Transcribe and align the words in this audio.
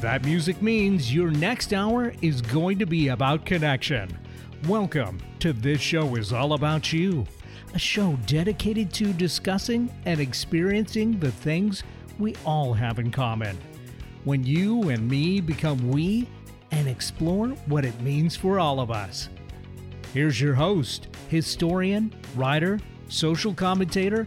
That 0.00 0.24
music 0.24 0.62
means 0.62 1.12
your 1.12 1.30
next 1.30 1.72
hour 1.72 2.14
is 2.22 2.40
going 2.40 2.78
to 2.78 2.86
be 2.86 3.08
about 3.08 3.44
connection. 3.44 4.08
Welcome 4.68 5.20
to 5.40 5.52
This 5.52 5.80
Show 5.80 6.14
is 6.14 6.32
All 6.32 6.52
About 6.52 6.92
You, 6.92 7.26
a 7.74 7.78
show 7.78 8.16
dedicated 8.26 8.92
to 8.92 9.12
discussing 9.12 9.92
and 10.04 10.20
experiencing 10.20 11.18
the 11.18 11.32
things 11.32 11.82
we 12.18 12.36
all 12.44 12.72
have 12.72 12.98
in 12.98 13.10
common. 13.10 13.58
When 14.22 14.44
you 14.44 14.90
and 14.90 15.08
me 15.08 15.40
become 15.40 15.90
we 15.90 16.28
and 16.70 16.88
explore 16.88 17.48
what 17.66 17.84
it 17.84 18.00
means 18.00 18.36
for 18.36 18.58
all 18.58 18.80
of 18.80 18.90
us. 18.90 19.28
Here's 20.12 20.40
your 20.40 20.54
host, 20.54 21.08
historian, 21.28 22.14
writer, 22.34 22.80
social 23.08 23.52
commentator, 23.52 24.26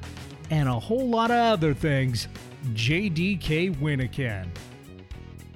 and 0.52 0.70
a 0.70 0.79
whole 0.79 1.07
lot 1.07 1.31
of 1.31 1.38
other 1.38 1.73
things, 1.73 2.27
JDK 2.73 3.75
Wyneken. 3.77 4.48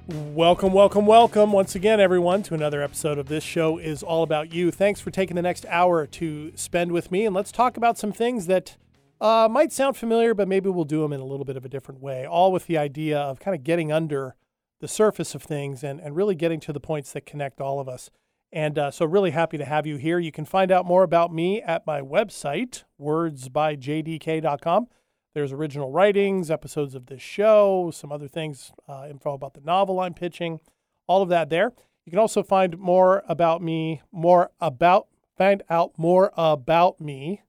Welcome, 0.06 0.72
welcome, 0.72 1.06
welcome 1.06 1.52
once 1.52 1.74
again, 1.74 1.98
everyone, 1.98 2.42
to 2.42 2.54
another 2.54 2.82
episode 2.82 3.18
of 3.18 3.26
This 3.26 3.42
Show 3.42 3.78
is 3.78 4.02
All 4.02 4.22
About 4.22 4.52
You. 4.52 4.70
Thanks 4.70 5.00
for 5.00 5.10
taking 5.10 5.34
the 5.34 5.42
next 5.42 5.64
hour 5.70 6.06
to 6.06 6.52
spend 6.56 6.92
with 6.92 7.10
me, 7.10 7.24
and 7.24 7.34
let's 7.34 7.50
talk 7.50 7.76
about 7.78 7.96
some 7.96 8.12
things 8.12 8.46
that 8.46 8.76
uh, 9.20 9.48
might 9.50 9.72
sound 9.72 9.96
familiar, 9.96 10.34
but 10.34 10.46
maybe 10.46 10.68
we'll 10.68 10.84
do 10.84 11.00
them 11.00 11.12
in 11.14 11.20
a 11.20 11.24
little 11.24 11.46
bit 11.46 11.56
of 11.56 11.64
a 11.64 11.68
different 11.70 12.02
way, 12.02 12.26
all 12.26 12.52
with 12.52 12.66
the 12.66 12.76
idea 12.76 13.18
of 13.18 13.40
kind 13.40 13.54
of 13.54 13.64
getting 13.64 13.90
under 13.90 14.34
the 14.84 14.88
surface 14.88 15.34
of 15.34 15.42
things 15.42 15.82
and, 15.82 15.98
and 15.98 16.14
really 16.14 16.34
getting 16.34 16.60
to 16.60 16.70
the 16.70 16.78
points 16.78 17.10
that 17.12 17.24
connect 17.24 17.58
all 17.58 17.80
of 17.80 17.88
us. 17.88 18.10
And 18.52 18.78
uh, 18.78 18.90
so, 18.90 19.06
really 19.06 19.30
happy 19.30 19.56
to 19.56 19.64
have 19.64 19.86
you 19.86 19.96
here. 19.96 20.18
You 20.18 20.30
can 20.30 20.44
find 20.44 20.70
out 20.70 20.84
more 20.84 21.02
about 21.02 21.32
me 21.32 21.62
at 21.62 21.86
my 21.86 22.02
website, 22.02 22.84
wordsbyjdk.com. 23.00 24.88
There's 25.34 25.52
original 25.52 25.90
writings, 25.90 26.50
episodes 26.50 26.94
of 26.94 27.06
this 27.06 27.22
show, 27.22 27.90
some 27.94 28.12
other 28.12 28.28
things, 28.28 28.72
uh, 28.86 29.06
info 29.08 29.32
about 29.32 29.54
the 29.54 29.62
novel 29.62 30.00
I'm 30.00 30.12
pitching, 30.12 30.60
all 31.06 31.22
of 31.22 31.30
that 31.30 31.48
there. 31.48 31.72
You 32.04 32.10
can 32.10 32.18
also 32.18 32.42
find 32.42 32.78
more 32.78 33.24
about 33.26 33.62
me, 33.62 34.02
more 34.12 34.50
about, 34.60 35.08
find 35.34 35.62
out 35.70 35.92
more 35.96 36.30
about 36.36 37.00
me. 37.00 37.40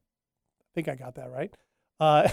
I 0.62 0.68
think 0.74 0.88
I 0.88 0.96
got 0.96 1.16
that 1.16 1.30
right. 1.30 1.54
Uh, 2.00 2.30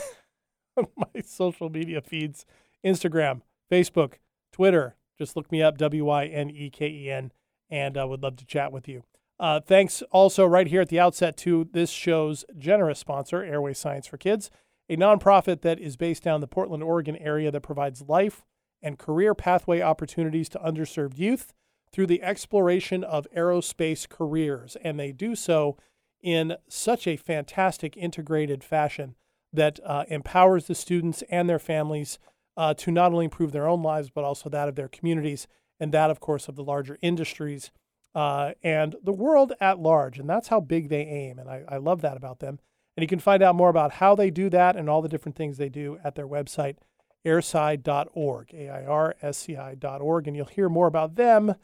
my 0.96 1.22
social 1.24 1.70
media 1.70 2.00
feeds 2.00 2.46
Instagram, 2.84 3.40
Facebook, 3.68 4.14
Twitter. 4.52 4.96
Just 5.18 5.36
look 5.36 5.50
me 5.50 5.62
up, 5.62 5.78
W 5.78 6.04
Y 6.04 6.26
N 6.26 6.50
E 6.50 6.70
K 6.70 6.88
E 6.88 7.10
N, 7.10 7.32
and 7.70 7.96
I 7.96 8.02
uh, 8.02 8.06
would 8.06 8.22
love 8.22 8.36
to 8.36 8.46
chat 8.46 8.72
with 8.72 8.88
you. 8.88 9.02
Uh, 9.40 9.60
thanks 9.60 10.02
also 10.12 10.46
right 10.46 10.68
here 10.68 10.82
at 10.82 10.88
the 10.88 11.00
outset 11.00 11.36
to 11.38 11.68
this 11.72 11.90
show's 11.90 12.44
generous 12.56 12.98
sponsor, 12.98 13.42
Airway 13.42 13.74
Science 13.74 14.06
for 14.06 14.16
Kids 14.16 14.50
a 14.92 14.96
nonprofit 14.96 15.62
that 15.62 15.80
is 15.80 15.96
based 15.96 16.22
down 16.22 16.40
the 16.40 16.46
Portland, 16.46 16.82
Oregon 16.82 17.16
area 17.16 17.50
that 17.50 17.62
provides 17.62 18.02
life 18.02 18.44
and 18.82 18.98
career 18.98 19.34
pathway 19.34 19.80
opportunities 19.80 20.48
to 20.50 20.58
underserved 20.58 21.18
youth 21.18 21.54
through 21.92 22.06
the 22.06 22.22
exploration 22.22 23.02
of 23.02 23.26
aerospace 23.34 24.08
careers. 24.08 24.76
And 24.82 24.98
they 25.00 25.12
do 25.12 25.34
so 25.34 25.76
in 26.20 26.56
such 26.68 27.06
a 27.06 27.16
fantastic 27.16 27.96
integrated 27.96 28.62
fashion 28.62 29.14
that 29.52 29.80
uh, 29.84 30.04
empowers 30.08 30.66
the 30.66 30.74
students 30.74 31.22
and 31.30 31.48
their 31.48 31.58
families 31.58 32.18
uh, 32.56 32.74
to 32.74 32.90
not 32.90 33.12
only 33.12 33.24
improve 33.24 33.52
their 33.52 33.68
own 33.68 33.82
lives, 33.82 34.10
but 34.10 34.24
also 34.24 34.48
that 34.50 34.68
of 34.68 34.74
their 34.74 34.88
communities 34.88 35.46
and 35.80 35.92
that, 35.92 36.10
of 36.10 36.20
course, 36.20 36.48
of 36.48 36.56
the 36.56 36.64
larger 36.64 36.98
industries 37.02 37.70
uh, 38.14 38.52
and 38.62 38.96
the 39.02 39.12
world 39.12 39.52
at 39.60 39.78
large. 39.78 40.18
And 40.18 40.28
that's 40.28 40.48
how 40.48 40.60
big 40.60 40.88
they 40.88 41.02
aim. 41.02 41.38
And 41.38 41.48
I, 41.48 41.64
I 41.68 41.76
love 41.78 42.02
that 42.02 42.16
about 42.16 42.40
them. 42.40 42.58
And 42.96 43.02
you 43.02 43.08
can 43.08 43.18
find 43.18 43.42
out 43.42 43.54
more 43.54 43.70
about 43.70 43.94
how 43.94 44.14
they 44.14 44.30
do 44.30 44.50
that 44.50 44.76
and 44.76 44.88
all 44.88 45.00
the 45.00 45.08
different 45.08 45.36
things 45.36 45.56
they 45.56 45.70
do 45.70 45.98
at 46.04 46.14
their 46.14 46.28
website, 46.28 46.76
airsci.org, 47.24 48.54
A 48.54 48.68
I 48.68 48.84
R 48.84 49.16
S 49.22 49.38
C 49.38 49.56
I.org. 49.56 50.28
And 50.28 50.36
you'll 50.36 50.46
hear 50.46 50.68
more 50.68 50.86
about 50.86 51.14
them 51.14 51.54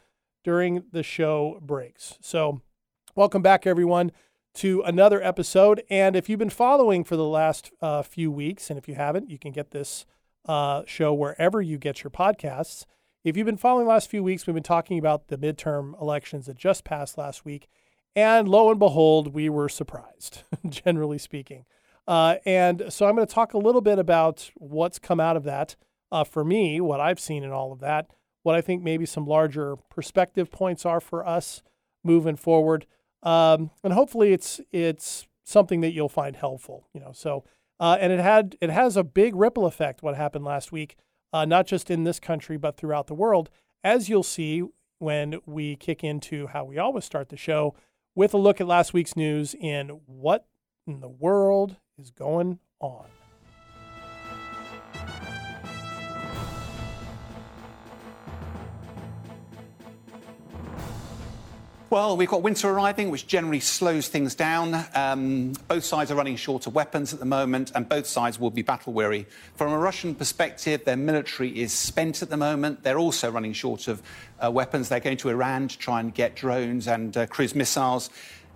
during 0.43 0.83
the 0.91 1.03
show 1.03 1.59
breaks. 1.61 2.17
So, 2.21 2.61
welcome 3.15 3.41
back, 3.41 3.67
everyone, 3.67 4.11
to 4.55 4.81
another 4.81 5.21
episode. 5.21 5.83
And 5.89 6.15
if 6.15 6.27
you've 6.29 6.39
been 6.39 6.49
following 6.49 7.03
for 7.03 7.15
the 7.15 7.25
last 7.25 7.71
uh, 7.81 8.01
few 8.01 8.31
weeks, 8.31 8.69
and 8.69 8.79
if 8.79 8.87
you 8.87 8.95
haven't, 8.95 9.29
you 9.29 9.37
can 9.37 9.51
get 9.51 9.71
this 9.71 10.05
uh, 10.45 10.83
show 10.85 11.13
wherever 11.13 11.61
you 11.61 11.77
get 11.77 12.03
your 12.03 12.11
podcasts. 12.11 12.85
If 13.23 13.35
you've 13.35 13.45
been 13.45 13.57
following 13.57 13.85
the 13.85 13.91
last 13.91 14.09
few 14.09 14.23
weeks, 14.23 14.47
we've 14.47 14.53
been 14.53 14.63
talking 14.63 14.97
about 14.97 15.27
the 15.27 15.37
midterm 15.37 15.99
elections 16.01 16.45
that 16.45 16.57
just 16.57 16.83
passed 16.83 17.17
last 17.17 17.45
week. 17.45 17.67
And 18.15 18.47
lo 18.47 18.69
and 18.69 18.79
behold, 18.79 19.33
we 19.33 19.49
were 19.49 19.69
surprised, 19.69 20.43
generally 20.69 21.17
speaking. 21.17 21.65
Uh, 22.07 22.37
and 22.45 22.85
so 22.89 23.07
I'm 23.07 23.15
going 23.15 23.27
to 23.27 23.33
talk 23.33 23.53
a 23.53 23.59
little 23.59 23.81
bit 23.81 23.99
about 23.99 24.49
what's 24.55 24.97
come 24.97 25.19
out 25.19 25.37
of 25.37 25.43
that 25.43 25.75
uh, 26.11 26.23
for 26.23 26.43
me, 26.43 26.81
what 26.81 26.99
I've 26.99 27.19
seen 27.19 27.43
in 27.43 27.51
all 27.51 27.71
of 27.71 27.79
that, 27.79 28.07
what 28.43 28.55
I 28.55 28.61
think 28.61 28.81
maybe 28.81 29.05
some 29.05 29.25
larger 29.25 29.75
perspective 29.75 30.51
points 30.51 30.85
are 30.85 30.99
for 30.99 31.25
us 31.27 31.61
moving 32.03 32.35
forward. 32.35 32.85
Um, 33.21 33.71
and 33.83 33.93
hopefully 33.93 34.33
it's 34.33 34.61
it's 34.71 35.27
something 35.43 35.81
that 35.81 35.91
you'll 35.91 36.09
find 36.09 36.35
helpful. 36.35 36.87
You 36.93 37.01
know, 37.01 37.11
so 37.13 37.43
uh, 37.79 37.97
and 37.99 38.11
it 38.11 38.19
had 38.19 38.55
it 38.61 38.69
has 38.69 38.97
a 38.97 39.03
big 39.03 39.35
ripple 39.35 39.65
effect. 39.65 40.03
What 40.03 40.15
happened 40.15 40.45
last 40.45 40.71
week, 40.71 40.95
uh, 41.31 41.45
not 41.45 41.67
just 41.67 41.89
in 41.89 42.03
this 42.03 42.19
country 42.19 42.57
but 42.57 42.77
throughout 42.77 43.07
the 43.07 43.13
world, 43.13 43.49
as 43.83 44.09
you'll 44.09 44.23
see 44.23 44.63
when 44.99 45.39
we 45.45 45.75
kick 45.75 46.03
into 46.03 46.47
how 46.47 46.65
we 46.65 46.77
always 46.77 47.05
start 47.05 47.29
the 47.29 47.37
show 47.37 47.73
with 48.15 48.33
a 48.33 48.37
look 48.37 48.59
at 48.59 48.67
last 48.67 48.93
week's 48.93 49.15
news 49.15 49.55
in 49.55 50.01
what 50.05 50.45
in 50.85 50.99
the 50.99 51.07
world 51.07 51.77
is 51.97 52.11
going 52.11 52.59
on. 52.79 53.05
Well, 61.91 62.17
we've 62.17 62.29
got 62.29 62.43
winter 62.43 62.69
arriving, 62.69 63.09
which 63.09 63.25
generally 63.25 63.59
slows 63.59 64.09
things 64.09 64.35
down. 64.35 64.85
Um, 64.93 65.53
both 65.67 65.83
sides 65.83 66.11
are 66.11 66.15
running 66.15 66.35
short 66.35 66.67
of 66.67 66.75
weapons 66.75 67.15
at 67.15 67.19
the 67.19 67.25
moment, 67.25 67.71
and 67.73 67.89
both 67.89 68.05
sides 68.05 68.39
will 68.39 68.51
be 68.51 68.61
battle 68.61 68.93
weary. 68.93 69.25
From 69.55 69.71
a 69.71 69.77
Russian 69.79 70.13
perspective, 70.13 70.85
their 70.85 70.95
military 70.95 71.49
is 71.59 71.73
spent 71.73 72.21
at 72.21 72.29
the 72.29 72.37
moment. 72.37 72.83
They're 72.83 72.99
also 72.99 73.31
running 73.31 73.53
short 73.53 73.87
of 73.87 74.03
uh, 74.39 74.51
weapons. 74.51 74.87
They're 74.87 74.99
going 74.99 75.17
to 75.17 75.29
Iran 75.29 75.67
to 75.67 75.79
try 75.79 75.99
and 75.99 76.13
get 76.13 76.35
drones 76.35 76.87
and 76.87 77.17
uh, 77.17 77.25
cruise 77.25 77.55
missiles. 77.55 78.11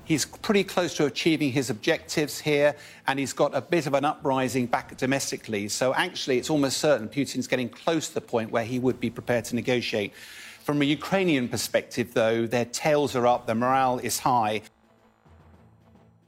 He's 0.05 0.25
pretty 0.25 0.63
close 0.63 0.95
to 0.97 1.07
achieving 1.07 1.51
his 1.51 1.71
objectives 1.71 2.39
here, 2.39 2.75
and 3.07 3.17
he's 3.17 3.33
got 3.33 3.55
a 3.55 3.61
bit 3.61 3.88
of 3.88 3.95
an 3.95 4.05
uprising 4.05 4.67
back 4.67 4.95
domestically. 4.95 5.69
So, 5.69 5.95
actually, 5.95 6.38
it's 6.38 6.51
almost 6.51 6.77
certain 6.77 7.07
Putin's 7.07 7.47
getting 7.47 7.69
close 7.69 8.09
to 8.09 8.13
the 8.13 8.21
point 8.21 8.51
where 8.51 8.65
he 8.65 8.77
would 8.77 9.00
be 9.00 9.09
prepared 9.09 9.45
to 9.45 9.55
negotiate. 9.55 10.13
From 10.63 10.81
a 10.81 10.85
Ukrainian 10.85 11.50
perspective, 11.50 12.13
though, 12.13 12.47
their 12.47 12.63
tails 12.63 13.18
are 13.18 13.28
up, 13.28 13.47
their 13.47 13.56
morale 13.56 14.00
is 14.00 14.19
high. 14.19 14.62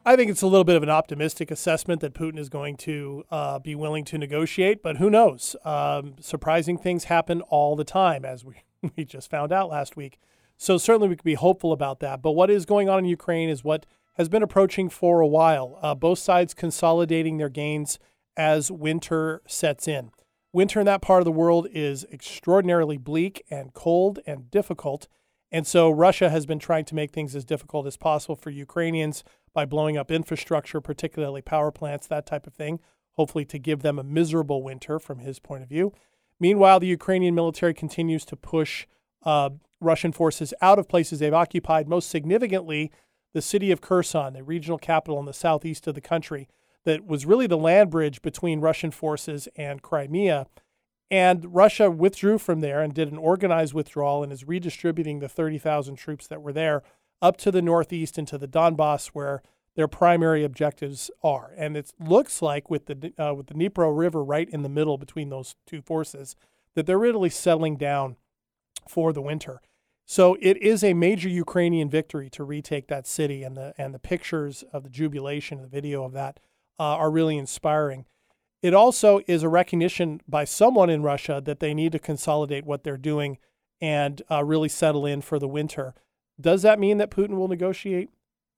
I 0.06 0.18
think 0.18 0.30
it's 0.30 0.42
a 0.42 0.48
little 0.48 0.66
bit 0.66 0.76
of 0.76 0.84
an 0.84 0.90
optimistic 0.90 1.50
assessment 1.50 2.02
that 2.02 2.14
Putin 2.14 2.38
is 2.38 2.50
going 2.50 2.76
to 2.78 3.24
uh, 3.32 3.60
be 3.60 3.76
willing 3.76 4.04
to 4.06 4.18
negotiate, 4.18 4.84
but 4.84 4.98
who 4.98 5.10
knows? 5.10 5.56
Um, 5.64 6.16
surprising 6.20 6.78
things 6.78 7.06
happen 7.06 7.42
all 7.44 7.78
the 7.78 7.86
time, 7.86 8.26
as 8.26 8.44
we, 8.44 8.56
we 8.98 9.06
just 9.06 9.32
found 9.32 9.54
out 9.54 9.70
last 9.70 9.96
week. 9.96 10.20
So 10.58 10.78
certainly 10.78 11.08
we 11.08 11.16
could 11.16 11.24
be 11.24 11.36
hopeful 11.36 11.72
about 11.72 12.02
that. 12.02 12.22
But 12.22 12.32
what 12.32 12.50
is 12.50 12.66
going 12.66 12.90
on 12.90 13.00
in 13.00 13.06
Ukraine 13.06 13.48
is 13.48 13.64
what 13.64 13.86
has 14.16 14.28
been 14.28 14.44
approaching 14.44 14.90
for 14.90 15.22
a 15.22 15.28
while. 15.28 15.80
Uh, 15.82 15.96
both 15.96 16.20
sides 16.20 16.54
consolidating 16.54 17.38
their 17.38 17.50
gains 17.50 18.00
as 18.36 18.70
winter 18.70 19.42
sets 19.48 19.88
in. 19.88 20.12
Winter 20.56 20.80
in 20.80 20.86
that 20.86 21.02
part 21.02 21.20
of 21.20 21.26
the 21.26 21.34
world 21.34 21.68
is 21.74 22.06
extraordinarily 22.14 22.96
bleak 22.96 23.44
and 23.50 23.74
cold 23.74 24.20
and 24.26 24.50
difficult. 24.50 25.06
And 25.52 25.68
so 25.68 25.90
Russia 25.90 26.30
has 26.30 26.46
been 26.46 26.60
trying 26.60 26.86
to 26.86 26.96
make 26.96 27.12
things 27.12 27.36
as 27.36 27.44
difficult 27.44 27.86
as 27.86 27.98
possible 27.98 28.38
for 28.38 28.52
Ukrainians 28.52 29.26
by 29.54 29.66
blowing 29.66 29.98
up 29.98 30.10
infrastructure, 30.10 30.80
particularly 30.80 31.42
power 31.42 31.72
plants, 31.72 32.08
that 32.08 32.26
type 32.26 32.48
of 32.48 32.54
thing, 32.54 32.80
hopefully 33.16 33.44
to 33.44 33.60
give 33.60 33.82
them 33.82 34.00
a 34.00 34.04
miserable 34.04 34.64
winter 34.64 34.98
from 34.98 35.20
his 35.20 35.40
point 35.40 35.62
of 35.62 35.68
view. 35.68 35.92
Meanwhile, 36.40 36.80
the 36.80 36.88
Ukrainian 36.88 37.36
military 37.36 37.74
continues 37.74 38.24
to 38.24 38.38
push 38.38 38.88
uh, 39.24 39.50
Russian 39.82 40.14
forces 40.14 40.54
out 40.62 40.80
of 40.80 40.88
places 40.88 41.20
they've 41.20 41.34
occupied, 41.34 41.90
most 41.90 42.10
significantly 42.10 42.94
the 43.34 43.42
city 43.42 43.72
of 43.72 43.82
Kherson, 43.82 44.32
the 44.32 44.42
regional 44.42 44.78
capital 44.78 45.20
in 45.20 45.26
the 45.26 45.34
southeast 45.34 45.86
of 45.86 45.96
the 45.96 46.00
country 46.00 46.48
that 46.86 47.06
was 47.06 47.26
really 47.26 47.48
the 47.48 47.58
land 47.58 47.90
bridge 47.90 48.22
between 48.22 48.62
Russian 48.62 48.92
forces 48.92 49.48
and 49.56 49.82
Crimea. 49.82 50.48
And 51.12 51.54
Russia 51.54 51.92
withdrew 51.92 52.38
from 52.38 52.62
there 52.62 52.82
and 52.82 52.94
did 52.94 53.12
an 53.12 53.18
organized 53.18 53.74
withdrawal 53.74 54.24
and 54.24 54.32
is 54.32 54.48
redistributing 54.48 55.20
the 55.20 55.30
30,000 55.30 55.96
troops 55.96 56.28
that 56.28 56.42
were 56.42 56.54
there 56.54 56.84
up 57.22 57.38
to 57.38 57.52
the 57.52 57.62
northeast 57.62 58.18
into 58.18 58.38
the 58.38 58.48
Donbass, 58.48 59.08
where 59.08 59.42
their 59.76 59.88
primary 59.88 60.44
objectives 60.44 61.12
are. 61.24 61.52
And 61.58 61.76
it 61.78 61.94
looks 62.00 62.42
like 62.42 62.70
with 62.70 62.86
the 62.86 63.14
uh, 63.18 63.34
with 63.34 63.48
the 63.48 63.54
Dnipro 63.54 63.96
River 63.96 64.24
right 64.24 64.50
in 64.50 64.64
the 64.64 64.70
middle 64.70 64.98
between 64.98 65.30
those 65.30 65.56
two 65.66 65.82
forces, 65.82 66.36
that 66.76 66.86
they're 66.86 67.00
really 67.00 67.30
settling 67.30 67.78
down 67.78 68.16
for 68.88 69.14
the 69.14 69.22
winter. 69.22 69.62
So 70.06 70.38
it 70.40 70.58
is 70.58 70.84
a 70.84 70.94
major 70.94 71.30
Ukrainian 71.30 71.90
victory 71.90 72.30
to 72.32 72.44
retake 72.44 72.88
that 72.88 73.08
city, 73.08 73.44
and 73.44 73.58
the 73.58 73.74
and 73.78 73.94
the 73.94 74.00
pictures 74.00 74.64
of 74.72 74.84
the 74.84 74.90
jubilation, 74.90 75.62
the 75.62 75.68
video 75.68 76.04
of 76.04 76.14
that, 76.14 76.40
uh, 76.80 76.84
are 76.84 77.12
really 77.12 77.38
inspiring. 77.38 78.06
It 78.62 78.74
also 78.74 79.22
is 79.28 79.44
a 79.44 79.50
recognition 79.50 80.22
by 80.28 80.46
someone 80.46 80.90
in 80.90 81.04
Russia 81.04 81.42
that 81.46 81.60
they 81.60 81.74
need 81.74 81.92
to 81.92 82.00
consolidate 82.00 82.66
what 82.66 82.84
they're 82.84 82.98
doing 82.98 83.38
and 83.80 84.22
uh, 84.32 84.44
really 84.44 84.70
settle 84.70 85.06
in 85.06 85.22
for 85.22 85.38
the 85.38 85.48
winter. 85.48 85.94
Does 86.40 86.64
that 86.64 86.80
mean 86.80 86.98
that 86.98 87.12
Putin 87.12 87.36
will 87.36 87.48
negotiate? 87.48 88.10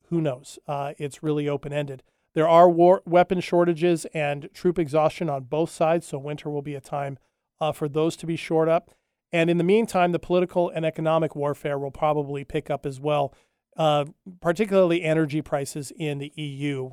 Who 0.09 0.21
knows? 0.21 0.59
Uh, 0.67 0.93
it's 0.97 1.21
really 1.21 1.49
open 1.49 1.73
ended. 1.73 2.03
There 2.33 2.47
are 2.47 2.69
war, 2.69 3.01
weapon 3.05 3.41
shortages 3.41 4.05
and 4.13 4.49
troop 4.53 4.79
exhaustion 4.79 5.29
on 5.29 5.43
both 5.43 5.71
sides, 5.71 6.07
so 6.07 6.17
winter 6.17 6.49
will 6.49 6.61
be 6.61 6.75
a 6.75 6.81
time 6.81 7.17
uh, 7.59 7.71
for 7.71 7.89
those 7.89 8.15
to 8.17 8.25
be 8.25 8.35
shored 8.35 8.69
up. 8.69 8.91
And 9.31 9.49
in 9.49 9.57
the 9.57 9.63
meantime, 9.63 10.11
the 10.11 10.19
political 10.19 10.69
and 10.69 10.85
economic 10.85 11.35
warfare 11.35 11.77
will 11.77 11.91
probably 11.91 12.43
pick 12.43 12.69
up 12.69 12.85
as 12.85 12.99
well, 12.99 13.33
uh, 13.75 14.05
particularly 14.39 15.03
energy 15.03 15.41
prices 15.41 15.91
in 15.97 16.19
the 16.19 16.31
EU, 16.35 16.91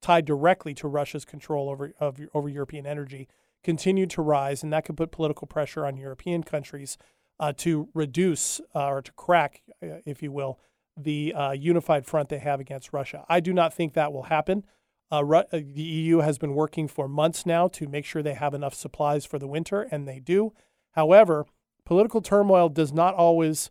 tied 0.00 0.24
directly 0.24 0.74
to 0.74 0.88
Russia's 0.88 1.24
control 1.24 1.68
over, 1.68 1.92
of, 2.00 2.18
over 2.34 2.48
European 2.48 2.86
energy, 2.86 3.28
continue 3.62 4.06
to 4.06 4.22
rise, 4.22 4.62
and 4.62 4.72
that 4.72 4.84
could 4.84 4.96
put 4.96 5.12
political 5.12 5.46
pressure 5.46 5.84
on 5.86 5.96
European 5.96 6.42
countries 6.42 6.96
uh, 7.38 7.52
to 7.56 7.88
reduce 7.94 8.60
uh, 8.74 8.88
or 8.88 9.02
to 9.02 9.12
crack, 9.12 9.62
uh, 9.82 9.96
if 10.04 10.22
you 10.22 10.32
will, 10.32 10.58
the 10.96 11.32
uh, 11.34 11.52
unified 11.52 12.06
front 12.06 12.28
they 12.28 12.38
have 12.38 12.60
against 12.60 12.92
Russia. 12.92 13.24
I 13.28 13.40
do 13.40 13.52
not 13.52 13.72
think 13.72 13.94
that 13.94 14.12
will 14.12 14.24
happen. 14.24 14.64
Uh, 15.12 15.24
Ru- 15.24 15.38
uh, 15.38 15.44
the 15.52 15.82
EU 15.82 16.18
has 16.18 16.38
been 16.38 16.54
working 16.54 16.86
for 16.86 17.08
months 17.08 17.46
now 17.46 17.68
to 17.68 17.88
make 17.88 18.04
sure 18.04 18.22
they 18.22 18.34
have 18.34 18.54
enough 18.54 18.74
supplies 18.74 19.24
for 19.24 19.38
the 19.38 19.48
winter, 19.48 19.82
and 19.82 20.06
they 20.06 20.20
do. 20.20 20.52
However, 20.92 21.46
political 21.84 22.20
turmoil 22.20 22.68
does 22.68 22.92
not 22.92 23.14
always 23.14 23.70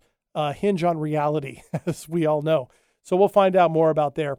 hinge 0.55 0.85
on 0.85 0.97
reality, 0.97 1.61
as 1.85 2.07
we 2.07 2.25
all 2.25 2.41
know. 2.41 2.69
So 3.03 3.17
we'll 3.17 3.27
find 3.27 3.55
out 3.55 3.71
more 3.71 3.89
about 3.89 4.15
there. 4.15 4.37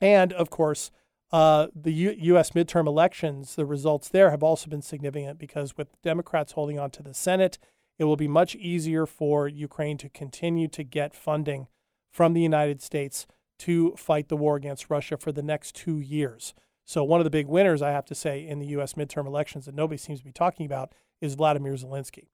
And 0.00 0.32
of 0.32 0.50
course, 0.50 0.90
uh, 1.30 1.66
the 1.74 1.92
U- 1.92 2.16
U.S. 2.18 2.50
midterm 2.50 2.86
elections, 2.86 3.54
the 3.54 3.66
results 3.66 4.08
there 4.08 4.30
have 4.30 4.42
also 4.42 4.70
been 4.70 4.82
significant 4.82 5.38
because 5.38 5.76
with 5.76 5.88
Democrats 6.02 6.52
holding 6.52 6.78
on 6.78 6.90
to 6.92 7.02
the 7.02 7.14
Senate, 7.14 7.58
it 7.98 8.04
will 8.04 8.16
be 8.16 8.28
much 8.28 8.54
easier 8.54 9.06
for 9.06 9.48
Ukraine 9.48 9.98
to 9.98 10.08
continue 10.08 10.68
to 10.68 10.82
get 10.82 11.14
funding 11.14 11.66
from 12.10 12.32
the 12.32 12.40
United 12.40 12.80
States 12.80 13.26
to 13.58 13.94
fight 13.96 14.28
the 14.28 14.36
war 14.36 14.56
against 14.56 14.88
Russia 14.88 15.16
for 15.16 15.32
the 15.32 15.42
next 15.42 15.74
two 15.74 15.98
years. 15.98 16.54
So, 16.84 17.04
one 17.04 17.20
of 17.20 17.24
the 17.24 17.30
big 17.30 17.48
winners, 17.48 17.82
I 17.82 17.90
have 17.90 18.06
to 18.06 18.14
say, 18.14 18.46
in 18.46 18.60
the 18.60 18.68
U.S. 18.68 18.94
midterm 18.94 19.26
elections 19.26 19.66
that 19.66 19.74
nobody 19.74 19.98
seems 19.98 20.20
to 20.20 20.24
be 20.24 20.32
talking 20.32 20.64
about 20.64 20.94
is 21.20 21.34
Vladimir 21.34 21.74
Zelensky. 21.74 22.28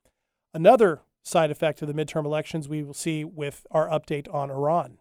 Another 0.52 1.00
side 1.24 1.50
effect 1.50 1.82
of 1.82 1.88
the 1.88 1.94
midterm 1.94 2.24
elections 2.24 2.68
we 2.68 2.82
will 2.82 2.94
see 2.94 3.24
with 3.24 3.66
our 3.70 3.88
update 3.88 4.32
on 4.32 4.50
Iran. 4.50 4.98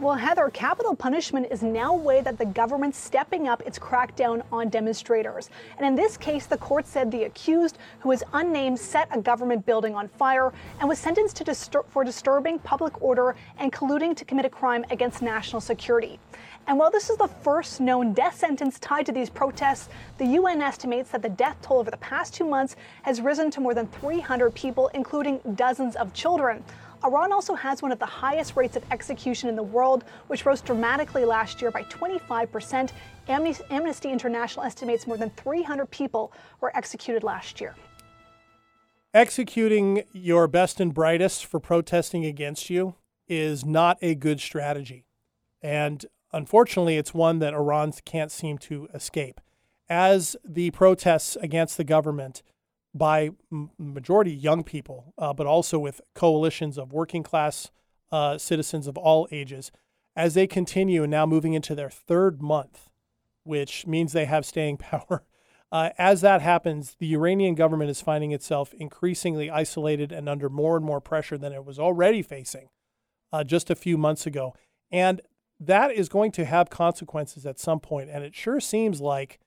Well, 0.00 0.16
Heather, 0.16 0.50
capital 0.50 0.96
punishment 0.96 1.46
is 1.52 1.62
now 1.62 1.94
a 1.94 1.96
way 1.96 2.20
that 2.20 2.36
the 2.36 2.46
government's 2.46 2.98
stepping 2.98 3.46
up 3.46 3.62
its 3.62 3.78
crackdown 3.78 4.42
on 4.50 4.68
demonstrators. 4.68 5.50
And 5.78 5.86
in 5.86 5.94
this 5.94 6.16
case, 6.16 6.46
the 6.46 6.58
court 6.58 6.84
said 6.84 7.12
the 7.12 7.22
accused, 7.22 7.78
who 8.00 8.10
is 8.10 8.24
unnamed, 8.32 8.80
set 8.80 9.06
a 9.12 9.20
government 9.20 9.64
building 9.64 9.94
on 9.94 10.08
fire 10.08 10.52
and 10.80 10.88
was 10.88 10.98
sentenced 10.98 11.36
to 11.36 11.44
distur- 11.44 11.86
for 11.86 12.02
disturbing 12.02 12.58
public 12.58 13.00
order 13.00 13.36
and 13.56 13.72
colluding 13.72 14.16
to 14.16 14.24
commit 14.24 14.44
a 14.44 14.50
crime 14.50 14.84
against 14.90 15.22
national 15.22 15.60
security. 15.60 16.18
And 16.66 16.76
while 16.76 16.90
this 16.90 17.08
is 17.08 17.16
the 17.16 17.28
first 17.28 17.80
known 17.80 18.14
death 18.14 18.36
sentence 18.36 18.80
tied 18.80 19.06
to 19.06 19.12
these 19.12 19.30
protests, 19.30 19.88
the 20.18 20.26
UN 20.26 20.60
estimates 20.60 21.10
that 21.10 21.22
the 21.22 21.28
death 21.28 21.56
toll 21.62 21.78
over 21.78 21.92
the 21.92 21.96
past 21.98 22.34
two 22.34 22.44
months 22.44 22.74
has 23.02 23.20
risen 23.20 23.48
to 23.52 23.60
more 23.60 23.74
than 23.74 23.86
300 23.86 24.52
people, 24.54 24.88
including 24.88 25.40
dozens 25.54 25.94
of 25.94 26.12
children. 26.12 26.64
Iran 27.04 27.32
also 27.32 27.54
has 27.54 27.82
one 27.82 27.92
of 27.92 27.98
the 27.98 28.06
highest 28.06 28.56
rates 28.56 28.76
of 28.76 28.84
execution 28.90 29.50
in 29.50 29.56
the 29.56 29.62
world, 29.62 30.04
which 30.28 30.46
rose 30.46 30.62
dramatically 30.62 31.26
last 31.26 31.60
year 31.60 31.70
by 31.70 31.82
25%. 31.84 32.90
Amnesty 33.28 34.10
International 34.10 34.64
estimates 34.64 35.06
more 35.06 35.18
than 35.18 35.30
300 35.30 35.90
people 35.90 36.32
were 36.60 36.74
executed 36.74 37.22
last 37.22 37.60
year. 37.60 37.74
Executing 39.12 40.02
your 40.12 40.48
best 40.48 40.80
and 40.80 40.94
brightest 40.94 41.44
for 41.44 41.60
protesting 41.60 42.24
against 42.24 42.70
you 42.70 42.94
is 43.28 43.64
not 43.64 43.98
a 44.00 44.14
good 44.14 44.40
strategy. 44.40 45.04
And 45.62 46.04
unfortunately, 46.32 46.96
it's 46.96 47.14
one 47.14 47.38
that 47.38 47.54
Iran 47.54 47.92
can't 48.04 48.32
seem 48.32 48.58
to 48.58 48.88
escape. 48.94 49.40
As 49.90 50.36
the 50.42 50.70
protests 50.70 51.36
against 51.36 51.76
the 51.76 51.84
government 51.84 52.42
by 52.94 53.30
majority 53.78 54.32
young 54.32 54.62
people, 54.62 55.12
uh, 55.18 55.32
but 55.32 55.46
also 55.46 55.78
with 55.78 56.00
coalitions 56.14 56.78
of 56.78 56.92
working 56.92 57.22
class 57.22 57.70
uh, 58.12 58.38
citizens 58.38 58.86
of 58.86 58.96
all 58.96 59.26
ages, 59.32 59.72
as 60.14 60.34
they 60.34 60.46
continue 60.46 61.02
and 61.02 61.10
now 61.10 61.26
moving 61.26 61.54
into 61.54 61.74
their 61.74 61.90
third 61.90 62.40
month, 62.40 62.90
which 63.42 63.86
means 63.86 64.12
they 64.12 64.26
have 64.26 64.46
staying 64.46 64.76
power. 64.78 65.24
Uh, 65.72 65.90
as 65.98 66.20
that 66.20 66.40
happens, 66.40 66.94
the 67.00 67.12
Iranian 67.14 67.56
government 67.56 67.90
is 67.90 68.00
finding 68.00 68.30
itself 68.30 68.72
increasingly 68.74 69.50
isolated 69.50 70.12
and 70.12 70.28
under 70.28 70.48
more 70.48 70.76
and 70.76 70.86
more 70.86 71.00
pressure 71.00 71.36
than 71.36 71.52
it 71.52 71.64
was 71.64 71.80
already 71.80 72.22
facing 72.22 72.68
uh, 73.32 73.42
just 73.42 73.70
a 73.70 73.74
few 73.74 73.98
months 73.98 74.24
ago. 74.24 74.54
And 74.92 75.20
that 75.58 75.90
is 75.90 76.08
going 76.08 76.30
to 76.32 76.44
have 76.44 76.70
consequences 76.70 77.44
at 77.44 77.58
some 77.58 77.80
point. 77.80 78.08
And 78.08 78.22
it 78.22 78.36
sure 78.36 78.60
seems 78.60 79.00
like 79.00 79.40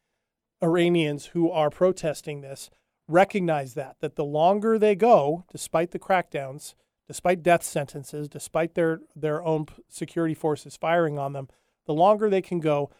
Iranians 0.61 1.27
who 1.27 1.49
are 1.49 1.69
protesting 1.69 2.41
this 2.41 2.69
recognize 3.07 3.73
that 3.73 3.97
that 4.01 4.15
the 4.15 4.25
longer 4.25 4.77
they 4.77 4.95
go, 4.95 5.45
despite 5.51 5.91
the 5.91 5.99
crackdowns, 5.99 6.75
despite 7.07 7.43
death 7.43 7.63
sentences, 7.63 8.27
despite 8.27 8.75
their 8.75 9.01
their 9.15 9.43
own 9.43 9.67
security 9.87 10.33
forces 10.33 10.75
firing 10.75 11.17
on 11.17 11.33
them, 11.33 11.47
the 11.85 11.93
longer 11.93 12.29
they 12.29 12.41
can 12.41 12.59
go, 12.59 12.91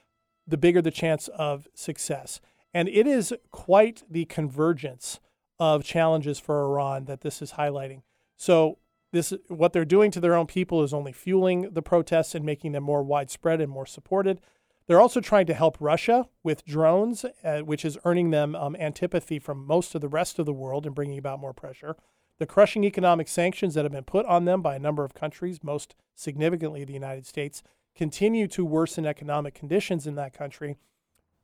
the 0.47 0.57
bigger 0.57 0.81
the 0.81 0.91
chance 0.91 1.27
of 1.29 1.67
success. 1.73 2.39
And 2.73 2.87
it 2.89 3.07
is 3.07 3.33
quite 3.51 4.03
the 4.09 4.25
convergence 4.25 5.19
of 5.59 5.83
challenges 5.83 6.39
for 6.39 6.63
Iran 6.63 7.05
that 7.05 7.21
this 7.21 7.41
is 7.41 7.53
highlighting. 7.53 8.01
So 8.35 8.77
this 9.11 9.33
what 9.47 9.73
they're 9.73 9.85
doing 9.85 10.11
to 10.11 10.19
their 10.19 10.35
own 10.35 10.47
people 10.47 10.83
is 10.83 10.93
only 10.93 11.11
fueling 11.11 11.69
the 11.71 11.81
protests 11.81 12.35
and 12.35 12.45
making 12.45 12.73
them 12.73 12.83
more 12.83 13.03
widespread 13.03 13.61
and 13.61 13.71
more 13.71 13.85
supported. 13.85 14.41
They're 14.87 15.01
also 15.01 15.19
trying 15.19 15.47
to 15.47 15.53
help 15.53 15.77
Russia 15.79 16.27
with 16.43 16.65
drones, 16.65 17.25
uh, 17.43 17.59
which 17.59 17.83
is 17.83 17.97
earning 18.05 18.31
them 18.31 18.55
um, 18.55 18.75
antipathy 18.77 19.37
from 19.37 19.67
most 19.67 19.93
of 19.95 20.01
the 20.01 20.07
rest 20.07 20.39
of 20.39 20.45
the 20.45 20.53
world 20.53 20.85
and 20.85 20.95
bringing 20.95 21.17
about 21.17 21.41
more 21.41 21.53
pressure. 21.53 21.97
The 22.39 22.45
crushing 22.45 22.85
economic 22.85 23.27
sanctions 23.27 23.73
that 23.73 23.83
have 23.83 23.91
been 23.91 24.05
put 24.05 24.25
on 24.27 24.45
them 24.45 24.61
by 24.61 24.75
a 24.75 24.79
number 24.79 25.03
of 25.03 25.13
countries, 25.13 25.59
most 25.61 25.95
significantly 26.15 26.85
the 26.85 26.93
United 26.93 27.25
States, 27.25 27.63
continue 27.95 28.47
to 28.47 28.63
worsen 28.63 29.05
economic 29.05 29.53
conditions 29.53 30.07
in 30.07 30.15
that 30.15 30.33
country. 30.33 30.77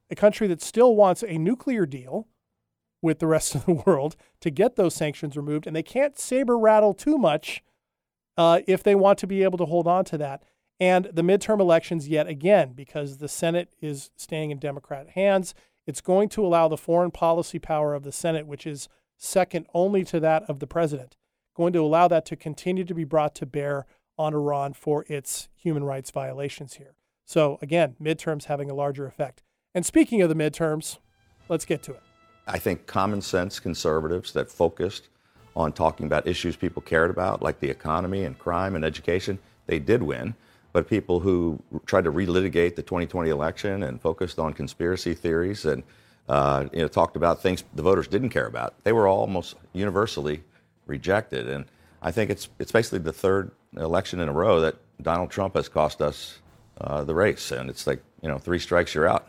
A 0.09 0.15
country 0.15 0.47
that 0.47 0.61
still 0.61 0.95
wants 0.95 1.23
a 1.23 1.37
nuclear 1.37 1.85
deal 1.85 2.27
with 3.01 3.19
the 3.19 3.27
rest 3.27 3.55
of 3.55 3.65
the 3.65 3.73
world 3.73 4.15
to 4.39 4.51
get 4.51 4.77
those 4.77 4.95
sanctions 4.95 5.35
removed, 5.35 5.67
and 5.67 5.75
they 5.75 5.83
can't 5.83 6.17
saber 6.17 6.57
rattle 6.57 6.93
too 6.93 7.17
much 7.17 7.61
uh, 8.37 8.61
if 8.67 8.83
they 8.83 8.95
want 8.95 9.19
to 9.19 9.27
be 9.27 9.43
able 9.43 9.57
to 9.57 9.65
hold 9.65 9.87
on 9.87 10.05
to 10.05 10.17
that 10.17 10.43
and 10.79 11.05
the 11.13 11.21
midterm 11.21 11.59
elections 11.59 12.07
yet 12.07 12.27
again 12.27 12.73
because 12.73 13.17
the 13.17 13.27
Senate 13.27 13.69
is 13.81 14.09
staying 14.15 14.51
in 14.51 14.59
Democrat 14.59 15.11
hands. 15.11 15.53
It's 15.85 16.01
going 16.01 16.29
to 16.29 16.45
allow 16.45 16.67
the 16.67 16.77
foreign 16.77 17.11
policy 17.11 17.59
power 17.59 17.93
of 17.93 18.03
the 18.03 18.11
Senate, 18.11 18.47
which 18.47 18.65
is 18.65 18.87
second 19.17 19.65
only 19.73 20.03
to 20.05 20.19
that 20.19 20.43
of 20.49 20.59
the 20.59 20.67
president, 20.67 21.15
going 21.55 21.73
to 21.73 21.79
allow 21.79 22.07
that 22.07 22.25
to 22.27 22.35
continue 22.35 22.83
to 22.83 22.93
be 22.93 23.03
brought 23.03 23.35
to 23.35 23.45
bear 23.45 23.85
on 24.17 24.33
Iran 24.33 24.73
for 24.73 25.05
its 25.07 25.49
human 25.55 25.83
rights 25.83 26.11
violations 26.11 26.75
here. 26.75 26.95
So 27.25 27.57
again, 27.61 27.95
midterms 28.01 28.45
having 28.45 28.69
a 28.69 28.75
larger 28.75 29.05
effect. 29.05 29.41
And 29.73 29.85
speaking 29.85 30.21
of 30.21 30.29
the 30.29 30.35
midterms, 30.35 30.97
let's 31.49 31.65
get 31.65 31.83
to 31.83 31.91
it. 31.93 32.01
I 32.45 32.59
think 32.59 32.85
common 32.85 33.21
sense 33.21 33.59
conservatives 33.59 34.33
that 34.33 34.51
focused 34.51 35.07
on 35.55 35.71
talking 35.71 36.05
about 36.05 36.27
issues 36.27 36.55
people 36.55 36.81
cared 36.81 37.09
about, 37.09 37.41
like 37.41 37.59
the 37.59 37.69
economy 37.69 38.23
and 38.23 38.37
crime 38.37 38.75
and 38.75 38.83
education, 38.83 39.39
they 39.65 39.79
did 39.79 40.03
win 40.03 40.35
but 40.73 40.89
people 40.89 41.19
who 41.19 41.61
tried 41.85 42.03
to 42.03 42.11
relitigate 42.11 42.75
the 42.75 42.81
2020 42.81 43.29
election 43.29 43.83
and 43.83 44.01
focused 44.01 44.39
on 44.39 44.53
conspiracy 44.53 45.13
theories 45.13 45.65
and 45.65 45.83
uh, 46.27 46.65
you 46.73 46.81
know, 46.81 46.87
talked 46.87 47.15
about 47.15 47.41
things 47.41 47.63
the 47.73 47.81
voters 47.81 48.07
didn't 48.07 48.29
care 48.29 48.47
about, 48.47 48.73
they 48.83 48.91
were 48.91 49.07
almost 49.07 49.55
universally 49.73 50.43
rejected. 50.85 51.47
And 51.47 51.65
I 52.01 52.11
think 52.11 52.29
it's, 52.29 52.49
it's 52.59 52.71
basically 52.71 52.99
the 52.99 53.13
third 53.13 53.51
election 53.77 54.19
in 54.19 54.29
a 54.29 54.33
row 54.33 54.59
that 54.61 54.75
Donald 55.01 55.29
Trump 55.29 55.55
has 55.55 55.69
cost 55.69 56.01
us 56.01 56.39
uh, 56.79 57.03
the 57.03 57.13
race. 57.13 57.51
And 57.51 57.69
it's 57.69 57.85
like, 57.85 58.01
you 58.21 58.29
know, 58.29 58.37
three 58.37 58.59
strikes, 58.59 58.95
you're 58.95 59.07
out. 59.07 59.27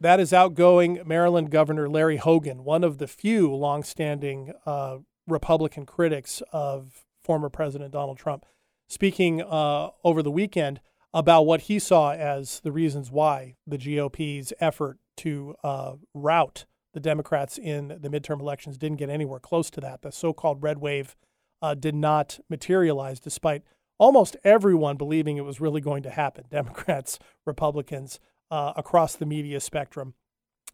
That 0.00 0.18
is 0.18 0.32
outgoing 0.32 1.00
Maryland 1.06 1.50
Governor 1.50 1.88
Larry 1.88 2.16
Hogan, 2.16 2.64
one 2.64 2.82
of 2.82 2.98
the 2.98 3.06
few 3.06 3.54
longstanding 3.54 4.52
uh, 4.66 4.98
Republican 5.28 5.86
critics 5.86 6.42
of 6.52 7.04
former 7.22 7.48
President 7.48 7.92
Donald 7.92 8.18
Trump 8.18 8.44
speaking 8.92 9.40
uh, 9.40 9.88
over 10.04 10.22
the 10.22 10.30
weekend 10.30 10.78
about 11.14 11.46
what 11.46 11.62
he 11.62 11.78
saw 11.78 12.12
as 12.12 12.60
the 12.60 12.70
reasons 12.70 13.10
why 13.10 13.56
the 13.66 13.78
GOP's 13.78 14.52
effort 14.60 14.98
to 15.16 15.54
uh, 15.64 15.94
rout 16.12 16.66
the 16.92 17.00
Democrats 17.00 17.56
in 17.56 17.88
the 17.88 18.10
midterm 18.10 18.38
elections 18.38 18.76
didn't 18.76 18.98
get 18.98 19.08
anywhere 19.08 19.40
close 19.40 19.70
to 19.70 19.80
that. 19.80 20.02
The 20.02 20.12
so 20.12 20.34
called 20.34 20.62
red 20.62 20.76
wave 20.76 21.16
uh, 21.62 21.72
did 21.74 21.94
not 21.94 22.38
materialize, 22.50 23.18
despite 23.18 23.62
almost 23.96 24.36
everyone 24.44 24.98
believing 24.98 25.38
it 25.38 25.44
was 25.44 25.58
really 25.58 25.80
going 25.80 26.02
to 26.02 26.10
happen 26.10 26.44
Democrats, 26.50 27.18
Republicans, 27.46 28.20
uh, 28.50 28.74
across 28.76 29.16
the 29.16 29.24
media 29.24 29.58
spectrum. 29.58 30.12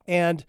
And 0.08 0.44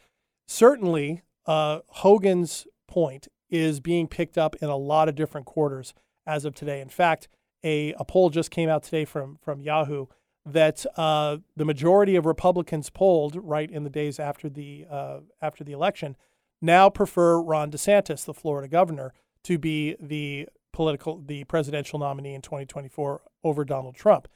certainly, 0.48 1.22
uh, 1.46 1.82
Hogan's 1.88 2.66
point 2.88 3.28
is 3.48 3.80
being 3.80 4.08
picked 4.08 4.40
up 4.40 4.56
in 4.56 4.70
a 4.70 4.76
lot 4.76 5.08
of 5.08 5.14
different 5.14 5.46
quarters 5.46 5.94
as 6.26 6.46
of 6.46 6.56
today. 6.56 6.82
In 6.82 6.90
fact, 6.90 7.28
a, 7.64 7.94
a 7.94 8.06
poll 8.06 8.30
just 8.30 8.52
came 8.52 8.70
out 8.70 8.84
today 8.84 9.06
from, 9.06 9.38
from 9.42 9.62
Yahoo 9.62 10.08
that 10.46 10.86
uh, 10.98 11.38
the 11.56 11.66
majority 11.66 12.16
of 12.16 12.26
Republicans 12.26 12.90
polled 12.90 13.36
right 13.36 13.70
in 13.70 13.84
the 13.84 13.90
days 13.90 14.20
after 14.20 14.50
the 14.50 14.86
uh, 14.90 15.20
after 15.42 15.64
the 15.64 15.72
election 15.72 16.16
now 16.62 16.90
prefer 16.90 17.40
Ron 17.40 17.72
DeSantis, 17.72 18.26
the 18.26 18.34
Florida 18.34 18.68
governor, 18.68 19.14
to 19.44 19.58
be 19.58 19.96
the 20.00 20.48
political 20.74 21.22
the 21.26 21.44
presidential 21.46 22.00
nominee 22.00 22.34
in 22.34 22.42
2024 22.42 23.22
over 23.44 23.66
Donald 23.66 23.96
Trump. 23.96 24.28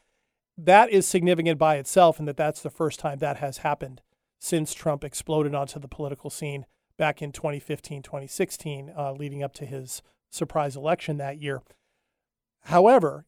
That 0.58 0.92
is 0.92 1.08
significant 1.08 1.58
by 1.58 1.78
itself, 1.78 2.20
and 2.20 2.28
that 2.28 2.38
that's 2.38 2.62
the 2.62 2.70
first 2.70 3.00
time 3.00 3.20
that 3.20 3.38
has 3.38 3.60
happened 3.60 4.02
since 4.40 4.74
Trump 4.74 5.04
exploded 5.04 5.56
onto 5.56 5.80
the 5.80 5.88
political 5.88 6.30
scene 6.30 6.66
back 6.98 7.22
in 7.22 7.32
2015, 7.32 8.04
2016, 8.04 8.94
uh, 8.96 9.14
leading 9.14 9.42
up 9.42 9.54
to 9.54 9.66
his 9.66 10.02
surprise 10.30 10.76
election 10.76 11.18
that 11.18 11.42
year. 11.42 11.62
However, 12.66 13.26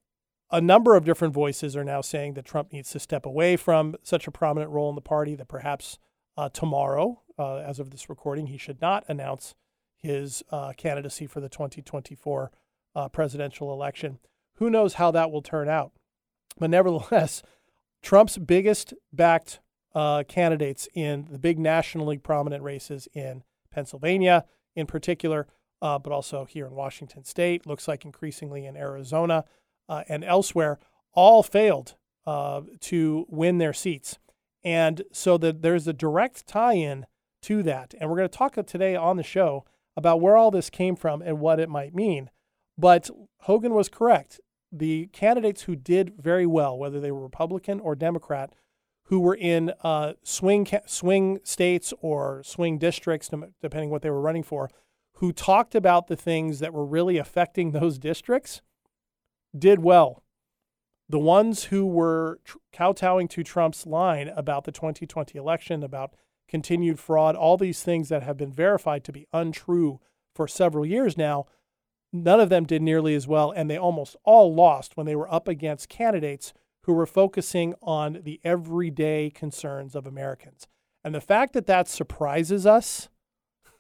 a 0.52 0.62
number 0.62 0.96
of 0.96 1.06
different 1.06 1.34
voices 1.34 1.76
are 1.76 1.84
now 1.84 2.02
saying 2.02 2.36
that 2.36 2.46
Trump 2.46 2.72
needs 2.72 2.92
to 2.92 3.00
step 3.00 3.26
away 3.26 3.58
from 3.58 3.96
such 4.04 4.28
a 4.28 4.32
prominent 4.32 4.72
role 4.72 4.90
in 4.90 4.96
the 4.96 5.02
party, 5.02 5.36
that 5.36 5.48
perhaps 5.48 5.98
uh, 6.38 6.50
tomorrow, 6.50 7.22
uh, 7.38 7.58
as 7.58 7.80
of 7.80 7.90
this 7.90 8.10
recording, 8.10 8.48
he 8.48 8.58
should 8.58 8.82
not 8.82 9.04
announce 9.08 9.56
his 9.98 10.44
uh, 10.52 10.74
candidacy 10.78 11.28
for 11.28 11.40
the 11.40 11.50
2024 11.50 12.52
uh, 12.96 13.10
presidential 13.10 13.74
election. 13.74 14.20
Who 14.56 14.70
knows 14.70 14.96
how 14.96 15.12
that 15.12 15.32
will 15.32 15.42
turn 15.42 15.68
out? 15.68 15.92
But 16.58 16.70
nevertheless, 16.70 17.42
Trump's 18.02 18.38
biggest 18.38 18.94
backed 19.12 19.60
uh, 19.94 20.24
candidates 20.28 20.88
in 20.94 21.28
the 21.32 21.40
big 21.40 21.58
nationally 21.58 22.18
prominent 22.18 22.64
races 22.64 23.08
in 23.14 23.44
Pennsylvania, 23.72 24.46
in 24.76 24.86
particular, 24.86 25.48
uh, 25.86 26.00
but 26.00 26.12
also 26.12 26.46
here 26.46 26.66
in 26.66 26.74
Washington 26.74 27.24
state, 27.24 27.68
looks 27.68 27.88
like 27.88 28.06
increasingly 28.06 28.66
in 28.66 28.76
Arizona 28.76 29.46
uh, 29.88 30.02
and 30.10 30.24
elsewhere, 30.24 30.80
all 31.14 31.44
failed 31.44 31.94
uh, 32.26 32.62
to 32.80 33.28
win 33.30 33.60
their 33.60 33.72
seats. 33.72 34.18
And 34.64 35.04
so 35.12 35.38
that 35.38 35.62
there's 35.62 35.88
a 35.88 35.94
direct 35.94 36.48
tie 36.48 36.74
in 36.74 37.06
to 37.44 37.62
that. 37.62 37.94
And 38.00 38.10
we're 38.10 38.18
going 38.18 38.28
to 38.28 38.36
talk 38.36 38.56
today 38.66 38.96
on 38.96 39.18
the 39.18 39.22
show 39.24 39.64
about 39.96 40.22
where 40.22 40.36
all 40.36 40.50
this 40.50 40.72
came 40.72 40.96
from 40.96 41.22
and 41.22 41.40
what 41.40 41.60
it 41.60 41.70
might 41.70 41.94
mean. 41.94 42.32
But 42.76 43.12
Hogan 43.42 43.76
was 43.76 43.88
correct. 43.88 44.40
The 44.72 45.06
candidates 45.14 45.64
who 45.64 45.76
did 45.76 46.16
very 46.18 46.48
well, 46.48 46.76
whether 46.76 47.00
they 47.00 47.12
were 47.12 47.22
Republican 47.22 47.80
or 47.80 47.94
Democrat, 47.94 48.54
who 49.04 49.20
were 49.20 49.36
in 49.36 49.72
uh, 49.84 50.14
swing 50.24 50.68
swing 50.88 51.42
states 51.44 51.94
or 52.02 52.42
swing 52.44 52.80
districts, 52.80 53.30
depending 53.62 53.92
what 53.92 54.02
they 54.02 54.10
were 54.10 54.20
running 54.20 54.42
for, 54.42 54.72
who 55.16 55.32
talked 55.32 55.76
about 55.76 56.08
the 56.08 56.16
things 56.16 56.60
that 56.60 56.74
were 56.74 56.86
really 56.86 57.18
affecting 57.18 57.72
those 57.72 57.98
districts, 57.98 58.62
did 59.58 59.80
well. 59.80 60.24
The 61.08 61.20
ones 61.20 61.66
who 61.66 61.86
were 61.86 62.40
tr- 62.44 62.58
kowtowing 62.74 63.28
to 63.30 63.44
Trump's 63.44 63.86
line 63.86 64.28
about 64.30 64.66
the 64.66 64.72
2020 64.72 65.38
election, 65.38 65.84
about 65.84 66.16
continued 66.48 67.00
fraud, 67.00 67.36
all 67.36 67.58
these 67.58 67.84
things 67.84 68.10
that 68.10 68.24
have 68.24 68.38
been 68.38 68.52
verified 68.52 69.04
to 69.06 69.12
be 69.12 69.28
untrue 69.32 70.00
for 70.34 70.48
several 70.48 70.86
years 70.86 71.18
now, 71.18 71.46
none 72.12 72.40
of 72.40 72.50
them 72.50 72.66
did 72.66 72.82
nearly 72.82 73.16
as 73.16 73.28
well. 73.28 73.52
And 73.52 73.70
they 73.70 73.78
almost 73.78 74.16
all 74.24 74.54
lost 74.54 74.98
when 74.98 75.06
they 75.06 75.16
were 75.16 75.32
up 75.32 75.48
against 75.48 75.90
candidates 75.90 76.54
who 76.84 76.94
were 76.94 77.06
focusing 77.06 77.74
on 77.82 78.22
the 78.24 78.40
everyday 78.44 79.30
concerns 79.30 79.96
of 79.96 80.06
Americans. 80.06 80.68
And 81.04 81.16
the 81.16 81.22
fact 81.22 81.54
that 81.54 81.68
that 81.68 81.88
surprises 81.88 82.66
us, 82.66 83.10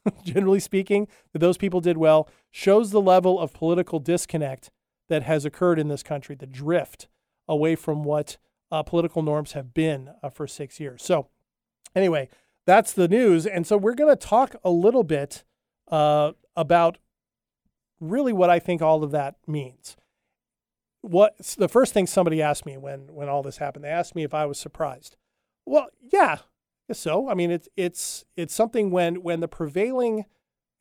generally 0.24 0.59
speaking, 0.59 1.07
that 1.33 1.39
those 1.39 1.57
people 1.57 1.81
did 1.81 1.97
well, 1.97 2.29
shows 2.51 2.91
the 2.91 3.01
level 3.01 3.39
of 3.39 3.53
political 3.53 4.00
disconnect 4.00 4.69
that 5.09 5.24
has 5.24 5.45
occurred 5.45 5.79
in 5.79 5.88
this 5.88 6.03
country, 6.03 6.35
the 6.35 6.47
drift 6.47 7.07
away 7.47 7.75
from 7.75 8.03
what 8.03 8.38
uh, 8.71 8.83
political 8.83 9.21
norms 9.21 9.51
have 9.53 9.74
been 9.74 10.12
uh, 10.24 10.29
for 10.29 10.47
six 10.47 10.79
years. 10.79 11.03
So, 11.03 11.27
anyway, 11.95 12.29
that's 12.65 12.93
the 12.93 13.07
news. 13.07 13.45
And 13.45 13.67
so, 13.67 13.77
we're 13.77 13.93
going 13.93 14.15
to 14.15 14.15
talk 14.15 14.55
a 14.63 14.71
little 14.71 15.03
bit 15.03 15.43
uh, 15.89 16.31
about 16.55 16.97
really 18.00 18.33
what 18.33 18.50
I 18.50 18.59
think 18.59 18.81
all 18.81 19.03
of 19.03 19.12
that 19.12 19.35
means. 19.47 19.95
What 21.01 21.38
the 21.57 21.69
first 21.69 21.93
thing 21.93 22.07
somebody 22.07 22.41
asked 22.41 22.65
me 22.65 22.77
when 22.77 23.13
when 23.13 23.29
all 23.29 23.43
this 23.43 23.57
happened, 23.57 23.85
they 23.85 23.89
asked 23.89 24.15
me 24.15 24.24
if 24.24 24.33
I 24.33 24.47
was 24.47 24.57
surprised. 24.57 25.17
Well, 25.65 25.89
yeah, 26.12 26.39
so. 26.92 27.30
I 27.30 27.34
mean, 27.34 27.51
it's 27.51 27.68
it's 27.75 28.25
it's 28.36 28.54
something 28.54 28.92
when 28.92 29.24
when 29.24 29.39
the 29.39 29.48
prevailing 29.48 30.25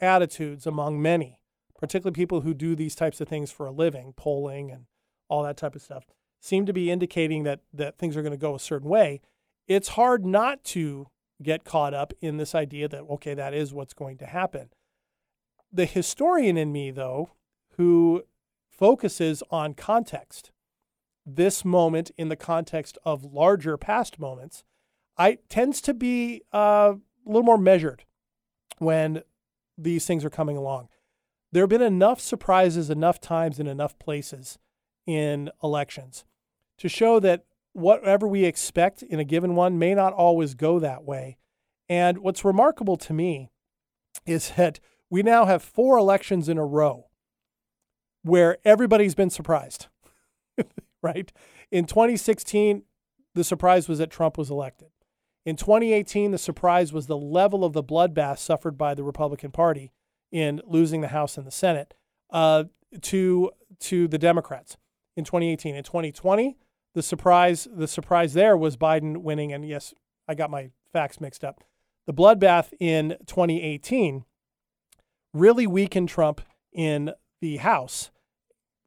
attitudes 0.00 0.66
among 0.66 1.00
many 1.00 1.40
particularly 1.84 2.14
people 2.14 2.40
who 2.40 2.54
do 2.54 2.74
these 2.74 2.94
types 2.94 3.20
of 3.20 3.28
things 3.28 3.50
for 3.50 3.66
a 3.66 3.70
living, 3.70 4.14
polling 4.16 4.70
and 4.70 4.86
all 5.28 5.42
that 5.42 5.56
type 5.56 5.74
of 5.74 5.82
stuff, 5.82 6.06
seem 6.40 6.64
to 6.64 6.72
be 6.72 6.90
indicating 6.90 7.42
that 7.44 7.60
that 7.72 7.98
things 7.98 8.16
are 8.16 8.22
going 8.22 8.32
to 8.32 8.38
go 8.38 8.54
a 8.54 8.60
certain 8.60 8.88
way. 8.88 9.20
It's 9.66 9.88
hard 9.88 10.24
not 10.24 10.64
to 10.64 11.08
get 11.42 11.64
caught 11.64 11.92
up 11.92 12.12
in 12.22 12.38
this 12.38 12.54
idea 12.54 12.88
that 12.88 13.02
okay, 13.02 13.34
that 13.34 13.52
is 13.52 13.74
what's 13.74 13.94
going 13.94 14.16
to 14.18 14.26
happen. 14.26 14.70
The 15.72 15.84
historian 15.84 16.56
in 16.56 16.72
me, 16.72 16.90
though, 16.90 17.32
who 17.76 18.22
focuses 18.70 19.42
on 19.50 19.74
context, 19.74 20.52
this 21.26 21.64
moment 21.64 22.12
in 22.16 22.28
the 22.28 22.36
context 22.36 22.96
of 23.04 23.24
larger 23.24 23.76
past 23.76 24.18
moments, 24.18 24.64
I 25.16 25.38
tends 25.48 25.80
to 25.82 25.94
be 25.94 26.42
uh, 26.52 26.94
a 26.94 26.98
little 27.26 27.42
more 27.42 27.58
measured 27.58 28.04
when 28.78 29.22
these 29.78 30.06
things 30.06 30.24
are 30.24 30.30
coming 30.30 30.56
along 30.56 30.88
there 31.54 31.62
have 31.62 31.70
been 31.70 31.82
enough 31.82 32.20
surprises, 32.20 32.90
enough 32.90 33.20
times, 33.20 33.60
in 33.60 33.68
enough 33.68 33.96
places 34.00 34.58
in 35.06 35.50
elections 35.62 36.24
to 36.78 36.88
show 36.88 37.20
that 37.20 37.44
whatever 37.72 38.26
we 38.26 38.44
expect 38.44 39.04
in 39.04 39.20
a 39.20 39.24
given 39.24 39.54
one 39.54 39.78
may 39.78 39.94
not 39.94 40.12
always 40.12 40.54
go 40.54 40.80
that 40.80 41.04
way. 41.04 41.38
And 41.88 42.18
what's 42.18 42.44
remarkable 42.44 42.96
to 42.96 43.12
me 43.12 43.52
is 44.26 44.50
that 44.56 44.80
we 45.08 45.22
now 45.22 45.44
have 45.44 45.62
four 45.62 45.96
elections 45.96 46.48
in 46.48 46.58
a 46.58 46.66
row 46.66 47.06
where 48.24 48.58
everybody's 48.64 49.14
been 49.14 49.30
surprised, 49.30 49.86
right? 51.02 51.32
In 51.70 51.84
2016, 51.84 52.82
the 53.36 53.44
surprise 53.44 53.88
was 53.88 53.98
that 53.98 54.10
Trump 54.10 54.36
was 54.36 54.50
elected. 54.50 54.88
In 55.46 55.56
2018, 55.56 56.30
the 56.30 56.38
surprise 56.38 56.92
was 56.92 57.06
the 57.06 57.18
level 57.18 57.64
of 57.64 57.74
the 57.74 57.82
bloodbath 57.82 58.38
suffered 58.38 58.78
by 58.78 58.94
the 58.94 59.04
Republican 59.04 59.50
Party 59.50 59.92
in 60.32 60.60
losing 60.66 61.00
the 61.00 61.08
House 61.08 61.36
and 61.36 61.46
the 61.46 61.50
Senate 61.50 61.94
uh, 62.30 62.64
to 63.02 63.50
to 63.80 64.08
the 64.08 64.18
Democrats 64.18 64.76
in 65.16 65.24
2018. 65.24 65.74
In 65.74 65.84
2020, 65.84 66.56
the 66.94 67.02
surprise 67.02 67.68
the 67.70 67.88
surprise 67.88 68.32
there 68.32 68.56
was 68.56 68.76
Biden 68.76 69.18
winning. 69.18 69.52
And 69.52 69.66
yes, 69.66 69.92
I 70.26 70.34
got 70.34 70.50
my 70.50 70.70
facts 70.92 71.20
mixed 71.20 71.44
up. 71.44 71.62
The 72.06 72.14
bloodbath 72.14 72.72
in 72.80 73.16
2018 73.26 74.24
really 75.32 75.66
weakened 75.66 76.08
Trump 76.08 76.40
in 76.72 77.12
the 77.40 77.58
House. 77.58 78.10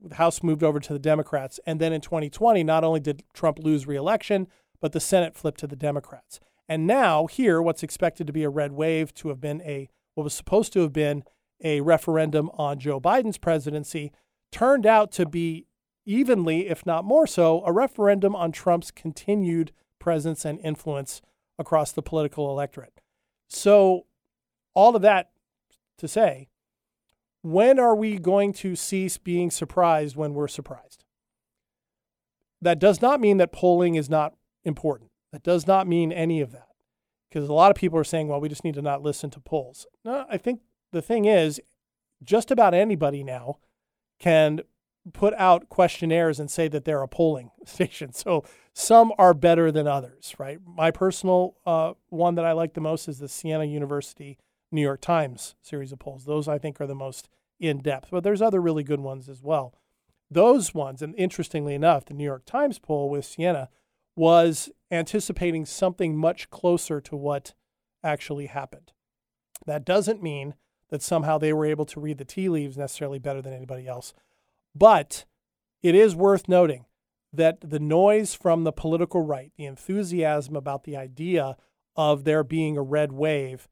The 0.01 0.15
House 0.15 0.41
moved 0.41 0.63
over 0.63 0.79
to 0.79 0.93
the 0.93 0.99
Democrats. 0.99 1.59
And 1.65 1.79
then 1.79 1.93
in 1.93 2.01
2020, 2.01 2.63
not 2.63 2.83
only 2.83 2.99
did 2.99 3.23
Trump 3.33 3.59
lose 3.59 3.87
reelection, 3.87 4.47
but 4.81 4.91
the 4.91 4.99
Senate 4.99 5.35
flipped 5.35 5.59
to 5.59 5.67
the 5.67 5.75
Democrats. 5.75 6.39
And 6.69 6.85
now, 6.85 7.27
here, 7.27 7.61
what's 7.61 7.83
expected 7.83 8.27
to 8.27 8.33
be 8.33 8.43
a 8.43 8.49
red 8.49 8.73
wave 8.73 9.13
to 9.15 9.29
have 9.29 9.39
been 9.39 9.61
a 9.61 9.89
what 10.15 10.23
was 10.23 10.33
supposed 10.33 10.73
to 10.73 10.81
have 10.81 10.93
been 10.93 11.23
a 11.63 11.81
referendum 11.81 12.49
on 12.53 12.79
Joe 12.79 12.99
Biden's 12.99 13.37
presidency 13.37 14.11
turned 14.51 14.85
out 14.85 15.11
to 15.13 15.25
be 15.25 15.67
evenly, 16.05 16.67
if 16.67 16.85
not 16.85 17.05
more 17.05 17.27
so, 17.27 17.63
a 17.65 17.71
referendum 17.71 18.35
on 18.35 18.51
Trump's 18.51 18.91
continued 18.91 19.71
presence 19.99 20.45
and 20.45 20.59
influence 20.61 21.21
across 21.59 21.91
the 21.91 22.01
political 22.01 22.49
electorate. 22.49 23.01
So, 23.47 24.05
all 24.73 24.95
of 24.95 25.01
that 25.01 25.31
to 25.97 26.07
say, 26.07 26.49
when 27.41 27.79
are 27.79 27.95
we 27.95 28.17
going 28.17 28.53
to 28.53 28.75
cease 28.75 29.17
being 29.17 29.51
surprised 29.51 30.15
when 30.15 30.33
we're 30.33 30.47
surprised? 30.47 31.03
That 32.61 32.79
does 32.79 33.01
not 33.01 33.19
mean 33.19 33.37
that 33.37 33.51
polling 33.51 33.95
is 33.95 34.09
not 34.09 34.33
important. 34.67 35.11
That 35.31 35.43
does 35.43 35.67
not 35.67 35.87
mean 35.87 36.11
any 36.11 36.41
of 36.41 36.51
that. 36.51 36.67
Because 37.29 37.49
a 37.49 37.53
lot 37.53 37.71
of 37.71 37.77
people 37.77 37.99
are 37.99 38.05
saying, 38.05 38.27
well, 38.27 38.39
we 38.39 38.49
just 38.49 38.63
need 38.63 38.75
to 38.75 38.81
not 38.81 39.01
listen 39.01 39.29
to 39.31 39.39
polls. 39.39 39.85
No, 40.05 40.25
I 40.29 40.37
think 40.37 40.61
the 40.91 41.01
thing 41.01 41.25
is, 41.25 41.59
just 42.23 42.51
about 42.51 42.73
anybody 42.73 43.23
now 43.23 43.57
can 44.19 44.61
put 45.13 45.33
out 45.35 45.69
questionnaires 45.69 46.39
and 46.39 46.49
say 46.49 46.67
that 46.67 46.85
they're 46.85 47.01
a 47.01 47.07
polling 47.07 47.51
station. 47.65 48.13
So 48.13 48.43
some 48.73 49.13
are 49.17 49.33
better 49.33 49.71
than 49.71 49.87
others, 49.87 50.35
right? 50.37 50.59
My 50.65 50.91
personal 50.91 51.55
uh, 51.65 51.93
one 52.09 52.35
that 52.35 52.45
I 52.45 52.51
like 52.53 52.73
the 52.73 52.81
most 52.81 53.07
is 53.07 53.19
the 53.19 53.29
Siena 53.29 53.65
University 53.65 54.37
New 54.71 54.81
York 54.81 55.01
Times 55.01 55.55
series 55.61 55.91
of 55.91 55.99
polls. 55.99 56.25
Those 56.25 56.47
I 56.47 56.57
think 56.57 56.81
are 56.81 56.87
the 56.87 56.95
most 56.95 57.29
in 57.59 57.79
depth, 57.79 58.09
but 58.11 58.23
there's 58.23 58.41
other 58.41 58.61
really 58.61 58.83
good 58.83 58.99
ones 58.99 59.29
as 59.29 59.41
well. 59.41 59.73
Those 60.29 60.73
ones, 60.73 61.01
and 61.01 61.15
interestingly 61.15 61.73
enough, 61.73 62.05
the 62.05 62.13
New 62.13 62.25
York 62.25 62.45
Times 62.45 62.79
poll 62.79 63.09
with 63.09 63.23
Siena 63.23 63.69
was 64.17 64.69
anticipating 64.89 65.65
something 65.65 66.17
much 66.17 66.49
closer 66.49 66.99
to 66.99 67.15
what 67.15 67.53
actually 68.03 68.47
happened. 68.47 68.91
That 69.65 69.85
doesn't 69.85 70.23
mean 70.23 70.55
that 70.89 71.03
somehow 71.03 71.37
they 71.37 71.53
were 71.53 71.65
able 71.65 71.85
to 71.85 71.99
read 71.99 72.17
the 72.17 72.25
tea 72.25 72.49
leaves 72.49 72.77
necessarily 72.77 73.19
better 73.19 73.41
than 73.41 73.53
anybody 73.53 73.87
else. 73.87 74.13
But 74.73 75.25
it 75.83 75.95
is 75.95 76.15
worth 76.15 76.47
noting 76.49 76.85
that 77.33 77.59
the 77.61 77.79
noise 77.79 78.33
from 78.33 78.63
the 78.63 78.71
political 78.71 79.21
right, 79.21 79.51
the 79.57 79.65
enthusiasm 79.65 80.55
about 80.55 80.83
the 80.85 80.97
idea 80.97 81.57
of 81.95 82.23
there 82.23 82.43
being 82.43 82.77
a 82.77 82.81
red 82.81 83.11
wave, 83.11 83.67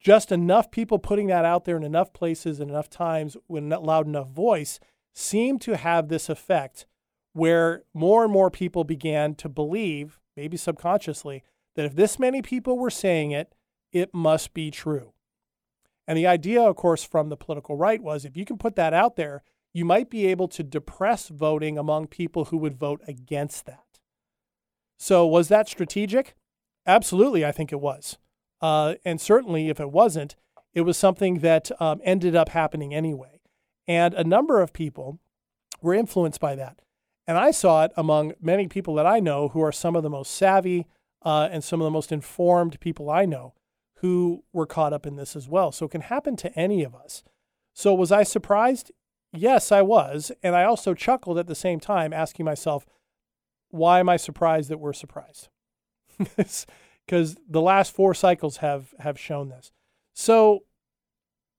just 0.00 0.30
enough 0.30 0.70
people 0.70 0.98
putting 0.98 1.26
that 1.26 1.44
out 1.44 1.64
there 1.64 1.76
in 1.76 1.82
enough 1.82 2.12
places 2.12 2.60
and 2.60 2.70
enough 2.70 2.88
times 2.88 3.36
with 3.48 3.64
loud 3.64 4.06
enough 4.06 4.28
voice 4.28 4.78
seemed 5.12 5.60
to 5.60 5.76
have 5.76 6.08
this 6.08 6.28
effect 6.28 6.86
where 7.32 7.82
more 7.94 8.24
and 8.24 8.32
more 8.32 8.50
people 8.50 8.84
began 8.84 9.34
to 9.36 9.48
believe, 9.48 10.20
maybe 10.36 10.56
subconsciously, 10.56 11.42
that 11.74 11.86
if 11.86 11.96
this 11.96 12.18
many 12.18 12.42
people 12.42 12.78
were 12.78 12.90
saying 12.90 13.30
it, 13.30 13.54
it 13.92 14.12
must 14.12 14.54
be 14.54 14.70
true. 14.70 15.12
And 16.06 16.18
the 16.18 16.26
idea, 16.26 16.62
of 16.62 16.76
course, 16.76 17.04
from 17.04 17.28
the 17.28 17.36
political 17.36 17.76
right 17.76 18.02
was 18.02 18.24
if 18.24 18.36
you 18.36 18.44
can 18.44 18.58
put 18.58 18.76
that 18.76 18.92
out 18.92 19.16
there, 19.16 19.42
you 19.72 19.84
might 19.84 20.10
be 20.10 20.26
able 20.26 20.48
to 20.48 20.62
depress 20.62 21.28
voting 21.28 21.78
among 21.78 22.08
people 22.08 22.46
who 22.46 22.58
would 22.58 22.78
vote 22.78 23.00
against 23.06 23.64
that. 23.66 24.00
So, 24.98 25.26
was 25.26 25.48
that 25.48 25.68
strategic? 25.68 26.34
Absolutely, 26.86 27.44
I 27.44 27.52
think 27.52 27.72
it 27.72 27.80
was. 27.80 28.18
Uh, 28.60 28.94
and 29.04 29.20
certainly, 29.20 29.68
if 29.68 29.80
it 29.80 29.90
wasn't, 29.90 30.36
it 30.74 30.82
was 30.82 30.96
something 30.96 31.38
that 31.38 31.70
um, 31.80 32.00
ended 32.04 32.36
up 32.36 32.50
happening 32.50 32.94
anyway. 32.94 33.40
And 33.86 34.14
a 34.14 34.24
number 34.24 34.60
of 34.60 34.72
people 34.72 35.18
were 35.80 35.94
influenced 35.94 36.40
by 36.40 36.54
that. 36.56 36.80
And 37.26 37.38
I 37.38 37.50
saw 37.50 37.84
it 37.84 37.92
among 37.96 38.32
many 38.40 38.66
people 38.68 38.94
that 38.94 39.06
I 39.06 39.20
know 39.20 39.48
who 39.48 39.62
are 39.62 39.72
some 39.72 39.94
of 39.94 40.02
the 40.02 40.10
most 40.10 40.32
savvy 40.32 40.86
uh, 41.24 41.48
and 41.50 41.62
some 41.62 41.80
of 41.80 41.84
the 41.84 41.90
most 41.90 42.10
informed 42.10 42.80
people 42.80 43.08
I 43.08 43.24
know 43.24 43.54
who 43.96 44.42
were 44.52 44.66
caught 44.66 44.92
up 44.92 45.06
in 45.06 45.16
this 45.16 45.36
as 45.36 45.48
well. 45.48 45.70
So 45.70 45.86
it 45.86 45.92
can 45.92 46.00
happen 46.00 46.36
to 46.36 46.52
any 46.58 46.82
of 46.82 46.94
us. 46.94 47.22
So 47.74 47.94
was 47.94 48.10
I 48.10 48.24
surprised? 48.24 48.90
Yes, 49.32 49.70
I 49.70 49.82
was. 49.82 50.32
And 50.42 50.56
I 50.56 50.64
also 50.64 50.94
chuckled 50.94 51.38
at 51.38 51.46
the 51.46 51.54
same 51.54 51.78
time, 51.78 52.12
asking 52.12 52.44
myself, 52.44 52.84
why 53.70 54.00
am 54.00 54.08
I 54.08 54.16
surprised 54.16 54.68
that 54.68 54.80
we're 54.80 54.92
surprised? 54.92 55.48
Because 57.04 57.36
the 57.48 57.60
last 57.60 57.92
four 57.92 58.14
cycles 58.14 58.58
have 58.58 58.94
have 59.00 59.18
shown 59.18 59.48
this. 59.48 59.72
So 60.14 60.60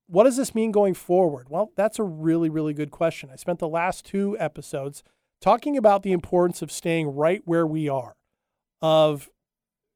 what 0.08 0.24
does 0.24 0.38
this 0.38 0.55
mean 0.55 0.72
going 0.72 0.93
forward? 0.93 1.48
Well, 1.50 1.72
that's 1.75 2.00
a 2.00 2.03
really, 2.03 2.50
really 2.50 2.74
good 2.74 2.91
question. 2.91 3.29
I 3.32 3.36
spent 3.36 3.60
the 3.60 3.67
last 3.67 4.05
two 4.05 4.38
episodes 4.39 5.03
talking 5.44 5.76
about 5.78 6.04
the 6.04 6.14
importance 6.14 6.62
of 6.62 6.72
staying 6.72 7.14
right 7.14 7.42
where 7.44 7.68
we 7.68 7.90
are, 7.90 8.16
of 8.82 9.30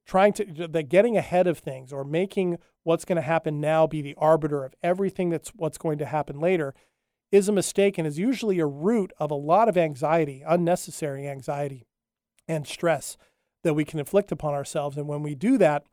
trying 0.06 0.34
to 0.34 0.68
that 0.68 0.90
getting 0.90 1.16
ahead 1.16 1.48
of 1.48 1.58
things 1.58 1.94
or 1.94 2.04
making 2.04 2.58
what's 2.84 3.06
going 3.06 3.16
to 3.16 3.22
happen 3.22 3.62
now 3.62 3.88
be 3.88 4.02
the 4.02 4.16
arbiter 4.18 4.66
of 4.66 4.76
everything 4.84 5.30
that's 5.30 5.50
what's 5.56 5.78
going 5.78 5.98
to 5.98 6.06
happen 6.06 6.40
later 6.40 6.76
is 7.32 7.48
a 7.48 7.54
mistake 7.54 7.98
and 7.98 8.06
is 8.06 8.20
usually 8.20 8.60
a 8.60 8.66
root 8.66 9.12
of 9.20 9.32
a 9.32 9.36
lot 9.36 9.70
of 9.70 9.78
anxiety, 9.78 10.44
unnecessary 10.46 11.28
anxiety 11.28 11.88
and 12.48 12.68
stress 12.68 13.18
that 13.64 13.74
we 13.74 13.86
can 13.86 14.00
inflict 14.00 14.32
upon 14.32 14.54
ourselves. 14.54 14.98
And 14.98 15.08
when 15.08 15.24
we 15.24 15.34
do 15.34 15.58
that, 15.58 15.84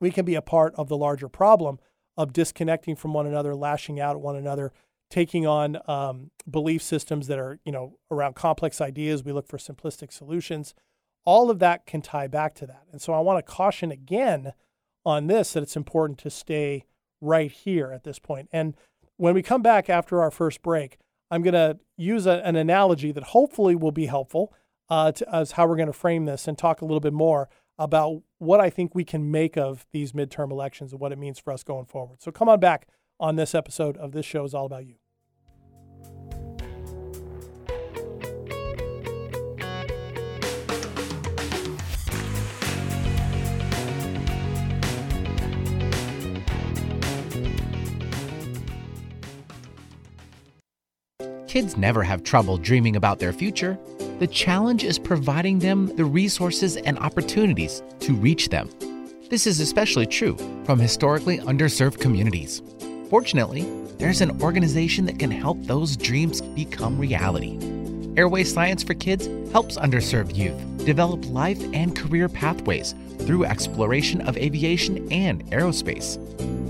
we 0.00 0.10
can 0.10 0.24
be 0.24 0.34
a 0.34 0.42
part 0.42 0.74
of 0.74 0.88
the 0.88 0.96
larger 0.96 1.28
problem 1.28 1.78
of 2.16 2.32
disconnecting 2.32 2.96
from 2.96 3.12
one 3.12 3.26
another, 3.26 3.54
lashing 3.54 4.00
out 4.00 4.16
at 4.16 4.22
one 4.22 4.36
another, 4.36 4.72
taking 5.10 5.46
on 5.46 5.78
um, 5.86 6.30
belief 6.50 6.82
systems 6.82 7.26
that 7.28 7.38
are, 7.38 7.58
you 7.64 7.72
know, 7.72 7.98
around 8.10 8.34
complex 8.34 8.80
ideas. 8.80 9.24
We 9.24 9.32
look 9.32 9.46
for 9.46 9.58
simplistic 9.58 10.12
solutions 10.12 10.74
all 11.26 11.50
of 11.50 11.58
that 11.58 11.84
can 11.84 12.00
tie 12.00 12.28
back 12.28 12.54
to 12.54 12.66
that. 12.66 12.84
And 12.90 13.02
so 13.02 13.12
I 13.12 13.20
want 13.20 13.44
to 13.44 13.52
caution 13.52 13.90
again 13.90 14.52
on 15.04 15.26
this 15.26 15.52
that 15.52 15.62
it's 15.62 15.76
important 15.76 16.18
to 16.20 16.30
stay 16.30 16.84
right 17.20 17.50
here 17.50 17.92
at 17.92 18.04
this 18.04 18.18
point. 18.18 18.48
And 18.52 18.74
when 19.16 19.34
we 19.34 19.42
come 19.42 19.60
back 19.60 19.90
after 19.90 20.22
our 20.22 20.30
first 20.30 20.62
break, 20.62 20.98
I'm 21.30 21.42
going 21.42 21.54
to 21.54 21.78
use 21.96 22.26
a, 22.26 22.40
an 22.46 22.54
analogy 22.54 23.10
that 23.12 23.24
hopefully 23.24 23.74
will 23.74 23.92
be 23.92 24.06
helpful 24.06 24.54
uh, 24.88 25.12
to, 25.12 25.34
as 25.34 25.52
how 25.52 25.66
we're 25.66 25.76
going 25.76 25.88
to 25.88 25.92
frame 25.92 26.26
this 26.26 26.46
and 26.46 26.56
talk 26.56 26.80
a 26.80 26.84
little 26.84 27.00
bit 27.00 27.12
more 27.12 27.48
about 27.76 28.22
what 28.38 28.60
I 28.60 28.70
think 28.70 28.94
we 28.94 29.04
can 29.04 29.30
make 29.30 29.56
of 29.58 29.84
these 29.92 30.12
midterm 30.12 30.52
elections 30.52 30.92
and 30.92 31.00
what 31.00 31.10
it 31.10 31.18
means 31.18 31.40
for 31.40 31.52
us 31.52 31.64
going 31.64 31.86
forward. 31.86 32.22
So 32.22 32.30
come 32.30 32.48
on 32.48 32.60
back 32.60 32.86
on 33.18 33.36
this 33.36 33.54
episode 33.54 33.96
of 33.96 34.12
This 34.12 34.26
Show 34.26 34.44
is 34.44 34.54
All 34.54 34.66
About 34.66 34.86
You. 34.86 34.96
Kids 51.48 51.78
never 51.78 52.02
have 52.02 52.22
trouble 52.22 52.58
dreaming 52.58 52.96
about 52.96 53.18
their 53.18 53.32
future. 53.32 53.78
The 54.18 54.26
challenge 54.26 54.84
is 54.84 54.98
providing 54.98 55.58
them 55.58 55.86
the 55.96 56.04
resources 56.04 56.76
and 56.76 56.98
opportunities 56.98 57.82
to 58.00 58.14
reach 58.14 58.50
them. 58.50 58.68
This 59.30 59.46
is 59.46 59.58
especially 59.58 60.06
true 60.06 60.36
from 60.64 60.78
historically 60.78 61.38
underserved 61.38 61.98
communities. 61.98 62.60
Fortunately, 63.10 63.62
there's 63.98 64.20
an 64.20 64.42
organization 64.42 65.06
that 65.06 65.18
can 65.18 65.30
help 65.30 65.62
those 65.62 65.96
dreams 65.96 66.40
become 66.40 66.98
reality. 66.98 67.56
Airway 68.16 68.42
Science 68.42 68.82
for 68.82 68.94
Kids 68.94 69.28
helps 69.52 69.78
underserved 69.78 70.36
youth 70.36 70.60
develop 70.84 71.24
life 71.30 71.62
and 71.72 71.96
career 71.96 72.28
pathways 72.28 72.94
through 73.20 73.44
exploration 73.44 74.20
of 74.22 74.36
aviation 74.36 75.10
and 75.12 75.44
aerospace. 75.46 76.18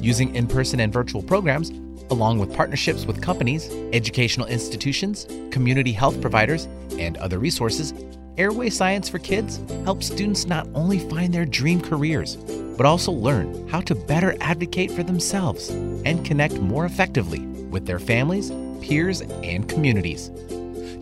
Using 0.02 0.34
in 0.34 0.46
person 0.46 0.80
and 0.80 0.92
virtual 0.92 1.22
programs, 1.22 1.70
along 2.10 2.38
with 2.38 2.54
partnerships 2.54 3.06
with 3.06 3.22
companies, 3.22 3.70
educational 3.92 4.46
institutions, 4.46 5.26
community 5.50 5.92
health 5.92 6.20
providers, 6.20 6.66
and 6.98 7.16
other 7.16 7.38
resources, 7.38 7.92
Airway 8.38 8.68
Science 8.68 9.08
for 9.08 9.18
Kids 9.18 9.60
helps 9.84 10.06
students 10.06 10.46
not 10.46 10.68
only 10.74 10.98
find 10.98 11.32
their 11.32 11.46
dream 11.46 11.80
careers, 11.80 12.36
but 12.76 12.84
also 12.84 13.10
learn 13.10 13.66
how 13.68 13.80
to 13.80 13.94
better 13.94 14.36
advocate 14.40 14.90
for 14.90 15.02
themselves 15.02 15.70
and 15.70 16.24
connect 16.24 16.54
more 16.60 16.84
effectively 16.84 17.40
with 17.70 17.86
their 17.86 17.98
families, 17.98 18.52
peers, 18.82 19.22
and 19.22 19.68
communities. 19.68 20.30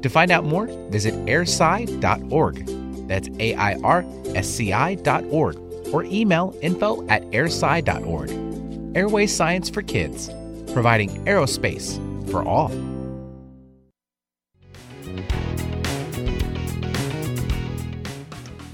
To 0.03 0.09
find 0.09 0.31
out 0.31 0.44
more, 0.44 0.66
visit 0.90 1.14
airsci.org. 1.27 2.66
That's 3.09 3.29
A 3.40 3.55
I 3.55 3.75
R 3.83 4.05
S 4.35 4.49
C 4.49 4.73
I.org 4.73 5.57
or 5.92 6.05
email 6.05 6.57
info 6.62 7.07
at 7.09 7.23
airsci.org. 7.31 8.97
Airway 8.97 9.27
Science 9.27 9.68
for 9.68 9.83
Kids 9.83 10.31
providing 10.73 11.11
aerospace 11.25 11.99
for 12.31 12.42
all. 12.47 12.70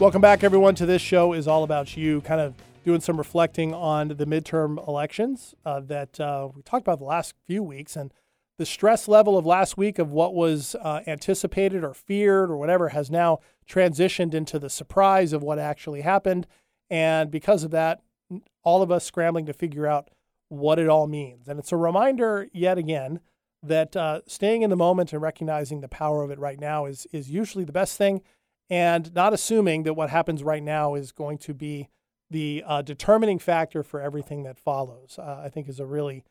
Welcome 0.00 0.22
back, 0.22 0.42
everyone, 0.42 0.74
to 0.76 0.86
this 0.86 1.02
show 1.02 1.34
is 1.34 1.46
all 1.46 1.62
about 1.62 1.94
you. 1.94 2.22
Kind 2.22 2.40
of 2.40 2.54
doing 2.86 3.02
some 3.02 3.18
reflecting 3.18 3.74
on 3.74 4.08
the 4.08 4.24
midterm 4.24 4.78
elections 4.88 5.54
uh, 5.66 5.80
that 5.80 6.18
uh, 6.18 6.48
we 6.56 6.62
talked 6.62 6.80
about 6.80 7.00
the 7.00 7.04
last 7.04 7.34
few 7.46 7.62
weeks 7.62 7.96
and 7.96 8.10
the 8.56 8.64
stress 8.64 9.08
level 9.08 9.36
of 9.36 9.44
last 9.44 9.76
week 9.76 9.98
of 9.98 10.10
what 10.10 10.32
was 10.32 10.74
uh, 10.76 11.00
anticipated 11.06 11.84
or 11.84 11.92
feared 11.92 12.50
or 12.50 12.56
whatever 12.56 12.88
has 12.88 13.10
now 13.10 13.40
transitioned 13.68 14.32
into 14.32 14.58
the 14.58 14.70
surprise 14.70 15.34
of 15.34 15.42
what 15.42 15.58
actually 15.58 16.00
happened. 16.00 16.46
And 16.88 17.30
because 17.30 17.62
of 17.62 17.70
that, 17.72 18.00
all 18.62 18.80
of 18.80 18.90
us 18.90 19.04
scrambling 19.04 19.44
to 19.44 19.52
figure 19.52 19.86
out 19.86 20.08
what 20.48 20.78
it 20.78 20.88
all 20.88 21.08
means. 21.08 21.46
And 21.46 21.58
it's 21.58 21.72
a 21.72 21.76
reminder, 21.76 22.48
yet 22.54 22.78
again, 22.78 23.20
that 23.62 23.94
uh, 23.94 24.22
staying 24.26 24.62
in 24.62 24.70
the 24.70 24.76
moment 24.76 25.12
and 25.12 25.20
recognizing 25.20 25.82
the 25.82 25.88
power 25.88 26.22
of 26.22 26.30
it 26.30 26.38
right 26.38 26.58
now 26.58 26.86
is, 26.86 27.06
is 27.12 27.30
usually 27.30 27.64
the 27.64 27.72
best 27.72 27.98
thing, 27.98 28.22
and 28.70 29.12
not 29.14 29.34
assuming 29.34 29.82
that 29.82 29.94
what 29.94 30.10
happens 30.10 30.42
right 30.42 30.62
now 30.62 30.94
is 30.94 31.12
going 31.12 31.38
to 31.38 31.52
be 31.52 31.88
the 32.30 32.62
uh, 32.64 32.82
determining 32.82 33.40
factor 33.40 33.82
for 33.82 34.00
everything 34.00 34.44
that 34.44 34.56
follows, 34.56 35.18
uh, 35.18 35.42
I 35.44 35.48
think 35.48 35.68
is 35.68 35.80
a 35.80 35.86
really, 35.86 36.24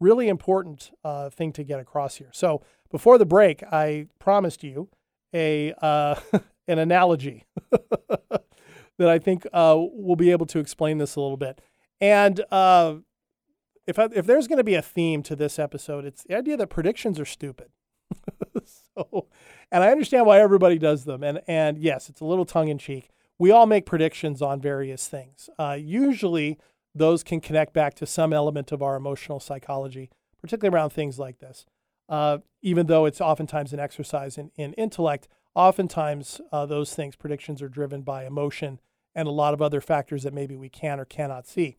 really 0.00 0.28
important 0.28 0.90
uh, 1.04 1.30
thing 1.30 1.52
to 1.52 1.62
get 1.62 1.78
across 1.78 2.16
here. 2.16 2.30
So 2.32 2.62
before 2.90 3.16
the 3.16 3.24
break, 3.24 3.62
I 3.62 4.08
promised 4.18 4.64
you 4.64 4.88
a 5.32 5.72
uh, 5.80 6.16
an 6.68 6.78
analogy 6.78 7.44
that 7.70 9.08
I 9.08 9.18
think 9.18 9.46
uh, 9.52 9.76
will 9.78 10.16
be 10.16 10.32
able 10.32 10.46
to 10.46 10.58
explain 10.58 10.98
this 10.98 11.14
a 11.14 11.20
little 11.20 11.36
bit. 11.36 11.60
And 12.00 12.40
if 13.86 13.98
I, 13.98 14.08
if 14.12 14.26
there's 14.26 14.48
going 14.48 14.58
to 14.58 14.64
be 14.64 14.74
a 14.74 14.82
theme 14.82 15.22
to 15.24 15.36
this 15.36 15.58
episode, 15.58 16.04
it's 16.04 16.24
the 16.24 16.36
idea 16.36 16.56
that 16.56 16.68
predictions 16.68 17.20
are 17.20 17.24
stupid. 17.24 17.68
and 19.70 19.82
I 19.84 19.90
understand 19.90 20.26
why 20.26 20.40
everybody 20.40 20.78
does 20.78 21.04
them. 21.04 21.22
And 21.22 21.40
and 21.46 21.78
yes, 21.78 22.08
it's 22.08 22.20
a 22.20 22.24
little 22.24 22.44
tongue 22.44 22.68
in 22.68 22.78
cheek. 22.78 23.10
We 23.38 23.50
all 23.50 23.66
make 23.66 23.86
predictions 23.86 24.40
on 24.40 24.60
various 24.60 25.08
things. 25.08 25.50
Uh, 25.58 25.76
usually, 25.78 26.58
those 26.94 27.24
can 27.24 27.40
connect 27.40 27.72
back 27.72 27.94
to 27.94 28.06
some 28.06 28.32
element 28.32 28.70
of 28.70 28.82
our 28.82 28.94
emotional 28.94 29.40
psychology, 29.40 30.10
particularly 30.40 30.74
around 30.74 30.90
things 30.90 31.18
like 31.18 31.40
this. 31.40 31.66
Uh, 32.08 32.38
even 32.62 32.86
though 32.86 33.06
it's 33.06 33.20
oftentimes 33.20 33.72
an 33.72 33.80
exercise 33.80 34.38
in, 34.38 34.50
in 34.56 34.72
intellect, 34.74 35.26
oftentimes 35.54 36.40
uh, 36.52 36.66
those 36.66 36.94
things, 36.94 37.16
predictions, 37.16 37.62
are 37.62 37.68
driven 37.68 38.02
by 38.02 38.24
emotion 38.24 38.78
and 39.14 39.26
a 39.26 39.32
lot 39.32 39.54
of 39.54 39.62
other 39.62 39.80
factors 39.80 40.22
that 40.22 40.34
maybe 40.34 40.56
we 40.56 40.68
can 40.68 41.00
or 41.00 41.04
cannot 41.04 41.46
see. 41.46 41.76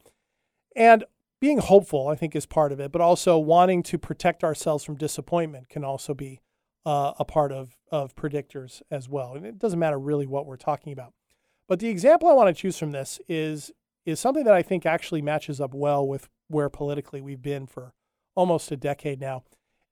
And 0.75 1.04
being 1.39 1.60
hopeful, 1.60 2.08
I 2.08 2.15
think, 2.15 2.36
is 2.36 2.45
part 2.45 2.71
of 2.71 2.80
it, 2.80 2.91
but 2.91 3.01
also 3.01 3.38
wanting 3.38 3.84
to 3.84 3.97
protect 3.97 4.43
ourselves 4.43 4.84
from 4.84 4.95
disappointment 4.95 5.69
can 5.69 5.84
also 5.84 6.13
be 6.13 6.39
uh, 6.86 7.13
a 7.17 7.26
part 7.26 7.52
of, 7.52 7.76
of 7.91 8.15
predictors 8.15 8.82
as 8.91 9.10
well. 9.10 9.34
And 9.34 9.45
it 9.45 9.58
doesn't 9.58 9.80
matter 9.80 10.00
really 10.00 10.28
what 10.28 10.45
we're 10.45 10.58
talking 10.58 10.93
about. 10.93 11.13
But 11.67 11.80
the 11.80 11.89
example 11.89 12.30
I 12.30 12.34
want 12.34 12.56
to 12.56 12.62
choose 12.62 12.78
from 12.78 12.91
this 12.91 13.19
is 13.28 13.71
is 14.06 14.19
something 14.19 14.43
that 14.43 14.54
I 14.54 14.62
think 14.62 14.86
actually 14.86 15.24
matches 15.24 15.60
up 15.60 15.74
well 15.74 16.08
with 16.08 16.30
where 16.48 16.69
politically 16.69 17.21
we've 17.21 17.41
been 17.41 17.65
for 17.65 17.93
almost 18.36 18.71
a 18.71 18.78
decade 18.78 19.19
now. 19.19 19.43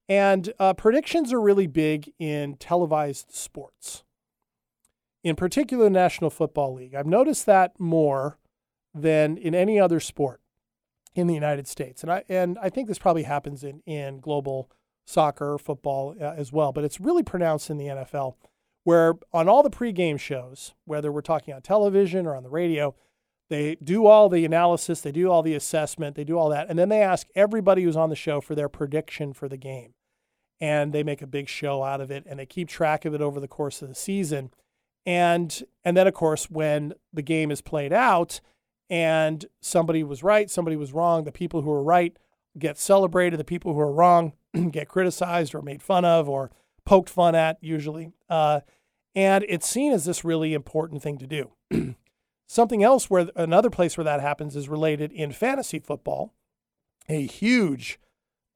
And 0.08 0.54
uh, 0.60 0.74
predictions 0.74 1.34
are 1.34 1.42
really 1.42 1.66
big 1.66 2.12
in 2.20 2.58
televised 2.58 3.32
sports, 3.32 4.04
in 5.24 5.36
particular, 5.36 5.90
National 5.90 6.30
Football 6.30 6.76
League. 6.76 6.94
I've 6.94 7.08
noticed 7.08 7.48
that 7.48 7.80
more 7.80 8.38
than 8.94 9.38
in 9.38 9.56
any 9.56 9.80
other 9.80 10.00
sport 10.00 10.42
in 11.16 11.28
the 11.28 11.34
United 11.34 11.68
States. 11.68 12.04
And 12.04 12.12
I, 12.12 12.24
and 12.30 12.60
I 12.62 12.70
think 12.70 12.88
this 12.88 13.00
probably 13.00 13.24
happens 13.24 13.64
in, 13.64 13.82
in 13.86 14.20
global 14.20 14.70
soccer, 15.06 15.58
football 15.58 16.16
uh, 16.20 16.34
as 16.38 16.52
well, 16.52 16.72
but 16.72 16.84
it's 16.84 17.00
really 17.00 17.24
pronounced 17.24 17.70
in 17.70 17.78
the 17.78 17.86
NFL, 17.86 18.36
where 18.84 19.16
on 19.32 19.48
all 19.48 19.64
the 19.64 19.70
pregame 19.70 20.20
shows, 20.20 20.74
whether 20.86 21.12
we're 21.12 21.22
talking 21.22 21.54
on 21.54 21.62
television 21.62 22.26
or 22.26 22.36
on 22.36 22.44
the 22.44 22.50
radio, 22.50 22.96
they 23.50 23.76
do 23.84 24.06
all 24.06 24.30
the 24.30 24.46
analysis, 24.46 25.02
they 25.02 25.12
do 25.12 25.30
all 25.30 25.44
the 25.44 25.54
assessment, 25.54 26.16
they 26.16 26.24
do 26.24 26.38
all 26.38 26.50
that, 26.50 26.70
and 26.70 26.80
then 26.80 26.90
they 26.90 27.02
ask 27.02 27.28
everybody 27.36 27.84
who's 27.84 27.96
on 27.96 28.10
the 28.10 28.16
show 28.16 28.42
for 28.42 28.56
their 28.56 28.70
prediction 28.70 29.34
for 29.34 29.48
the 29.48 29.58
game. 29.58 29.94
And 30.62 30.94
they 30.94 31.04
make 31.04 31.22
a 31.22 31.28
big 31.28 31.50
show 31.50 31.84
out 31.84 32.00
of 32.00 32.10
it 32.10 32.24
and 32.26 32.40
they 32.40 32.46
keep 32.46 32.70
track 32.70 33.04
of 33.04 33.14
it 33.14 33.22
over 33.22 33.42
the 33.42 33.50
course 33.50 33.82
of 33.82 33.90
the 33.90 33.96
season. 33.96 34.52
And 35.06 35.62
and 35.84 35.98
then 35.98 36.08
of 36.08 36.14
course 36.14 36.50
when 36.50 36.94
the 37.12 37.22
game 37.22 37.52
is 37.52 37.60
played 37.60 37.92
out 37.92 38.40
and 38.90 39.46
somebody 39.60 40.04
was 40.04 40.24
right, 40.24 40.50
somebody 40.50 40.78
was 40.78 40.94
wrong, 40.94 41.26
the 41.26 41.34
people 41.34 41.64
who 41.64 41.72
are 41.72 41.84
right 41.84 42.16
get 42.58 42.78
celebrated, 42.78 43.40
the 43.40 43.44
people 43.44 43.74
who 43.74 43.80
are 43.80 43.92
wrong 43.92 44.34
get 44.72 44.88
criticized 44.88 45.54
or 45.56 45.62
made 45.62 45.82
fun 45.82 46.06
of 46.06 46.30
or 46.30 46.52
poked 46.86 47.10
fun 47.10 47.36
at 47.36 47.58
usually. 47.62 48.14
Uh, 48.30 48.62
and 49.16 49.46
it's 49.48 49.68
seen 49.68 49.94
as 49.94 50.06
this 50.06 50.24
really 50.26 50.54
important 50.54 51.02
thing 51.02 51.18
to 51.18 51.28
do. 51.28 51.52
Something 52.48 52.84
else 52.84 53.10
where 53.10 53.30
another 53.36 53.70
place 53.70 53.98
where 53.98 54.04
that 54.04 54.22
happens 54.22 54.56
is 54.56 54.70
related 54.70 55.12
in 55.12 55.32
fantasy 55.32 55.80
football, 55.80 56.34
a 57.10 57.26
huge, 57.26 58.00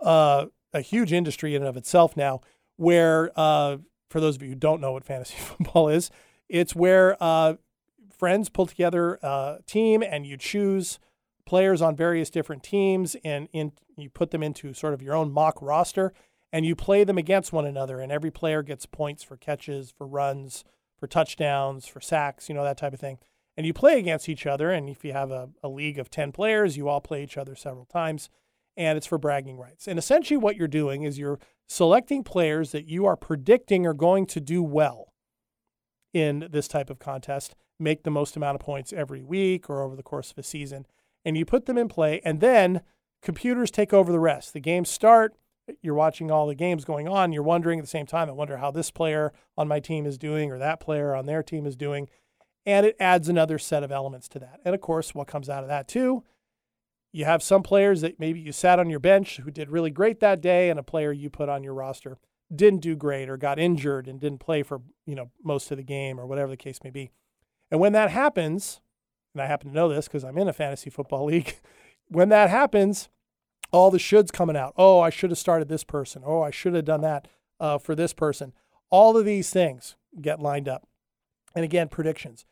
uh, 0.02 0.48
a 0.74 0.82
huge 0.82 1.14
industry 1.14 1.56
in 1.56 1.62
and 1.62 1.70
of 1.70 1.78
itself 1.78 2.18
now. 2.18 2.42
Where, 2.76 3.32
uh, 3.36 3.78
for 4.10 4.20
those 4.20 4.36
of 4.36 4.44
you 4.44 4.50
who 4.50 4.56
don't 4.56 4.82
know 4.82 4.92
what 4.92 5.04
fantasy 5.04 5.36
football 5.38 5.90
is, 5.90 6.12
it's 6.48 6.76
where 6.76 7.18
uh, 7.20 7.56
friends 8.16 8.50
pull 8.50 8.66
together 8.66 9.16
a 9.24 9.60
team 9.66 10.04
and 10.04 10.26
you 10.26 10.38
choose 10.38 11.00
players 11.48 11.82
on 11.82 11.96
various 11.96 12.30
different 12.30 12.62
teams 12.62 13.16
and 13.24 13.48
in, 13.54 13.72
you 13.98 14.10
put 14.10 14.30
them 14.32 14.44
into 14.44 14.74
sort 14.74 14.94
of 14.94 15.02
your 15.02 15.16
own 15.16 15.32
mock 15.32 15.60
roster 15.62 16.14
and 16.54 16.66
you 16.66 16.76
play 16.76 17.04
them 17.04 17.18
against 17.18 17.52
one 17.52 17.66
another 17.66 18.00
and 18.00 18.12
every 18.12 18.32
player 18.32 18.62
gets 18.62 18.86
points 18.86 19.24
for 19.24 19.36
catches, 19.36 19.90
for 19.90 20.06
runs, 20.06 20.64
for 21.00 21.08
touchdowns, 21.08 21.88
for 21.88 22.00
sacks, 22.00 22.48
you 22.48 22.56
know, 22.56 22.64
that 22.64 22.78
type 22.78 22.94
of 22.94 23.00
thing 23.00 23.18
and 23.58 23.66
you 23.66 23.74
play 23.74 23.98
against 23.98 24.30
each 24.30 24.46
other. 24.46 24.70
And 24.70 24.88
if 24.88 25.04
you 25.04 25.12
have 25.12 25.32
a, 25.32 25.50
a 25.64 25.68
league 25.68 25.98
of 25.98 26.10
10 26.10 26.32
players, 26.32 26.78
you 26.78 26.88
all 26.88 27.02
play 27.02 27.24
each 27.24 27.38
other 27.38 27.56
several 27.56 27.86
times, 27.86 28.30
and 28.78 28.96
it's 28.96 29.08
for 29.08 29.18
bragging 29.18 29.58
rights. 29.58 29.88
And 29.88 29.98
essentially, 29.98 30.38
what 30.38 30.56
you're 30.56 30.68
doing 30.68 31.02
is 31.02 31.18
you're 31.18 31.40
selecting 31.68 32.24
players 32.24 32.72
that 32.72 32.86
you 32.86 33.06
are 33.08 33.18
predicting 33.18 33.86
are 33.88 33.96
going 33.96 34.28
to 34.28 34.40
do 34.40 34.62
well 34.62 35.12
in 36.14 36.48
this 36.52 36.68
type 36.68 36.90
of 36.90 37.00
contest, 37.00 37.56
make 37.80 38.04
the 38.04 38.12
most 38.12 38.38
amount 38.38 38.56
of 38.56 38.62
points 38.62 38.94
every 38.94 39.24
week 39.24 39.70
or 39.70 39.82
over 39.82 39.96
the 39.96 40.04
course 40.04 40.32
of 40.32 40.38
a 40.38 40.44
season, 40.44 40.86
and 41.28 41.38
you 41.38 41.46
put 41.46 41.68
them 41.68 41.78
in 41.78 41.88
play, 41.88 42.22
and 42.26 42.40
then 42.40 42.82
computers 43.22 43.70
take 43.70 43.94
over 43.94 44.12
the 44.12 44.20
rest. 44.20 44.54
The 44.54 44.60
games 44.60 44.90
start. 44.90 45.36
You're 45.82 45.94
watching 45.94 46.32
all 46.32 46.48
the 46.48 46.56
games 46.56 46.86
going 46.86 47.08
on. 47.08 47.34
You're 47.34 47.44
wondering 47.44 47.80
at 47.80 47.84
the 47.84 47.90
same 47.90 48.06
time, 48.06 48.30
I 48.30 48.32
wonder 48.32 48.58
how 48.58 48.72
this 48.72 48.90
player 48.90 49.34
on 49.56 49.68
my 49.68 49.80
team 49.80 50.06
is 50.06 50.18
doing 50.18 50.52
or 50.52 50.58
that 50.58 50.80
player 50.80 51.14
on 51.14 51.26
their 51.26 51.44
team 51.44 51.68
is 51.68 51.76
doing 51.76 52.08
and 52.68 52.86
it 52.86 52.98
adds 53.00 53.30
another 53.30 53.58
set 53.58 53.82
of 53.82 53.94
elements 53.94 54.28
to 54.28 54.40
that. 54.40 54.60
And 54.66 54.76
of 54.76 54.82
course, 54.82 55.16
what 55.16 55.26
comes 55.26 55.50
out 55.50 55.64
of 55.64 55.70
that 55.70 55.88
too, 55.88 56.26
you 57.14 57.24
have 57.24 57.42
some 57.42 57.64
players 57.64 58.02
that 58.02 58.20
maybe 58.20 58.42
you 58.42 58.52
sat 58.52 58.78
on 58.78 58.90
your 58.90 59.00
bench 59.00 59.38
who 59.38 59.50
did 59.50 59.70
really 59.70 59.90
great 59.90 60.20
that 60.20 60.42
day, 60.42 60.70
and 60.70 60.78
a 60.78 60.84
player 60.84 61.14
you 61.14 61.30
put 61.30 61.48
on 61.48 61.64
your 61.64 61.74
roster 61.74 62.20
didn't 62.54 62.82
do 62.82 62.96
great 62.96 63.30
or 63.30 63.38
got 63.38 63.58
injured 63.58 64.08
and 64.08 64.20
didn't 64.20 64.40
play 64.40 64.64
for 64.64 64.82
you 65.06 65.16
know 65.16 65.32
most 65.42 65.72
of 65.72 65.78
the 65.78 65.84
game 65.84 66.20
or 66.20 66.26
whatever 66.26 66.50
the 66.50 66.58
case 66.58 66.80
may 66.84 66.90
be. 66.90 67.10
And 67.72 67.80
when 67.80 67.94
that 67.94 68.12
happens, 68.12 68.82
and 69.38 69.44
I 69.44 69.48
happen 69.48 69.70
to 69.70 69.76
know 69.76 69.88
this 69.88 70.08
because 70.08 70.24
I'm 70.24 70.38
in 70.38 70.48
a 70.48 70.54
fantasy 70.54 70.90
football 70.90 71.26
league, 71.28 71.56
when 72.08 72.30
that 72.30 72.50
happens, 72.50 73.10
all 73.72 73.92
the 73.92 73.98
shoulds 73.98 74.32
coming 74.32 74.58
out. 74.58 74.74
Oh, 74.78 75.00
I 75.00 75.10
should 75.10 75.30
have 75.30 75.38
started 75.38 75.68
this 75.70 75.84
person. 75.84 76.24
Oh, 76.26 76.42
I 76.42 76.52
should 76.52 76.74
have 76.74 76.86
done 76.86 77.02
that 77.02 77.28
uh, 77.60 77.78
for 77.78 77.96
this 77.96 78.14
person. 78.14 78.54
All 78.90 79.18
of 79.18 79.26
these 79.26 79.50
things 79.50 79.96
get 80.22 80.40
lined 80.40 80.68
up. 80.68 80.88
And 81.54 81.64
again, 81.64 81.90
predictions. 81.90 82.46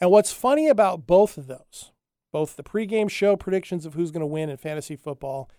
And 0.00 0.10
what's 0.10 0.32
funny 0.32 0.68
about 0.68 1.06
both 1.06 1.38
of 1.38 1.46
those, 1.46 1.92
both 2.32 2.56
the 2.56 2.62
pregame 2.62 3.10
show 3.10 3.36
predictions 3.36 3.86
of 3.86 3.94
who's 3.94 4.10
going 4.10 4.20
to 4.20 4.26
win 4.26 4.48
in 4.48 4.56
fantasy 4.56 4.96
football, 4.96 5.50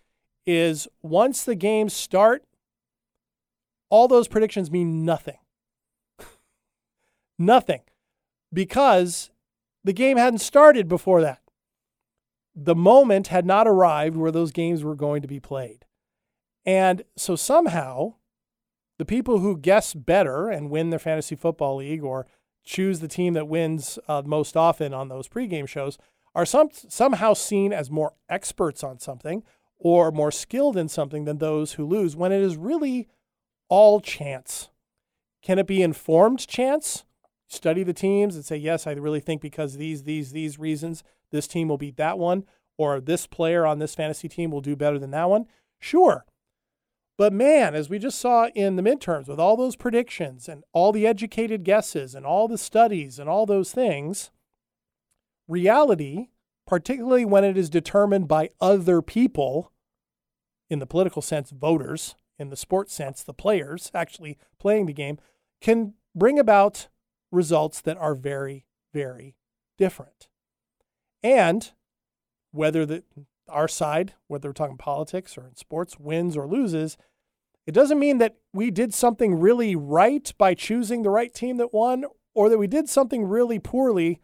is 0.45 0.87
once 1.01 1.43
the 1.43 1.55
games 1.55 1.93
start, 1.93 2.43
all 3.89 4.07
those 4.07 4.27
predictions 4.27 4.71
mean 4.71 5.05
nothing. 5.05 5.37
nothing. 7.39 7.81
Because 8.51 9.31
the 9.85 9.93
game 9.93 10.17
hadn't 10.17 10.39
started 10.39 10.87
before 10.87 11.21
that. 11.21 11.41
The 12.55 12.75
moment 12.75 13.27
had 13.27 13.45
not 13.45 13.67
arrived 13.67 14.17
where 14.17 14.31
those 14.31 14.51
games 14.51 14.83
were 14.83 14.95
going 14.95 15.21
to 15.21 15.27
be 15.27 15.39
played. 15.39 15.85
And 16.65 17.03
so 17.15 17.35
somehow, 17.35 18.15
the 18.97 19.05
people 19.05 19.39
who 19.39 19.55
guess 19.55 19.93
better 19.93 20.49
and 20.49 20.71
win 20.71 20.89
their 20.89 20.99
fantasy 20.99 21.35
football 21.35 21.77
league 21.77 22.03
or 22.03 22.25
choose 22.63 22.99
the 22.99 23.07
team 23.07 23.33
that 23.35 23.47
wins 23.47 23.99
uh, 24.07 24.23
most 24.25 24.57
often 24.57 24.91
on 24.91 25.07
those 25.07 25.27
pregame 25.27 25.67
shows 25.67 25.99
are 26.33 26.45
some, 26.45 26.69
somehow 26.71 27.33
seen 27.33 27.71
as 27.71 27.91
more 27.91 28.13
experts 28.27 28.83
on 28.83 28.99
something 28.99 29.43
or 29.77 30.11
more 30.11 30.31
skilled 30.31 30.77
in 30.77 30.89
something 30.89 31.25
than 31.25 31.37
those 31.37 31.73
who 31.73 31.85
lose 31.85 32.15
when 32.15 32.31
it 32.31 32.41
is 32.41 32.57
really 32.57 33.07
all 33.69 34.01
chance. 34.01 34.69
Can 35.43 35.59
it 35.59 35.67
be 35.67 35.83
informed 35.83 36.47
chance? 36.47 37.04
Study 37.47 37.83
the 37.83 37.93
teams 37.93 38.35
and 38.35 38.43
say, 38.43 38.57
yes, 38.57 38.87
I 38.87 38.93
really 38.93 39.19
think 39.19 39.41
because 39.41 39.77
these, 39.77 40.03
these, 40.03 40.31
these 40.31 40.57
reasons, 40.57 41.03
this 41.31 41.47
team 41.47 41.67
will 41.67 41.77
beat 41.77 41.97
that 41.97 42.17
one, 42.17 42.45
or 42.77 42.99
this 42.99 43.27
player 43.27 43.65
on 43.65 43.79
this 43.79 43.95
fantasy 43.95 44.27
team 44.27 44.51
will 44.51 44.61
do 44.61 44.75
better 44.75 44.97
than 44.99 45.11
that 45.11 45.29
one. 45.29 45.45
Sure. 45.79 46.25
But 47.17 47.31
man, 47.31 47.75
as 47.75 47.89
we 47.89 47.99
just 47.99 48.19
saw 48.19 48.47
in 48.55 48.75
the 48.75 48.83
midterms 48.83 49.27
with 49.27 49.39
all 49.39 49.55
those 49.55 49.75
predictions 49.75 50.49
and 50.49 50.63
all 50.73 50.91
the 50.91 51.07
educated 51.07 51.63
guesses 51.63 52.13
and 52.13 52.25
all 52.25 52.47
the 52.47 52.57
studies 52.57 53.19
and 53.19 53.29
all 53.29 53.45
those 53.45 53.71
things, 53.71 54.31
reality, 55.47 56.27
particularly 56.67 57.23
when 57.23 57.43
it 57.43 57.57
is 57.57 57.69
determined 57.69 58.27
by 58.27 58.49
other 58.59 59.01
people, 59.01 59.71
in 60.69 60.79
the 60.79 60.87
political 60.87 61.21
sense, 61.21 61.51
voters, 61.51 62.15
in 62.37 62.49
the 62.49 62.57
sports 62.57 62.93
sense, 62.93 63.23
the 63.23 63.33
players 63.33 63.91
actually 63.93 64.37
playing 64.59 64.87
the 64.87 64.93
game, 64.93 65.17
can 65.61 65.93
bring 66.13 66.37
about 66.37 66.89
results 67.35 67.81
that 67.81 67.97
are 67.97 68.15
very, 68.15 68.65
very 68.93 69.35
different. 69.77 70.27
And 71.21 71.71
whether 72.51 72.85
the 72.85 73.03
our 73.47 73.67
side, 73.67 74.13
whether 74.27 74.49
we're 74.49 74.53
talking 74.53 74.77
politics 74.77 75.37
or 75.37 75.45
in 75.45 75.55
sports, 75.55 75.99
wins 75.99 76.35
or 76.35 76.47
loses, 76.47 76.97
it 77.67 77.73
doesn't 77.73 77.99
mean 77.99 78.17
that 78.19 78.37
we 78.53 78.71
did 78.71 78.93
something 78.93 79.39
really 79.39 79.75
right 79.75 80.33
by 80.37 80.53
choosing 80.53 81.03
the 81.03 81.09
right 81.09 81.33
team 81.33 81.57
that 81.57 81.73
won 81.73 82.05
or 82.33 82.49
that 82.49 82.57
we 82.57 82.67
did 82.67 82.89
something 82.89 83.25
really 83.25 83.59
poorly 83.59 84.19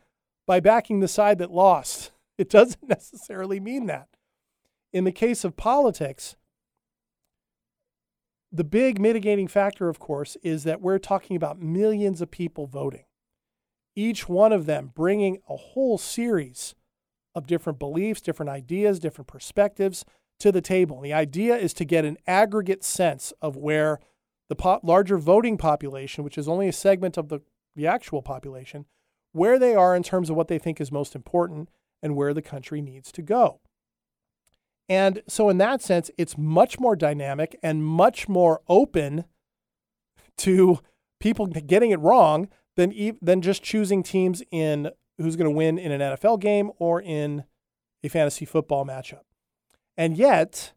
by 0.47 0.59
backing 0.59 0.99
the 0.99 1.07
side 1.07 1.37
that 1.39 1.51
lost. 1.51 2.11
It 2.37 2.49
doesn't 2.49 2.81
necessarily 2.89 3.59
mean 3.59 3.85
that. 3.85 4.07
In 4.91 5.03
the 5.03 5.11
case 5.11 5.43
of 5.43 5.57
politics, 5.57 6.37
the 8.51 8.63
big 8.63 8.99
mitigating 8.99 9.47
factor, 9.47 9.87
of 9.87 9.99
course, 9.99 10.35
is 10.43 10.63
that 10.65 10.81
we're 10.81 10.99
talking 10.99 11.35
about 11.35 11.61
millions 11.61 12.21
of 12.21 12.31
people 12.31 12.67
voting, 12.67 13.05
each 13.95 14.27
one 14.27 14.51
of 14.51 14.65
them 14.65 14.91
bringing 14.93 15.39
a 15.49 15.55
whole 15.55 15.97
series 15.97 16.75
of 17.33 17.47
different 17.47 17.79
beliefs, 17.79 18.19
different 18.19 18.49
ideas, 18.49 18.99
different 18.99 19.27
perspectives 19.27 20.03
to 20.39 20.51
the 20.51 20.61
table. 20.61 20.99
The 20.99 21.13
idea 21.13 21.55
is 21.55 21.73
to 21.75 21.85
get 21.85 22.03
an 22.03 22.17
aggregate 22.27 22.83
sense 22.83 23.31
of 23.41 23.55
where 23.55 23.99
the 24.49 24.55
po- 24.55 24.81
larger 24.83 25.17
voting 25.17 25.57
population, 25.57 26.23
which 26.23 26.37
is 26.37 26.49
only 26.49 26.67
a 26.67 26.73
segment 26.73 27.17
of 27.17 27.29
the, 27.29 27.39
the 27.75 27.87
actual 27.87 28.21
population, 28.21 28.85
where 29.31 29.57
they 29.57 29.75
are 29.75 29.95
in 29.95 30.03
terms 30.03 30.29
of 30.29 30.35
what 30.35 30.49
they 30.49 30.59
think 30.59 30.81
is 30.81 30.91
most 30.91 31.15
important 31.15 31.69
and 32.03 32.17
where 32.17 32.33
the 32.33 32.41
country 32.41 32.81
needs 32.81 33.13
to 33.13 33.21
go. 33.21 33.60
And 34.91 35.23
so, 35.25 35.47
in 35.47 35.57
that 35.59 35.81
sense, 35.81 36.11
it's 36.17 36.37
much 36.37 36.77
more 36.77 36.97
dynamic 36.97 37.57
and 37.63 37.81
much 37.81 38.27
more 38.27 38.59
open 38.67 39.23
to 40.39 40.79
people 41.21 41.47
getting 41.47 41.91
it 41.91 41.99
wrong 42.01 42.49
than 42.75 42.93
than 43.21 43.41
just 43.41 43.63
choosing 43.63 44.03
teams 44.03 44.43
in 44.51 44.91
who's 45.17 45.37
going 45.37 45.49
to 45.49 45.55
win 45.55 45.77
in 45.77 45.93
an 45.93 46.01
NFL 46.01 46.41
game 46.41 46.71
or 46.77 47.01
in 47.01 47.45
a 48.03 48.09
fantasy 48.09 48.43
football 48.43 48.85
matchup. 48.85 49.21
And 49.95 50.17
yet, 50.17 50.73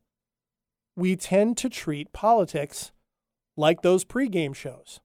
we 0.94 1.16
tend 1.16 1.56
to 1.56 1.68
treat 1.68 2.12
politics 2.12 2.92
like 3.56 3.82
those 3.82 4.04
pregame 4.04 4.54
shows 4.54 5.00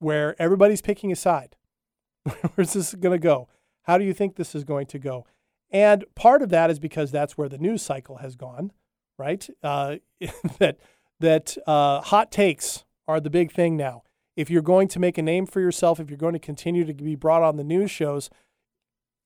where 0.00 0.34
everybody's 0.42 0.82
picking 0.82 1.12
a 1.12 1.16
side. 1.16 1.54
Where's 2.56 2.72
this 2.72 2.96
going 2.96 3.14
to 3.14 3.22
go? 3.22 3.48
How 3.82 3.96
do 3.96 4.04
you 4.04 4.12
think 4.12 4.34
this 4.34 4.56
is 4.56 4.64
going 4.64 4.86
to 4.86 4.98
go? 4.98 5.24
And 5.70 6.04
part 6.14 6.42
of 6.42 6.48
that 6.50 6.70
is 6.70 6.78
because 6.78 7.10
that's 7.10 7.36
where 7.36 7.48
the 7.48 7.58
news 7.58 7.82
cycle 7.82 8.16
has 8.16 8.36
gone, 8.36 8.72
right? 9.18 9.48
Uh, 9.62 9.96
that 10.58 10.78
that 11.20 11.56
uh, 11.66 12.00
hot 12.00 12.30
takes 12.30 12.84
are 13.06 13.20
the 13.20 13.30
big 13.30 13.52
thing 13.52 13.76
now. 13.76 14.02
If 14.36 14.50
you're 14.50 14.62
going 14.62 14.88
to 14.88 15.00
make 15.00 15.18
a 15.18 15.22
name 15.22 15.46
for 15.46 15.60
yourself, 15.60 15.98
if 15.98 16.08
you're 16.08 16.16
going 16.16 16.34
to 16.34 16.38
continue 16.38 16.84
to 16.84 16.94
be 16.94 17.16
brought 17.16 17.42
on 17.42 17.56
the 17.56 17.64
news 17.64 17.90
shows, 17.90 18.30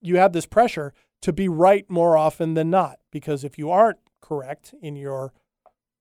you 0.01 0.17
have 0.17 0.33
this 0.33 0.47
pressure 0.47 0.95
to 1.21 1.33
be 1.33 1.49
right 1.49 1.89
more 1.91 2.17
often 2.17 2.55
than 2.55 2.71
not. 2.71 2.99
Because 3.11 3.45
if 3.45 3.59
you 3.59 3.71
aren't 3.71 3.99
correct 4.21 4.75
in 4.81 4.97
your 4.97 5.33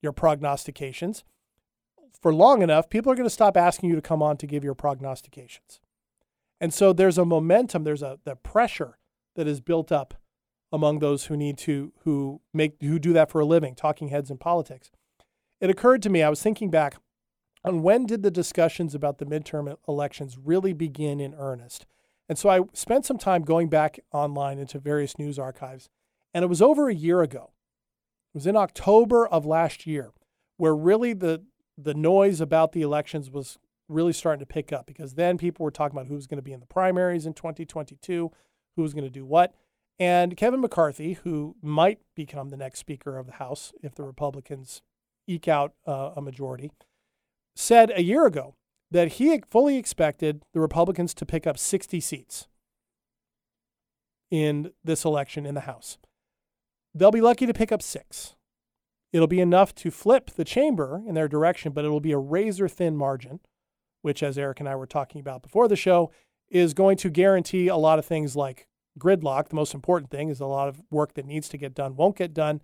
your 0.02 0.14
prognostications 0.14 1.24
for 2.22 2.34
long 2.34 2.62
enough, 2.62 2.90
people 2.90 3.12
are 3.12 3.16
going 3.16 3.26
to 3.26 3.30
stop 3.30 3.58
asking 3.58 3.90
you 3.90 3.96
to 3.96 4.02
come 4.02 4.24
on 4.24 4.38
to 4.38 4.48
give 4.48 4.64
your 4.64 4.76
prognostications. 4.76 5.80
And 6.60 6.74
so 6.74 6.94
there's 6.94 7.18
a 7.18 7.26
momentum, 7.26 7.84
there's 7.84 8.04
a 8.04 8.20
the 8.24 8.36
pressure 8.36 8.98
that 9.36 9.48
is 9.48 9.62
built 9.62 9.92
up 9.92 10.14
among 10.72 11.00
those 11.00 11.26
who 11.26 11.36
need 11.36 11.58
to 11.60 11.92
who 12.04 12.42
make 12.54 12.82
who 12.82 13.00
do 13.00 13.14
that 13.14 13.30
for 13.30 13.42
a 13.42 13.46
living, 13.46 13.76
talking 13.76 14.08
heads 14.08 14.32
in 14.32 14.38
politics. 14.38 14.92
It 15.60 15.70
occurred 15.70 16.02
to 16.04 16.10
me, 16.10 16.24
I 16.24 16.30
was 16.30 16.42
thinking 16.42 16.72
back 16.72 16.96
on 17.64 17.84
when 17.84 18.06
did 18.06 18.24
the 18.24 18.32
discussions 18.32 18.96
about 18.96 19.20
the 19.20 19.26
midterm 19.26 19.76
elections 19.88 20.38
really 20.38 20.74
begin 20.74 21.20
in 21.20 21.36
earnest? 21.36 21.86
And 22.28 22.38
so 22.38 22.50
I 22.50 22.62
spent 22.74 23.06
some 23.06 23.18
time 23.18 23.44
going 23.44 23.68
back 23.68 24.00
online 24.12 24.58
into 24.58 24.80
various 24.80 25.20
news 25.20 25.38
archives, 25.38 25.90
and 26.34 26.44
it 26.44 26.48
was 26.48 26.62
over 26.62 26.90
a 26.90 26.96
year 26.96 27.22
ago. 27.22 27.52
It 28.34 28.38
was 28.38 28.48
in 28.48 28.56
October 28.56 29.28
of 29.28 29.46
last 29.46 29.86
year 29.86 30.12
where 30.58 30.76
really 30.76 31.14
the 31.14 31.44
the 31.78 31.94
noise 31.94 32.40
about 32.40 32.72
the 32.72 32.82
elections 32.82 33.30
was 33.30 33.58
really 33.88 34.14
starting 34.14 34.40
to 34.40 34.46
pick 34.46 34.72
up 34.72 34.86
because 34.86 35.16
then 35.16 35.38
people 35.38 35.64
were 35.64 35.72
talking 35.72 35.98
about 35.98 36.08
who 36.08 36.16
was 36.16 36.28
going 36.28 36.38
to 36.38 36.44
be 36.44 36.54
in 36.54 36.60
the 36.60 36.66
primaries 36.66 37.26
in 37.26 37.34
2022, 37.34 38.32
who 38.76 38.82
was 38.82 38.94
going 38.94 39.04
to 39.04 39.10
do 39.10 39.26
what. 39.26 39.54
And 40.02 40.36
Kevin 40.36 40.62
McCarthy, 40.62 41.14
who 41.14 41.56
might 41.62 42.00
become 42.16 42.50
the 42.50 42.58
next 42.58 42.80
Speaker 42.80 43.20
of 43.20 43.28
the 43.28 43.34
House 43.34 43.72
if 43.84 43.94
the 43.94 44.02
Republicans 44.02 44.82
eke 45.28 45.48
out 45.48 45.76
uh, 45.86 46.14
a 46.16 46.22
majority, 46.24 46.72
said 47.56 47.92
a 47.96 48.02
year 48.02 48.26
ago 48.26 48.56
that 48.90 49.10
he 49.10 49.40
fully 49.52 49.78
expected 49.78 50.42
the 50.56 50.60
Republicans 50.60 51.14
to 51.14 51.24
pick 51.24 51.46
up 51.46 51.56
60 51.56 52.00
seats 52.00 52.48
in 54.32 54.72
this 54.84 55.06
election 55.06 55.46
in 55.46 55.54
the 55.54 55.62
House. 55.62 56.00
They'll 56.96 57.12
be 57.12 57.22
lucky 57.22 57.46
to 57.46 57.54
pick 57.54 57.72
up 57.72 57.84
six. 57.84 58.34
It'll 59.14 59.28
be 59.28 59.40
enough 59.40 59.76
to 59.76 59.92
flip 59.92 60.32
the 60.32 60.44
chamber 60.44 61.04
in 61.08 61.14
their 61.14 61.28
direction, 61.28 61.74
but 61.74 61.86
it 61.86 61.90
will 61.90 62.00
be 62.00 62.12
a 62.12 62.18
razor 62.18 62.68
thin 62.68 62.98
margin, 62.98 63.40
which, 64.02 64.24
as 64.24 64.36
Eric 64.36 64.62
and 64.62 64.68
I 64.68 64.76
were 64.76 64.88
talking 64.88 65.22
about 65.22 65.44
before 65.44 65.68
the 65.68 65.76
show, 65.76 66.10
is 66.50 66.74
going 66.74 66.98
to 66.98 67.12
guarantee 67.12 67.68
a 67.68 67.78
lot 67.78 68.00
of 68.00 68.06
things 68.06 68.36
like 68.36 68.68
gridlock. 69.00 69.50
The 69.50 69.56
most 69.56 69.74
important 69.74 70.12
thing 70.12 70.30
is 70.30 70.40
a 70.40 70.46
lot 70.46 70.68
of 70.68 70.82
work 70.90 71.14
that 71.16 71.26
needs 71.26 71.50
to 71.50 71.58
get 71.58 71.74
done 71.74 71.96
won't 71.96 72.18
get 72.18 72.34
done, 72.34 72.62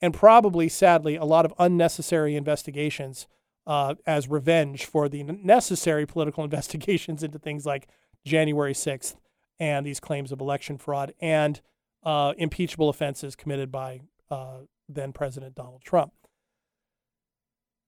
and 0.00 0.12
probably, 0.12 0.68
sadly, 0.68 1.16
a 1.16 1.24
lot 1.24 1.44
of 1.44 1.54
unnecessary 1.58 2.36
investigations 2.36 3.26
uh, 3.66 3.94
as 4.06 4.28
revenge 4.28 4.84
for 4.84 5.08
the 5.08 5.22
necessary 5.22 6.06
political 6.06 6.44
investigations 6.44 7.22
into 7.22 7.38
things 7.38 7.64
like 7.64 7.88
January 8.24 8.74
6th 8.74 9.16
and 9.60 9.86
these 9.86 10.00
claims 10.00 10.32
of 10.32 10.40
election 10.40 10.78
fraud 10.78 11.14
and 11.20 11.60
uh, 12.04 12.34
impeachable 12.36 12.88
offenses 12.88 13.34
committed 13.34 13.70
by 13.70 14.00
uh, 14.30 14.58
then 14.88 15.12
President 15.12 15.54
Donald 15.54 15.82
Trump. 15.82 16.12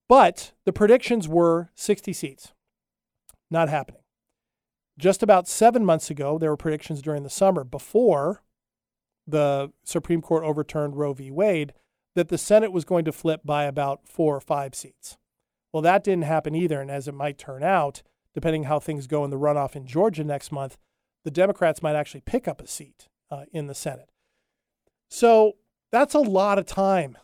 But 0.08 0.52
the 0.64 0.72
predictions 0.72 1.28
were 1.28 1.70
60 1.74 2.12
seats. 2.12 2.52
Not 3.50 3.68
happening. 3.68 4.02
Just 4.98 5.22
about 5.22 5.46
seven 5.46 5.84
months 5.84 6.10
ago, 6.10 6.38
there 6.38 6.50
were 6.50 6.56
predictions 6.56 7.02
during 7.02 7.22
the 7.22 7.30
summer 7.30 7.64
before 7.64 8.42
the 9.26 9.72
Supreme 9.84 10.22
Court 10.22 10.44
overturned 10.44 10.96
Roe 10.96 11.12
v. 11.12 11.30
Wade 11.30 11.74
that 12.14 12.28
the 12.28 12.38
Senate 12.38 12.72
was 12.72 12.84
going 12.84 13.04
to 13.04 13.12
flip 13.12 13.42
by 13.44 13.64
about 13.64 14.08
four 14.08 14.34
or 14.34 14.40
five 14.40 14.74
seats. 14.74 15.18
Well, 15.72 15.82
that 15.82 16.02
didn't 16.02 16.24
happen 16.24 16.54
either. 16.54 16.80
And 16.80 16.90
as 16.90 17.06
it 17.06 17.14
might 17.14 17.36
turn 17.36 17.62
out, 17.62 18.02
depending 18.32 18.64
how 18.64 18.78
things 18.78 19.06
go 19.06 19.24
in 19.24 19.30
the 19.30 19.38
runoff 19.38 19.76
in 19.76 19.86
Georgia 19.86 20.24
next 20.24 20.50
month, 20.50 20.78
the 21.24 21.30
Democrats 21.30 21.82
might 21.82 21.96
actually 21.96 22.22
pick 22.22 22.48
up 22.48 22.62
a 22.62 22.66
seat 22.66 23.08
uh, 23.30 23.44
in 23.52 23.66
the 23.66 23.74
Senate. 23.74 24.10
So 25.10 25.56
that's 25.92 26.14
a 26.14 26.20
lot 26.20 26.58
of 26.58 26.64
time 26.64 27.18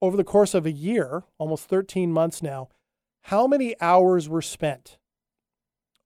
over 0.00 0.16
the 0.16 0.24
course 0.24 0.54
of 0.54 0.66
a 0.66 0.70
year, 0.70 1.24
almost 1.38 1.68
13 1.68 2.12
months 2.12 2.42
now. 2.42 2.68
How 3.22 3.48
many 3.48 3.74
hours 3.80 4.28
were 4.28 4.42
spent 4.42 4.98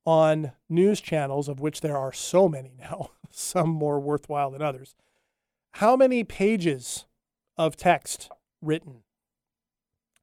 on 0.04 0.52
news 0.68 1.00
channels, 1.00 1.48
of 1.48 1.60
which 1.60 1.80
there 1.80 1.96
are 1.96 2.12
so 2.12 2.48
many 2.48 2.74
now, 2.78 3.10
some 3.30 3.68
more 3.68 4.00
worthwhile 4.00 4.50
than 4.50 4.62
others? 4.62 4.94
How 5.76 5.96
many 5.96 6.24
pages 6.24 7.06
of 7.56 7.76
text 7.76 8.30
written? 8.60 9.02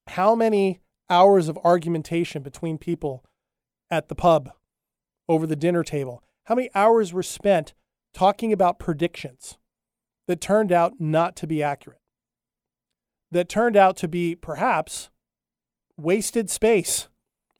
How 0.07 0.35
many 0.35 0.81
hours 1.09 1.47
of 1.47 1.57
argumentation 1.63 2.43
between 2.43 2.77
people 2.77 3.23
at 3.89 4.07
the 4.07 4.15
pub 4.15 4.51
over 5.27 5.47
the 5.47 5.55
dinner 5.55 5.83
table? 5.83 6.23
How 6.45 6.55
many 6.55 6.69
hours 6.73 7.13
were 7.13 7.23
spent 7.23 7.73
talking 8.13 8.51
about 8.51 8.79
predictions 8.79 9.57
that 10.27 10.41
turned 10.41 10.71
out 10.71 10.93
not 10.99 11.35
to 11.37 11.47
be 11.47 11.61
accurate? 11.61 12.01
That 13.31 13.49
turned 13.49 13.77
out 13.77 13.95
to 13.97 14.07
be 14.07 14.35
perhaps 14.35 15.09
wasted 15.95 16.49
space, 16.49 17.07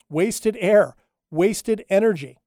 wasted 0.08 0.56
air, 0.60 0.96
wasted 1.30 1.84
energy. 1.88 2.38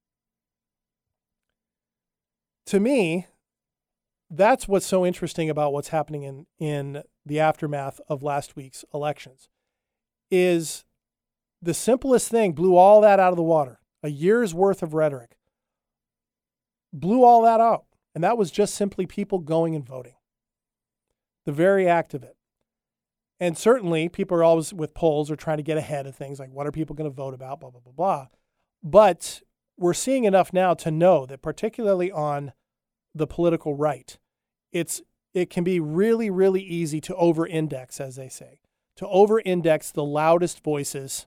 To 2.67 2.80
me, 2.80 3.28
that's 4.30 4.67
what's 4.67 4.86
so 4.86 5.06
interesting 5.06 5.50
about 5.50 5.74
what's 5.74 5.89
happening 5.89 6.24
in, 6.24 6.46
in 6.60 7.04
the 7.26 7.39
aftermath 7.39 8.00
of 8.08 8.24
last 8.24 8.56
week's 8.56 8.84
elections 8.93 9.50
is 10.32 10.86
the 11.62 11.74
simplest 11.74 12.30
thing 12.30 12.54
blew 12.54 12.76
all 12.76 13.02
that 13.02 13.19
out 13.19 13.32
of 13.32 13.38
the 13.38 13.43
water. 13.43 13.80
A 14.02 14.10
year's 14.10 14.54
worth 14.54 14.82
of 14.82 14.93
rhetoric 14.93 15.38
blew 16.91 17.24
all 17.24 17.41
that 17.43 17.60
out. 17.60 17.86
And 18.15 18.24
that 18.24 18.38
was 18.38 18.52
just 18.52 18.76
simply 18.76 19.06
people 19.06 19.39
going 19.39 19.76
and 19.76 19.86
voting. 19.86 20.15
The 21.46 21.52
very 21.52 21.88
act 21.88 22.13
of 22.13 22.24
it. 22.24 22.36
And 23.39 23.58
certainly, 23.58 24.08
people 24.08 24.38
are 24.38 24.43
always 24.43 24.74
with 24.74 24.93
polls 24.93 25.30
or 25.30 25.36
trying 25.36 25.58
to 25.58 25.63
get 25.63 25.78
ahead 25.78 26.06
of 26.06 26.15
things 26.15 26.39
like 26.39 26.52
what 26.52 26.67
are 26.67 26.72
people 26.72 26.96
going 26.96 27.10
to 27.10 27.15
vote 27.15 27.34
about, 27.34 27.60
blah, 27.60 27.72
blah, 27.72 27.82
blah, 27.82 27.93
blah. 27.93 28.28
But 28.84 29.41
we're 29.78 29.93
seeing 29.93 30.26
enough 30.26 30.52
now 30.52 30.74
to 30.76 30.91
know 30.91 31.26
that, 31.26 31.41
particularly 31.41 32.12
on 32.12 32.52
the 33.15 33.28
political 33.28 33.76
right, 33.76 34.17
it's 34.72 35.02
it 35.34 35.50
can 35.50 35.63
be 35.63 35.80
really, 35.80 36.30
really 36.30 36.62
easy 36.62 37.02
to 37.02 37.15
over 37.15 37.48
index, 37.48 38.00
as 38.00 38.15
they 38.17 38.30
say, 38.30 38.60
to 38.98 39.08
over 39.08 39.39
index 39.39 39.89
the 39.91 40.04
loudest 40.04 40.63
voices 40.63 41.26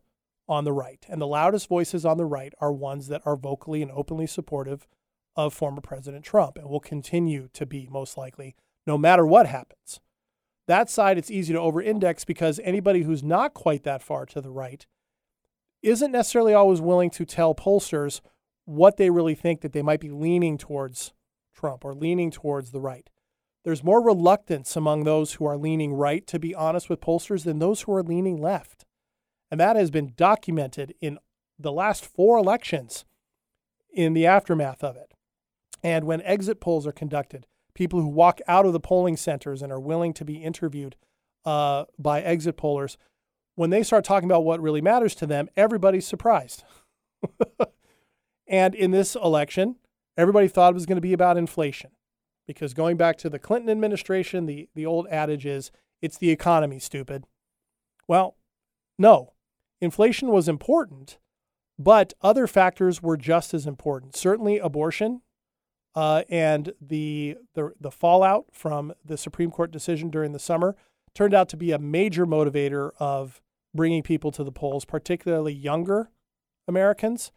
on 0.48 0.64
the 0.64 0.72
right. 0.72 1.04
And 1.08 1.20
the 1.20 1.26
loudest 1.26 1.68
voices 1.68 2.04
on 2.04 2.18
the 2.18 2.24
right 2.24 2.52
are 2.60 2.72
ones 2.72 3.08
that 3.08 3.22
are 3.24 3.36
vocally 3.36 3.82
and 3.82 3.90
openly 3.90 4.28
supportive 4.28 4.86
of 5.34 5.52
former 5.52 5.80
President 5.80 6.24
Trump 6.24 6.56
and 6.56 6.68
will 6.68 6.80
continue 6.80 7.48
to 7.52 7.66
be 7.66 7.88
most 7.90 8.16
likely 8.16 8.54
no 8.86 8.96
matter 8.96 9.26
what 9.26 9.46
happens. 9.46 10.00
That 10.68 10.88
side, 10.88 11.18
it's 11.18 11.30
easy 11.30 11.52
to 11.52 11.60
over 11.60 11.82
index 11.82 12.24
because 12.24 12.60
anybody 12.62 13.02
who's 13.02 13.22
not 13.22 13.54
quite 13.54 13.82
that 13.84 14.02
far 14.02 14.26
to 14.26 14.40
the 14.40 14.50
right 14.50 14.86
isn't 15.82 16.12
necessarily 16.12 16.54
always 16.54 16.80
willing 16.80 17.10
to 17.10 17.24
tell 17.24 17.54
pollsters 17.54 18.20
what 18.64 18.96
they 18.96 19.10
really 19.10 19.34
think 19.34 19.60
that 19.60 19.72
they 19.72 19.82
might 19.82 20.00
be 20.00 20.10
leaning 20.10 20.58
towards 20.58 21.12
Trump 21.54 21.84
or 21.84 21.94
leaning 21.94 22.30
towards 22.30 22.70
the 22.70 22.80
right. 22.80 23.08
There's 23.64 23.82
more 23.82 24.00
reluctance 24.00 24.76
among 24.76 25.04
those 25.04 25.34
who 25.34 25.44
are 25.44 25.56
leaning 25.56 25.94
right, 25.94 26.26
to 26.28 26.38
be 26.38 26.54
honest 26.54 26.88
with 26.88 27.00
pollsters, 27.00 27.44
than 27.44 27.58
those 27.58 27.82
who 27.82 27.92
are 27.94 28.02
leaning 28.02 28.40
left. 28.40 28.84
And 29.50 29.60
that 29.60 29.76
has 29.76 29.90
been 29.90 30.12
documented 30.16 30.94
in 31.00 31.18
the 31.58 31.72
last 31.72 32.04
four 32.04 32.38
elections 32.38 33.04
in 33.92 34.12
the 34.12 34.26
aftermath 34.26 34.84
of 34.84 34.96
it. 34.96 35.14
And 35.82 36.04
when 36.04 36.22
exit 36.22 36.60
polls 36.60 36.86
are 36.86 36.92
conducted, 36.92 37.46
people 37.74 38.00
who 38.00 38.08
walk 38.08 38.40
out 38.46 38.66
of 38.66 38.72
the 38.72 38.80
polling 38.80 39.16
centers 39.16 39.62
and 39.62 39.72
are 39.72 39.80
willing 39.80 40.12
to 40.14 40.24
be 40.24 40.36
interviewed 40.36 40.96
uh, 41.44 41.84
by 41.98 42.20
exit 42.20 42.56
pollers, 42.56 42.96
when 43.56 43.70
they 43.70 43.82
start 43.82 44.04
talking 44.04 44.28
about 44.28 44.44
what 44.44 44.60
really 44.60 44.80
matters 44.80 45.14
to 45.16 45.26
them, 45.26 45.48
everybody's 45.56 46.06
surprised. 46.06 46.62
and 48.46 48.74
in 48.74 48.92
this 48.92 49.16
election, 49.16 49.76
everybody 50.16 50.46
thought 50.46 50.70
it 50.70 50.74
was 50.74 50.86
going 50.86 50.96
to 50.96 51.02
be 51.02 51.12
about 51.12 51.36
inflation. 51.36 51.90
Because 52.46 52.74
going 52.74 52.96
back 52.96 53.18
to 53.18 53.28
the 53.28 53.40
Clinton 53.40 53.70
administration, 53.70 54.46
the, 54.46 54.68
the 54.74 54.86
old 54.86 55.08
adage 55.08 55.44
is 55.44 55.72
it's 56.00 56.18
the 56.18 56.30
economy, 56.30 56.78
stupid. 56.78 57.24
Well, 58.06 58.36
no. 58.98 59.32
Inflation 59.80 60.28
was 60.28 60.48
important, 60.48 61.18
but 61.78 62.14
other 62.22 62.46
factors 62.46 63.02
were 63.02 63.16
just 63.16 63.52
as 63.52 63.66
important. 63.66 64.14
Certainly, 64.14 64.58
abortion 64.58 65.22
uh, 65.96 66.22
and 66.28 66.72
the, 66.80 67.36
the 67.54 67.72
the 67.80 67.90
fallout 67.90 68.46
from 68.52 68.92
the 69.04 69.16
Supreme 69.16 69.50
Court 69.50 69.70
decision 69.70 70.10
during 70.10 70.32
the 70.32 70.38
summer 70.38 70.76
turned 71.14 71.34
out 71.34 71.48
to 71.48 71.56
be 71.56 71.72
a 71.72 71.78
major 71.78 72.26
motivator 72.26 72.90
of 72.98 73.40
bringing 73.76 74.02
people 74.02 74.32
to 74.32 74.42
the 74.42 74.52
polls, 74.52 74.84
particularly 74.84 75.52
younger 75.52 76.10
Americans 76.66 77.30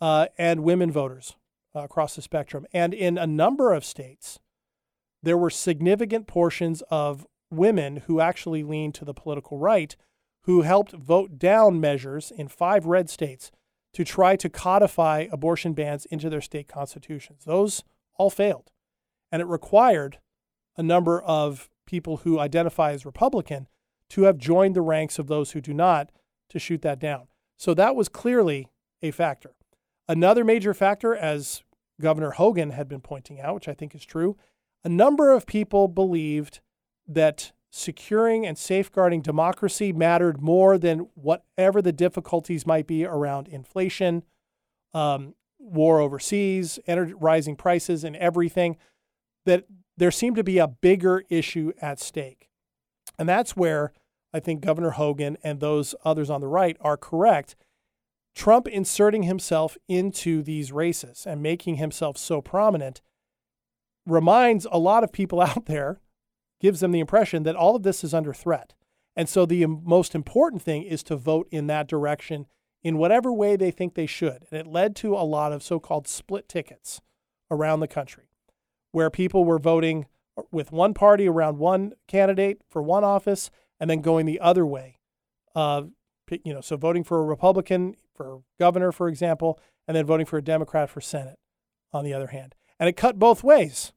uh, 0.00 0.26
and 0.36 0.62
women 0.62 0.90
voters 0.90 1.36
uh, 1.74 1.80
across 1.80 2.16
the 2.16 2.22
spectrum. 2.22 2.66
And 2.72 2.92
in 2.92 3.16
a 3.16 3.26
number 3.26 3.72
of 3.72 3.84
states, 3.84 4.38
there 5.22 5.38
were 5.38 5.50
significant 5.50 6.26
portions 6.26 6.82
of 6.90 7.26
women 7.50 8.02
who 8.06 8.20
actually 8.20 8.62
leaned 8.62 8.94
to 8.96 9.04
the 9.04 9.14
political 9.14 9.58
right 9.58 9.96
who 10.42 10.62
helped 10.62 10.92
vote 10.92 11.38
down 11.38 11.80
measures 11.80 12.30
in 12.30 12.48
five 12.48 12.84
red 12.84 13.08
states 13.08 13.50
to 13.94 14.04
try 14.04 14.36
to 14.36 14.50
codify 14.50 15.26
abortion 15.32 15.72
bans 15.72 16.04
into 16.06 16.28
their 16.28 16.40
state 16.40 16.68
constitutions. 16.68 17.44
Those 17.44 17.82
all 18.16 18.28
failed. 18.28 18.70
And 19.32 19.40
it 19.40 19.46
required 19.46 20.18
a 20.76 20.82
number 20.82 21.22
of 21.22 21.70
people 21.86 22.18
who 22.18 22.38
identify 22.38 22.92
as 22.92 23.06
Republican 23.06 23.68
to 24.10 24.22
have 24.22 24.38
joined 24.38 24.76
the 24.76 24.82
ranks 24.82 25.18
of 25.18 25.26
those 25.26 25.52
who 25.52 25.60
do 25.60 25.74
not 25.74 26.10
to 26.50 26.58
shoot 26.58 26.82
that 26.82 26.98
down. 26.98 27.26
So 27.56 27.74
that 27.74 27.96
was 27.96 28.08
clearly 28.08 28.68
a 29.02 29.10
factor. 29.10 29.54
Another 30.08 30.44
major 30.44 30.74
factor, 30.74 31.14
as 31.14 31.62
Governor 32.00 32.32
Hogan 32.32 32.70
had 32.70 32.88
been 32.88 33.00
pointing 33.00 33.40
out, 33.40 33.54
which 33.54 33.68
I 33.68 33.74
think 33.74 33.94
is 33.94 34.04
true, 34.04 34.36
a 34.82 34.88
number 34.88 35.32
of 35.32 35.46
people 35.46 35.88
believed 35.88 36.60
that 37.06 37.52
securing 37.70 38.46
and 38.46 38.56
safeguarding 38.56 39.22
democracy 39.22 39.92
mattered 39.92 40.40
more 40.40 40.78
than 40.78 41.08
whatever 41.14 41.82
the 41.82 41.92
difficulties 41.92 42.66
might 42.66 42.86
be 42.86 43.04
around 43.04 43.48
inflation, 43.48 44.22
um, 44.92 45.34
war 45.58 46.00
overseas, 46.00 46.78
energy, 46.86 47.14
rising 47.14 47.56
prices, 47.56 48.04
and 48.04 48.14
everything. 48.16 48.76
That 49.46 49.64
there 49.96 50.10
seemed 50.10 50.36
to 50.36 50.44
be 50.44 50.58
a 50.58 50.68
bigger 50.68 51.24
issue 51.28 51.72
at 51.80 51.98
stake. 51.98 52.48
And 53.18 53.28
that's 53.28 53.56
where 53.56 53.92
I 54.32 54.40
think 54.40 54.60
Governor 54.60 54.90
Hogan 54.90 55.36
and 55.42 55.60
those 55.60 55.94
others 56.04 56.30
on 56.30 56.40
the 56.40 56.48
right 56.48 56.76
are 56.80 56.96
correct. 56.96 57.54
Trump 58.34 58.66
inserting 58.66 59.22
himself 59.22 59.76
into 59.88 60.42
these 60.42 60.72
races 60.72 61.24
and 61.26 61.42
making 61.42 61.76
himself 61.76 62.18
so 62.18 62.40
prominent 62.40 63.00
reminds 64.06 64.66
a 64.70 64.78
lot 64.78 65.04
of 65.04 65.12
people 65.12 65.40
out 65.40 65.66
there, 65.66 66.00
gives 66.60 66.80
them 66.80 66.92
the 66.92 67.00
impression 67.00 67.44
that 67.44 67.56
all 67.56 67.76
of 67.76 67.82
this 67.82 68.02
is 68.02 68.14
under 68.14 68.32
threat. 68.32 68.74
And 69.16 69.28
so 69.28 69.46
the 69.46 69.64
most 69.66 70.14
important 70.14 70.62
thing 70.62 70.82
is 70.82 71.02
to 71.04 71.16
vote 71.16 71.46
in 71.50 71.68
that 71.68 71.86
direction 71.86 72.46
in 72.82 72.98
whatever 72.98 73.32
way 73.32 73.56
they 73.56 73.70
think 73.70 73.94
they 73.94 74.06
should. 74.06 74.44
And 74.50 74.60
it 74.60 74.66
led 74.66 74.96
to 74.96 75.14
a 75.14 75.22
lot 75.22 75.52
of 75.52 75.62
so 75.62 75.78
called 75.78 76.08
split 76.08 76.48
tickets 76.48 77.00
around 77.50 77.80
the 77.80 77.88
country 77.88 78.24
where 78.90 79.10
people 79.10 79.44
were 79.44 79.58
voting 79.58 80.06
with 80.50 80.72
one 80.72 80.94
party 80.94 81.28
around 81.28 81.58
one 81.58 81.92
candidate 82.08 82.60
for 82.68 82.82
one 82.82 83.04
office 83.04 83.50
and 83.78 83.88
then 83.88 84.00
going 84.00 84.26
the 84.26 84.40
other 84.40 84.66
way. 84.66 84.98
Uh, 85.54 85.82
you 86.42 86.52
know, 86.52 86.60
so 86.60 86.76
voting 86.76 87.04
for 87.04 87.20
a 87.20 87.24
Republican 87.24 87.96
for 88.14 88.42
governor, 88.58 88.92
for 88.92 89.08
example, 89.08 89.58
and 89.86 89.96
then 89.96 90.06
voting 90.06 90.26
for 90.26 90.38
a 90.38 90.42
Democrat 90.42 90.88
for 90.88 91.00
Senate 91.00 91.38
on 91.92 92.04
the 92.04 92.14
other 92.14 92.28
hand. 92.28 92.54
And 92.78 92.88
it 92.88 92.96
cut 92.96 93.18
both 93.18 93.44
ways, 93.44 93.92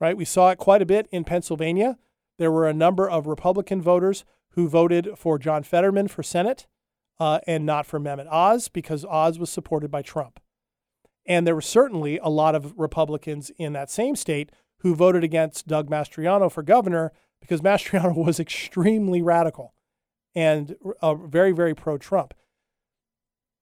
right? 0.00 0.16
We 0.16 0.24
saw 0.24 0.50
it 0.50 0.58
quite 0.58 0.82
a 0.82 0.86
bit 0.86 1.06
in 1.10 1.24
Pennsylvania. 1.24 1.98
There 2.38 2.50
were 2.50 2.68
a 2.68 2.74
number 2.74 3.08
of 3.08 3.26
Republican 3.26 3.80
voters 3.80 4.24
who 4.50 4.68
voted 4.68 5.10
for 5.16 5.38
John 5.38 5.62
Fetterman 5.62 6.08
for 6.08 6.22
Senate 6.22 6.66
uh, 7.20 7.40
and 7.46 7.64
not 7.64 7.86
for 7.86 8.00
Mehmet 8.00 8.26
Oz 8.30 8.68
because 8.68 9.04
Oz 9.04 9.38
was 9.38 9.50
supported 9.50 9.90
by 9.90 10.02
Trump. 10.02 10.40
And 11.26 11.46
there 11.46 11.54
were 11.54 11.60
certainly 11.60 12.18
a 12.18 12.28
lot 12.28 12.54
of 12.54 12.72
Republicans 12.76 13.50
in 13.58 13.72
that 13.72 13.90
same 13.90 14.16
state 14.16 14.50
who 14.78 14.94
voted 14.94 15.24
against 15.24 15.66
Doug 15.66 15.88
Mastriano 15.88 16.50
for 16.50 16.62
governor 16.62 17.12
because 17.40 17.60
Mastriano 17.62 18.14
was 18.14 18.40
extremely 18.40 19.22
radical 19.22 19.74
and 20.34 20.76
uh, 21.00 21.14
very, 21.14 21.52
very 21.52 21.74
pro 21.74 21.98
Trump. 21.98 22.34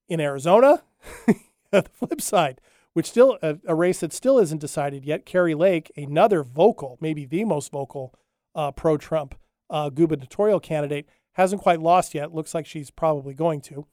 In 0.07 0.21
Arizona, 0.21 0.83
the 1.71 1.83
flip 1.83 2.21
side, 2.21 2.61
which 2.93 3.07
still 3.07 3.39
a, 3.43 3.57
a, 3.67 3.75
race 3.75 4.01
that 4.01 4.13
still 4.13 4.39
isn't 4.39 4.61
decided 4.61 5.05
yet, 5.05 5.25
Kari 5.25 5.55
Lake, 5.55 5.91
another 5.97 6.43
vocal, 6.43 6.99
maybe 7.01 7.25
the 7.25 7.45
most 7.45 7.73
vocal 7.73 8.15
uh, 8.55 8.71
pro 8.71 8.99
Trump 8.99 9.35
uh, 9.71 9.89
gubernatorial 9.89 10.61
candidate, 10.61 11.09
hasn't 11.33 11.63
quite 11.63 11.81
lost 11.81 12.15
yet. 12.15 12.35
Looks 12.35 12.55
like 12.55 12.67
she's 12.67 12.91
probably 12.91 13.33
going 13.33 13.63
to. 13.63 13.87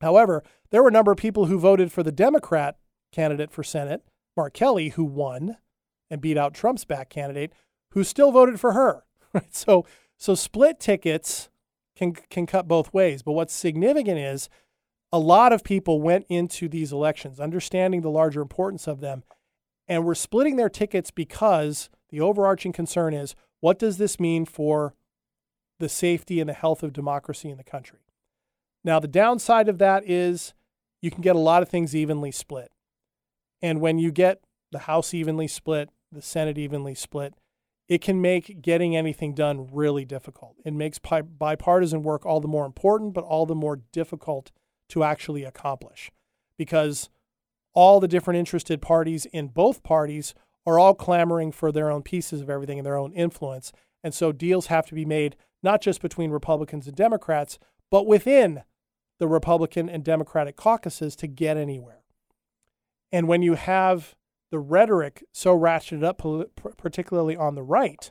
However, 0.00 0.44
there 0.70 0.82
were 0.82 0.88
a 0.88 0.92
number 0.92 1.12
of 1.12 1.18
people 1.18 1.46
who 1.46 1.58
voted 1.58 1.90
for 1.90 2.02
the 2.02 2.12
Democrat 2.12 2.78
candidate 3.12 3.50
for 3.50 3.62
Senate, 3.62 4.02
Mark 4.36 4.54
Kelly, 4.54 4.90
who 4.90 5.04
won 5.04 5.56
and 6.10 6.20
beat 6.20 6.36
out 6.36 6.54
Trump's 6.54 6.84
back 6.84 7.08
candidate, 7.08 7.52
who 7.92 8.04
still 8.04 8.32
voted 8.32 8.60
for 8.60 8.72
her. 8.72 9.04
So, 9.50 9.86
so 10.16 10.34
split 10.34 10.80
tickets 10.80 11.50
can 11.94 12.14
can 12.14 12.46
cut 12.46 12.66
both 12.66 12.92
ways. 12.92 13.22
But 13.22 13.34
what's 13.34 13.54
significant 13.54 14.18
is 14.18 14.48
a 15.12 15.20
lot 15.20 15.52
of 15.52 15.62
people 15.62 16.00
went 16.00 16.26
into 16.28 16.68
these 16.68 16.92
elections 16.92 17.38
understanding 17.38 18.00
the 18.00 18.10
larger 18.10 18.42
importance 18.42 18.88
of 18.88 18.98
them, 18.98 19.22
and 19.86 20.04
were 20.04 20.16
splitting 20.16 20.56
their 20.56 20.68
tickets 20.68 21.12
because 21.12 21.90
the 22.08 22.20
overarching 22.20 22.72
concern 22.72 23.14
is 23.14 23.36
what 23.60 23.78
does 23.78 23.98
this 23.98 24.18
mean 24.18 24.44
for 24.46 24.94
the 25.78 25.88
safety 25.88 26.40
and 26.40 26.48
the 26.48 26.54
health 26.54 26.82
of 26.82 26.92
democracy 26.92 27.50
in 27.50 27.56
the 27.56 27.64
country. 27.64 28.00
Now, 28.84 29.00
the 29.00 29.08
downside 29.08 29.68
of 29.68 29.78
that 29.78 30.08
is 30.08 30.54
you 31.00 31.10
can 31.10 31.22
get 31.22 31.36
a 31.36 31.40
lot 31.40 31.62
of 31.62 31.68
things 31.68 31.94
evenly 31.94 32.30
split. 32.30 32.70
And 33.62 33.80
when 33.80 33.98
you 33.98 34.10
get 34.10 34.42
the 34.72 34.80
House 34.80 35.12
evenly 35.12 35.48
split, 35.48 35.90
the 36.12 36.22
Senate 36.22 36.58
evenly 36.58 36.94
split, 36.94 37.34
it 37.88 38.00
can 38.00 38.20
make 38.20 38.62
getting 38.62 38.96
anything 38.96 39.34
done 39.34 39.68
really 39.72 40.04
difficult. 40.04 40.56
It 40.64 40.72
makes 40.72 40.98
bipartisan 40.98 42.02
work 42.02 42.24
all 42.24 42.40
the 42.40 42.48
more 42.48 42.64
important, 42.64 43.14
but 43.14 43.24
all 43.24 43.46
the 43.46 43.54
more 43.54 43.80
difficult 43.92 44.52
to 44.90 45.02
actually 45.02 45.44
accomplish 45.44 46.10
because 46.56 47.08
all 47.72 48.00
the 48.00 48.08
different 48.08 48.38
interested 48.38 48.82
parties 48.82 49.26
in 49.26 49.48
both 49.48 49.82
parties 49.82 50.34
are 50.66 50.78
all 50.78 50.94
clamoring 50.94 51.52
for 51.52 51.72
their 51.72 51.90
own 51.90 52.02
pieces 52.02 52.40
of 52.40 52.50
everything 52.50 52.78
and 52.78 52.86
their 52.86 52.98
own 52.98 53.12
influence. 53.12 53.72
And 54.04 54.14
so 54.14 54.32
deals 54.32 54.66
have 54.66 54.86
to 54.86 54.94
be 54.94 55.04
made 55.04 55.36
not 55.62 55.80
just 55.80 56.02
between 56.02 56.30
Republicans 56.30 56.86
and 56.86 56.96
Democrats, 56.96 57.58
but 57.90 58.06
within 58.06 58.62
the 59.18 59.28
Republican 59.28 59.88
and 59.88 60.04
Democratic 60.04 60.56
caucuses 60.56 61.14
to 61.16 61.26
get 61.26 61.56
anywhere. 61.56 62.02
And 63.12 63.28
when 63.28 63.42
you 63.42 63.54
have 63.54 64.14
the 64.50 64.58
rhetoric 64.58 65.24
so 65.32 65.56
ratcheted 65.56 66.04
up, 66.04 66.22
particularly 66.76 67.36
on 67.36 67.54
the 67.54 67.62
right, 67.62 68.10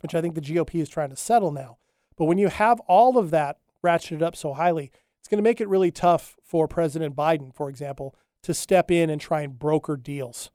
which 0.00 0.14
I 0.14 0.20
think 0.20 0.34
the 0.34 0.40
GOP 0.40 0.80
is 0.80 0.88
trying 0.88 1.10
to 1.10 1.16
settle 1.16 1.50
now. 1.50 1.78
But 2.16 2.26
when 2.26 2.38
you 2.38 2.48
have 2.48 2.80
all 2.80 3.18
of 3.18 3.30
that 3.30 3.58
ratcheted 3.84 4.22
up 4.22 4.36
so 4.36 4.54
highly, 4.54 4.90
it's 5.18 5.28
going 5.28 5.38
to 5.38 5.48
make 5.48 5.60
it 5.60 5.68
really 5.68 5.90
tough 5.90 6.36
for 6.44 6.66
President 6.68 7.14
Biden, 7.14 7.54
for 7.54 7.68
example, 7.68 8.14
to 8.42 8.54
step 8.54 8.90
in 8.90 9.10
and 9.10 9.20
try 9.20 9.42
and 9.42 9.58
broker 9.58 9.96
deals, 9.96 10.50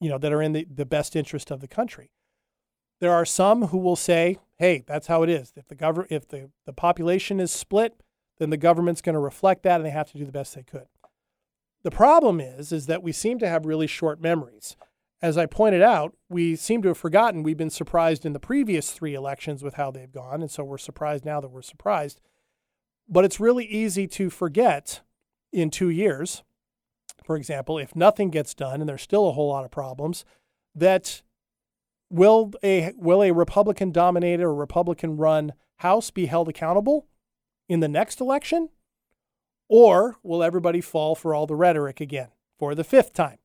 you 0.00 0.08
know, 0.08 0.18
that 0.18 0.32
are 0.32 0.42
in 0.42 0.52
the, 0.52 0.66
the 0.72 0.86
best 0.86 1.16
interest 1.16 1.50
of 1.50 1.60
the 1.60 1.68
country. 1.68 2.12
There 3.00 3.12
are 3.12 3.24
some 3.24 3.68
who 3.68 3.78
will 3.78 3.96
say, 3.96 4.38
hey, 4.58 4.84
that's 4.86 5.06
how 5.06 5.22
it 5.22 5.30
is. 5.30 5.52
If 5.56 5.68
the 5.68 5.74
government 5.74 6.12
if 6.12 6.28
the, 6.28 6.50
the 6.66 6.72
population 6.74 7.40
is 7.40 7.50
split, 7.50 8.02
then 8.38 8.50
the 8.50 8.58
government's 8.58 9.00
going 9.00 9.14
to 9.14 9.20
reflect 9.20 9.62
that 9.62 9.76
and 9.76 9.84
they 9.84 9.90
have 9.90 10.10
to 10.12 10.18
do 10.18 10.26
the 10.26 10.32
best 10.32 10.54
they 10.54 10.62
could. 10.62 10.86
The 11.82 11.90
problem 11.90 12.40
is, 12.40 12.72
is 12.72 12.86
that 12.86 13.02
we 13.02 13.12
seem 13.12 13.38
to 13.38 13.48
have 13.48 13.64
really 13.64 13.86
short 13.86 14.20
memories. 14.20 14.76
As 15.22 15.36
I 15.36 15.46
pointed 15.46 15.82
out, 15.82 16.14
we 16.28 16.56
seem 16.56 16.82
to 16.82 16.88
have 16.88 16.98
forgotten 16.98 17.42
we've 17.42 17.56
been 17.56 17.70
surprised 17.70 18.24
in 18.24 18.32
the 18.32 18.40
previous 18.40 18.90
three 18.92 19.14
elections 19.14 19.62
with 19.62 19.74
how 19.74 19.90
they've 19.90 20.12
gone, 20.12 20.40
and 20.40 20.50
so 20.50 20.64
we're 20.64 20.78
surprised 20.78 21.24
now 21.24 21.40
that 21.40 21.50
we're 21.50 21.62
surprised. 21.62 22.20
But 23.08 23.24
it's 23.24 23.40
really 23.40 23.64
easy 23.66 24.06
to 24.08 24.30
forget 24.30 25.00
in 25.52 25.70
two 25.70 25.90
years, 25.90 26.42
for 27.24 27.36
example, 27.36 27.78
if 27.78 27.96
nothing 27.96 28.30
gets 28.30 28.54
done 28.54 28.80
and 28.80 28.88
there's 28.88 29.02
still 29.02 29.28
a 29.28 29.32
whole 29.32 29.48
lot 29.48 29.64
of 29.64 29.70
problems, 29.70 30.24
that 30.74 31.22
will 32.08 32.52
a 32.62 32.92
will 32.96 33.22
a 33.22 33.32
Republican 33.32 33.92
dominated 33.92 34.42
or 34.42 34.54
Republican 34.54 35.16
run 35.16 35.52
House 35.76 36.10
be 36.10 36.26
held 36.26 36.48
accountable 36.48 37.06
in 37.68 37.80
the 37.80 37.88
next 37.88 38.20
election? 38.20 38.68
Or 39.72 40.16
will 40.24 40.42
everybody 40.42 40.80
fall 40.80 41.14
for 41.14 41.32
all 41.32 41.46
the 41.46 41.54
rhetoric 41.54 42.00
again 42.00 42.30
for 42.58 42.74
the 42.74 42.82
fifth 42.82 43.12
time? 43.14 43.38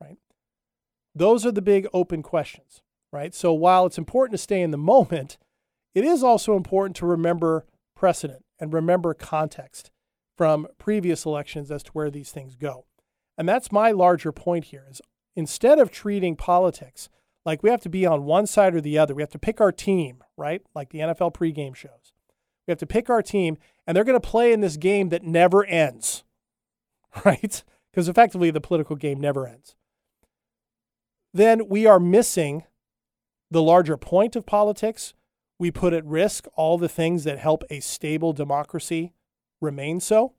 Right? 0.00 0.18
Those 1.16 1.44
are 1.44 1.50
the 1.50 1.60
big 1.60 1.88
open 1.92 2.22
questions, 2.22 2.80
right? 3.12 3.34
So 3.34 3.52
while 3.52 3.84
it's 3.84 3.98
important 3.98 4.38
to 4.38 4.42
stay 4.42 4.62
in 4.62 4.70
the 4.70 4.78
moment, 4.78 5.38
it 5.96 6.04
is 6.04 6.22
also 6.22 6.56
important 6.56 6.94
to 6.96 7.06
remember 7.06 7.66
precedent 7.96 8.44
and 8.60 8.72
remember 8.72 9.14
context 9.14 9.90
from 10.38 10.68
previous 10.78 11.26
elections 11.26 11.72
as 11.72 11.82
to 11.82 11.90
where 11.90 12.10
these 12.10 12.30
things 12.30 12.54
go. 12.54 12.86
And 13.36 13.48
that's 13.48 13.72
my 13.72 13.90
larger 13.90 14.30
point 14.30 14.66
here 14.66 14.86
is 14.88 15.02
instead 15.34 15.80
of 15.80 15.90
treating 15.90 16.36
politics 16.36 17.08
Like 17.44 17.62
we 17.62 17.70
have 17.70 17.80
to 17.82 17.88
be 17.88 18.06
on 18.06 18.24
one 18.24 18.46
side 18.46 18.74
or 18.74 18.80
the 18.80 18.98
other. 18.98 19.14
We 19.14 19.22
have 19.22 19.30
to 19.30 19.38
pick 19.38 19.60
our 19.60 19.72
team, 19.72 20.22
right? 20.36 20.62
Like 20.74 20.90
the 20.90 21.00
NFL 21.00 21.34
pregame 21.34 21.74
shows. 21.74 22.12
We 22.66 22.72
have 22.72 22.78
to 22.78 22.86
pick 22.86 23.10
our 23.10 23.22
team, 23.22 23.58
and 23.86 23.96
they're 23.96 24.04
going 24.04 24.20
to 24.20 24.28
play 24.28 24.52
in 24.52 24.60
this 24.60 24.76
game 24.76 25.08
that 25.10 25.24
never 25.24 25.64
ends, 25.64 26.24
right? 27.24 27.62
Because 27.90 28.08
effectively 28.08 28.50
the 28.50 28.60
political 28.60 28.96
game 28.96 29.20
never 29.20 29.46
ends. 29.46 29.74
Then 31.34 31.68
we 31.68 31.86
are 31.86 32.00
missing 32.00 32.64
the 33.50 33.62
larger 33.62 33.96
point 33.96 34.36
of 34.36 34.46
politics. 34.46 35.14
We 35.58 35.70
put 35.70 35.92
at 35.92 36.04
risk 36.04 36.46
all 36.54 36.78
the 36.78 36.88
things 36.88 37.24
that 37.24 37.38
help 37.38 37.64
a 37.70 37.80
stable 37.80 38.32
democracy 38.32 39.12
remain 39.60 40.00
so 40.00 40.34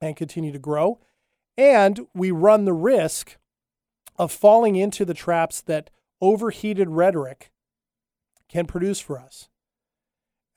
and 0.00 0.16
continue 0.16 0.52
to 0.52 0.58
grow. 0.58 1.00
And 1.56 2.06
we 2.14 2.30
run 2.30 2.64
the 2.64 2.72
risk 2.72 3.36
of 4.16 4.32
falling 4.32 4.76
into 4.76 5.04
the 5.04 5.14
traps 5.14 5.60
that 5.62 5.90
overheated 6.20 6.90
rhetoric 6.90 7.50
can 8.48 8.66
produce 8.66 9.00
for 9.00 9.18
us. 9.18 9.48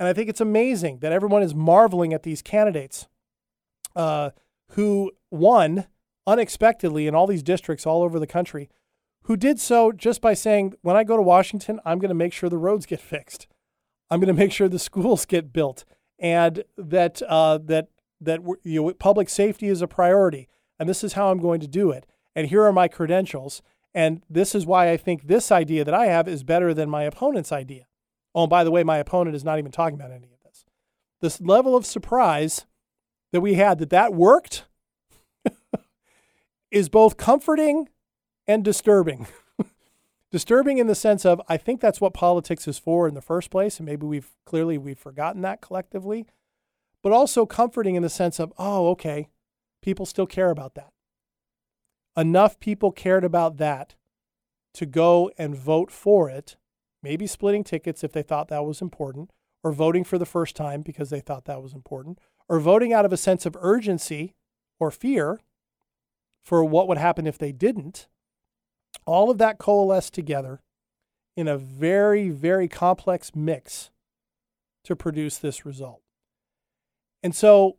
And 0.02 0.08
I 0.08 0.14
think 0.14 0.30
it's 0.30 0.42
amazing 0.42 0.98
that 1.02 1.12
everyone 1.12 1.44
is 1.44 1.54
marveling 1.54 2.12
at 2.12 2.24
these 2.24 2.42
candidates 2.42 3.08
uh, 3.96 4.32
who 4.70 5.12
won 5.30 5.86
unexpectedly 6.26 7.06
in 7.06 7.14
all 7.14 7.28
these 7.28 7.44
districts 7.44 7.86
all 7.86 8.02
over 8.02 8.18
the 8.18 8.26
country, 8.26 8.68
who 9.26 9.38
did 9.38 9.60
so 9.60 9.92
just 9.92 10.20
by 10.20 10.34
saying, 10.34 10.74
when 10.82 10.96
I 10.96 11.04
go 11.04 11.18
to 11.18 11.22
Washington, 11.22 11.80
I'm 11.86 12.00
going 12.00 12.10
to 12.10 12.16
make 12.16 12.34
sure 12.34 12.50
the 12.50 12.58
roads 12.58 12.88
get 12.88 13.00
fixed. 13.00 13.46
I'm 14.10 14.20
going 14.20 14.36
to 14.36 14.42
make 14.42 14.52
sure 14.52 14.68
the 14.68 14.80
schools 14.90 15.28
get 15.28 15.54
built 15.54 15.86
and 16.18 16.64
that, 16.80 17.22
uh, 17.22 17.60
that, 17.66 17.90
that 18.22 18.40
you 18.64 18.82
know, 18.82 18.94
public 18.96 19.30
safety 19.30 19.68
is 19.68 19.84
a 19.84 19.88
priority. 19.88 20.50
And 20.80 20.90
this 20.90 21.04
is 21.04 21.14
how 21.14 21.30
I'm 21.30 21.40
going 21.40 21.60
to 21.60 21.68
do 21.68 21.92
it. 21.92 22.08
And 22.36 22.48
here 22.48 22.64
are 22.64 22.74
my 22.74 22.88
credentials. 22.88 23.62
And 23.94 24.24
this 24.28 24.56
is 24.56 24.66
why 24.66 24.90
I 24.90 24.98
think 24.98 25.28
this 25.28 25.52
idea 25.52 25.86
that 25.86 25.94
I 25.94 26.08
have 26.08 26.28
is 26.28 26.42
better 26.42 26.74
than 26.74 26.90
my 26.90 27.04
opponent's 27.04 27.52
idea. 27.52 27.86
Oh, 28.34 28.44
and 28.44 28.50
by 28.50 28.64
the 28.64 28.72
way, 28.72 28.84
my 28.84 28.98
opponent 28.98 29.36
is 29.36 29.44
not 29.44 29.60
even 29.60 29.72
talking 29.72 29.96
about 29.96 30.12
any 30.12 30.32
of 30.32 30.40
this. 30.44 30.66
This 31.20 31.42
level 31.42 31.76
of 31.76 31.86
surprise 31.86 32.66
that 33.32 33.42
we 33.42 33.56
had 33.56 33.80
that 33.80 33.90
that 33.90 34.14
worked 34.14 34.66
is 36.72 36.90
both 36.90 37.18
comforting 37.18 37.90
and 38.48 38.64
disturbing. 38.64 39.28
disturbing 40.32 40.78
in 40.78 40.88
the 40.88 40.96
sense 40.96 41.26
of 41.26 41.42
I 41.48 41.58
think 41.58 41.82
that's 41.82 42.02
what 42.02 42.14
politics 42.14 42.68
is 42.68 42.80
for 42.80 43.08
in 43.08 43.14
the 43.14 43.22
first 43.22 43.50
place, 43.50 43.80
and 43.80 43.86
maybe 43.86 44.06
we've 44.06 44.32
clearly 44.46 44.78
we've 44.78 44.98
forgotten 44.98 45.42
that 45.42 45.62
collectively, 45.62 46.26
but 47.02 47.12
also 47.12 47.46
comforting 47.46 47.96
in 47.96 48.04
the 48.04 48.10
sense 48.10 48.40
of 48.40 48.54
oh, 48.58 48.90
okay, 48.92 49.30
people 49.82 50.06
still 50.06 50.28
care 50.28 50.50
about 50.50 50.76
that 50.76 50.92
enough 52.18 52.60
people 52.60 52.92
cared 52.92 53.24
about 53.24 53.58
that 53.58 53.96
to 54.74 54.86
go 54.86 55.32
and 55.38 55.56
vote 55.56 55.92
for 55.92 56.30
it, 56.30 56.56
maybe 57.04 57.28
splitting 57.28 57.64
tickets 57.64 58.04
if 58.04 58.12
they 58.12 58.24
thought 58.24 58.48
that 58.50 58.66
was 58.66 58.82
important, 58.82 59.32
or 59.64 59.72
voting 59.72 60.04
for 60.04 60.18
the 60.18 60.26
first 60.26 60.56
time 60.56 60.82
because 60.82 61.10
they 61.10 61.20
thought 61.20 61.46
that 61.46 61.62
was 61.62 61.74
important, 61.74 62.20
or 62.50 62.60
voting 62.60 62.94
out 62.94 63.06
of 63.06 63.14
a 63.14 63.18
sense 63.18 63.46
of 63.46 63.58
urgency 63.60 64.36
or 64.80 64.92
fear 64.92 65.40
for 66.44 66.64
what 66.64 66.88
would 66.88 66.98
happen 66.98 67.28
if 67.28 67.38
they 67.38 67.52
didn't. 67.52 68.08
All 69.06 69.30
of 69.30 69.38
that 69.38 69.58
coalesced 69.58 70.14
together 70.14 70.62
in 71.38 71.48
a 71.48 71.58
very, 71.58 72.30
very 72.30 72.68
complex 72.68 73.32
mix 73.36 73.92
to 74.84 74.96
produce 74.96 75.38
this 75.38 75.66
result. 75.66 76.02
And 77.24 77.36
so, 77.36 77.78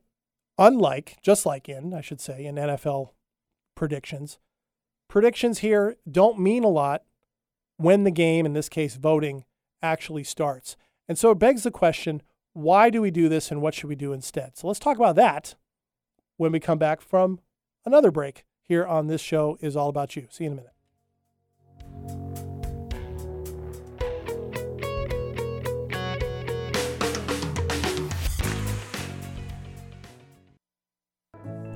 unlike, 0.58 1.18
just 1.22 1.44
like 1.44 1.68
in, 1.68 1.92
I 1.92 2.00
should 2.00 2.20
say, 2.20 2.44
in 2.44 2.54
NFL 2.54 3.10
predictions. 3.74 4.38
Predictions 5.08 5.58
here 5.58 5.96
don't 6.10 6.38
mean 6.38 6.64
a 6.64 6.68
lot 6.68 7.02
when 7.82 8.04
the 8.04 8.10
game, 8.10 8.46
in 8.46 8.52
this 8.52 8.68
case 8.68 8.94
voting, 8.94 9.44
actually 9.82 10.24
starts. 10.24 10.76
And 11.08 11.18
so 11.18 11.32
it 11.32 11.38
begs 11.38 11.64
the 11.64 11.70
question 11.70 12.22
why 12.54 12.90
do 12.90 13.00
we 13.00 13.10
do 13.10 13.30
this 13.30 13.50
and 13.50 13.62
what 13.62 13.74
should 13.74 13.88
we 13.88 13.96
do 13.96 14.12
instead? 14.12 14.58
So 14.58 14.66
let's 14.66 14.78
talk 14.78 14.96
about 14.96 15.16
that 15.16 15.54
when 16.36 16.52
we 16.52 16.60
come 16.60 16.78
back 16.78 17.00
from 17.00 17.40
another 17.86 18.10
break 18.10 18.44
here 18.60 18.86
on 18.86 19.06
this 19.06 19.22
show 19.22 19.56
is 19.60 19.74
all 19.74 19.88
about 19.88 20.16
you. 20.16 20.26
See 20.30 20.44
you 20.44 20.50
in 20.50 20.58
a 20.58 20.60
minute. 20.60 20.72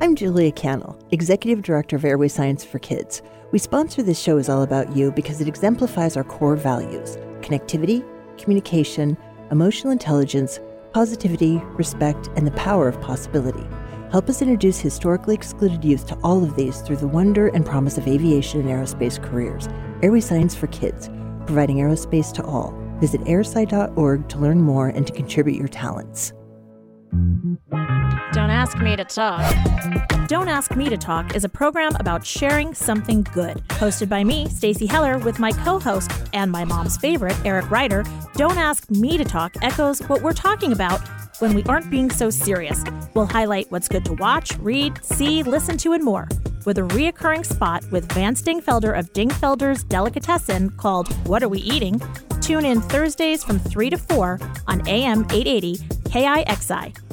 I'm 0.03 0.15
Julia 0.15 0.53
Cannell, 0.53 1.03
Executive 1.11 1.63
Director 1.63 1.97
of 1.97 2.05
Airway 2.05 2.29
Science 2.29 2.65
for 2.65 2.79
Kids. 2.79 3.23
We 3.53 3.61
sponsor 3.61 4.03
this 4.03 4.19
show 4.19 4.39
is 4.39 4.49
all 4.49 4.63
about 4.63 4.97
you 4.97 5.13
because 5.13 5.41
it 5.41 5.47
exemplifies 5.49 6.17
our 6.17 6.25
core 6.25 6.57
values 6.57 7.17
connectivity, 7.41 8.05
communication, 8.39 9.17
emotional 9.53 9.93
intelligence, 9.93 10.59
positivity, 10.93 11.59
respect, 11.75 12.29
and 12.35 12.45
the 12.47 12.53
power 12.53 12.89
of 12.89 13.01
possibility. 13.01 13.65
Help 14.11 14.29
us 14.29 14.43
introduce 14.43 14.81
historically 14.81 15.35
excluded 15.35 15.85
youth 15.85 16.07
to 16.09 16.19
all 16.25 16.43
of 16.43 16.57
these 16.57 16.81
through 16.81 16.97
the 16.97 17.07
wonder 17.07 17.49
and 17.49 17.65
promise 17.65 17.99
of 17.99 18.09
aviation 18.09 18.61
and 18.61 18.69
aerospace 18.69 19.23
careers. 19.23 19.69
Airway 20.03 20.21
Science 20.21 20.55
for 20.55 20.67
Kids, 20.69 21.09
providing 21.45 21.77
aerospace 21.77 22.33
to 22.33 22.45
all. 22.45 22.75
Visit 23.01 23.21
airsci.org 23.23 24.29
to 24.29 24.39
learn 24.39 24.61
more 24.61 24.89
and 24.89 25.07
to 25.07 25.13
contribute 25.13 25.59
your 25.59 25.69
talents. 25.69 26.33
Don't 28.37 28.51
ask 28.51 28.77
me 28.77 28.95
to 28.97 29.03
talk. 29.03 29.41
Don't 30.29 30.49
Ask 30.49 30.77
Me 30.77 30.91
to 30.91 30.99
Talk 30.99 31.35
is 31.35 31.45
a 31.45 31.49
program 31.49 31.97
about 31.99 32.23
sharing 32.23 32.75
something 32.75 33.23
good. 33.33 33.57
Hosted 33.69 34.11
by 34.11 34.25
me, 34.25 34.47
Stacy 34.51 34.85
Heller, 34.85 35.17
with 35.17 35.39
my 35.39 35.53
co-host 35.53 36.11
and 36.35 36.53
my 36.53 36.63
mom's 36.63 36.99
favorite, 36.99 37.35
Eric 37.47 37.71
Ryder. 37.71 38.05
Don't 38.35 38.59
Ask 38.59 38.91
Me 38.91 39.17
to 39.17 39.25
Talk 39.25 39.55
echoes 39.63 40.01
what 40.01 40.21
we're 40.21 40.35
talking 40.35 40.73
about 40.73 41.01
when 41.39 41.55
we 41.55 41.65
aren't 41.65 41.89
being 41.91 42.11
so 42.11 42.29
serious. 42.29 42.85
We'll 43.15 43.25
highlight 43.25 43.71
what's 43.71 43.89
good 43.89 44.05
to 44.05 44.13
watch, 44.13 44.55
read, 44.59 45.03
see, 45.03 45.43
listen 45.43 45.79
to, 45.79 45.95
and 45.95 46.05
more. 46.05 46.29
With 46.67 46.77
a 46.77 46.83
reoccurring 46.83 47.47
spot 47.47 47.91
with 47.91 48.13
Vance 48.13 48.43
Dingfelder 48.43 48.99
of 48.99 49.11
Dingfelder's 49.15 49.83
Delicatessen 49.83 50.77
called 50.77 51.11
What 51.27 51.43
Are 51.43 51.49
We 51.49 51.61
Eating? 51.61 52.03
Tune 52.43 52.67
in 52.67 52.83
Thursdays 52.83 53.43
from 53.43 53.59
3 53.59 53.89
to 53.89 53.97
4 53.97 54.39
on 54.67 54.87
AM 54.87 55.21
880 55.31 55.79
KIXI. 56.11 57.06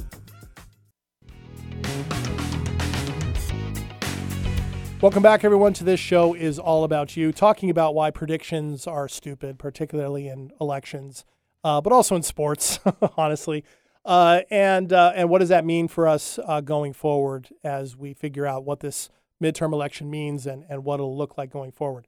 Welcome 5.03 5.21
back, 5.21 5.43
everyone, 5.43 5.73
to 5.73 5.83
this 5.83 5.99
show 5.99 6.33
is 6.33 6.57
all 6.57 6.85
about 6.85 7.17
you, 7.17 7.33
talking 7.33 7.69
about 7.69 7.93
why 7.93 8.09
predictions 8.09 8.87
are 8.87 9.09
stupid, 9.09 9.59
particularly 9.59 10.29
in 10.29 10.53
elections, 10.61 11.25
uh, 11.61 11.81
but 11.81 11.91
also 11.91 12.15
in 12.15 12.23
sports, 12.23 12.79
honestly. 13.17 13.65
Uh, 14.05 14.43
and 14.49 14.93
uh, 14.93 15.11
and 15.13 15.29
what 15.29 15.39
does 15.39 15.49
that 15.49 15.65
mean 15.65 15.89
for 15.89 16.07
us 16.07 16.39
uh, 16.47 16.61
going 16.61 16.93
forward 16.93 17.49
as 17.65 17.97
we 17.97 18.13
figure 18.13 18.47
out 18.47 18.63
what 18.63 18.79
this 18.79 19.09
midterm 19.43 19.73
election 19.73 20.09
means 20.09 20.47
and, 20.47 20.63
and 20.69 20.85
what 20.85 21.01
it'll 21.01 21.17
look 21.17 21.37
like 21.37 21.51
going 21.51 21.73
forward? 21.73 22.07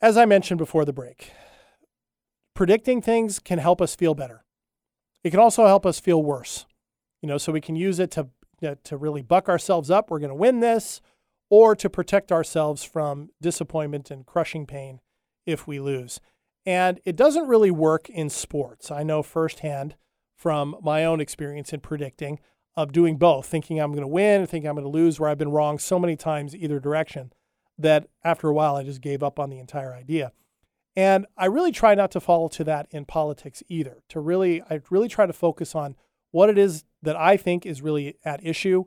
As 0.00 0.16
I 0.16 0.26
mentioned 0.26 0.58
before 0.58 0.84
the 0.84 0.92
break, 0.92 1.32
predicting 2.54 3.02
things 3.02 3.40
can 3.40 3.58
help 3.58 3.82
us 3.82 3.96
feel 3.96 4.14
better. 4.14 4.44
It 5.24 5.30
can 5.30 5.40
also 5.40 5.66
help 5.66 5.84
us 5.84 5.98
feel 5.98 6.22
worse. 6.22 6.64
You 7.22 7.28
know, 7.28 7.38
so 7.38 7.50
we 7.50 7.60
can 7.60 7.74
use 7.74 7.98
it 7.98 8.12
to 8.12 8.28
to 8.84 8.96
really 8.96 9.20
buck 9.20 9.48
ourselves 9.48 9.90
up. 9.90 10.10
We're 10.12 10.20
going 10.20 10.28
to 10.28 10.36
win 10.36 10.60
this 10.60 11.00
or 11.50 11.76
to 11.76 11.90
protect 11.90 12.32
ourselves 12.32 12.82
from 12.84 13.30
disappointment 13.40 14.10
and 14.10 14.26
crushing 14.26 14.66
pain 14.66 15.00
if 15.46 15.66
we 15.66 15.78
lose. 15.78 16.20
And 16.66 17.00
it 17.04 17.16
doesn't 17.16 17.48
really 17.48 17.70
work 17.70 18.08
in 18.08 18.30
sports. 18.30 18.90
I 18.90 19.02
know 19.02 19.22
firsthand 19.22 19.96
from 20.34 20.76
my 20.82 21.04
own 21.04 21.20
experience 21.20 21.72
in 21.72 21.80
predicting 21.80 22.40
of 22.76 22.92
doing 22.92 23.16
both, 23.16 23.46
thinking 23.46 23.78
I'm 23.78 23.92
going 23.92 24.02
to 24.02 24.08
win, 24.08 24.46
thinking 24.46 24.68
I'm 24.68 24.74
going 24.74 24.84
to 24.84 24.90
lose, 24.90 25.20
where 25.20 25.30
I've 25.30 25.38
been 25.38 25.50
wrong 25.50 25.78
so 25.78 25.98
many 25.98 26.16
times 26.16 26.56
either 26.56 26.80
direction 26.80 27.32
that 27.78 28.08
after 28.24 28.48
a 28.48 28.54
while 28.54 28.76
I 28.76 28.82
just 28.82 29.00
gave 29.00 29.22
up 29.22 29.38
on 29.38 29.50
the 29.50 29.58
entire 29.58 29.94
idea. 29.94 30.32
And 30.96 31.26
I 31.36 31.46
really 31.46 31.72
try 31.72 31.94
not 31.94 32.10
to 32.12 32.20
follow 32.20 32.48
to 32.48 32.64
that 32.64 32.86
in 32.90 33.04
politics 33.04 33.62
either. 33.68 34.02
To 34.10 34.20
really, 34.20 34.62
I 34.62 34.80
really 34.90 35.08
try 35.08 35.26
to 35.26 35.32
focus 35.32 35.74
on 35.74 35.96
what 36.30 36.50
it 36.50 36.58
is 36.58 36.84
that 37.02 37.16
I 37.16 37.36
think 37.36 37.66
is 37.66 37.82
really 37.82 38.16
at 38.24 38.44
issue, 38.44 38.84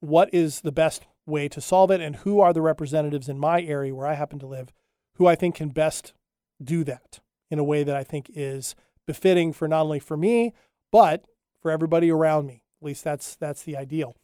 what 0.00 0.32
is 0.32 0.60
the 0.60 0.72
best 0.72 1.06
way 1.26 1.48
to 1.48 1.60
solve 1.60 1.90
it 1.90 2.00
and 2.00 2.16
who 2.16 2.40
are 2.40 2.52
the 2.52 2.62
representatives 2.62 3.28
in 3.28 3.38
my 3.38 3.62
area 3.62 3.94
where 3.94 4.06
I 4.06 4.14
happen 4.14 4.38
to 4.40 4.46
live 4.46 4.72
who 5.16 5.26
I 5.26 5.34
think 5.34 5.56
can 5.56 5.68
best 5.68 6.14
do 6.62 6.84
that 6.84 7.20
in 7.50 7.58
a 7.58 7.64
way 7.64 7.84
that 7.84 7.94
I 7.96 8.02
think 8.02 8.30
is 8.34 8.74
befitting 9.06 9.52
for 9.52 9.68
not 9.68 9.82
only 9.82 10.00
for 10.00 10.16
me 10.16 10.52
but 10.90 11.24
for 11.60 11.70
everybody 11.70 12.10
around 12.10 12.46
me. 12.46 12.62
At 12.80 12.86
least 12.86 13.04
that's 13.04 13.36
that's 13.36 13.62
the 13.62 13.76
ideal. 13.76 14.16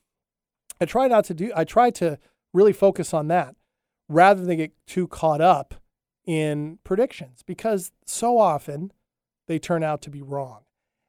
I 0.81 0.85
try 0.85 1.09
not 1.09 1.25
to 1.27 1.35
do 1.35 1.53
I 1.55 1.65
try 1.65 1.91
to 1.93 2.19
really 2.53 2.73
focus 2.73 3.15
on 3.15 3.29
that 3.29 3.55
rather 4.09 4.45
than 4.45 4.57
get 4.57 4.73
too 4.87 5.07
caught 5.07 5.41
up 5.41 5.75
in 6.27 6.79
predictions 6.85 7.43
because 7.43 7.93
so 8.07 8.39
often 8.39 8.93
they 9.47 9.59
turn 9.59 9.83
out 9.83 10.03
to 10.03 10.11
be 10.11 10.23
wrong. 10.23 10.61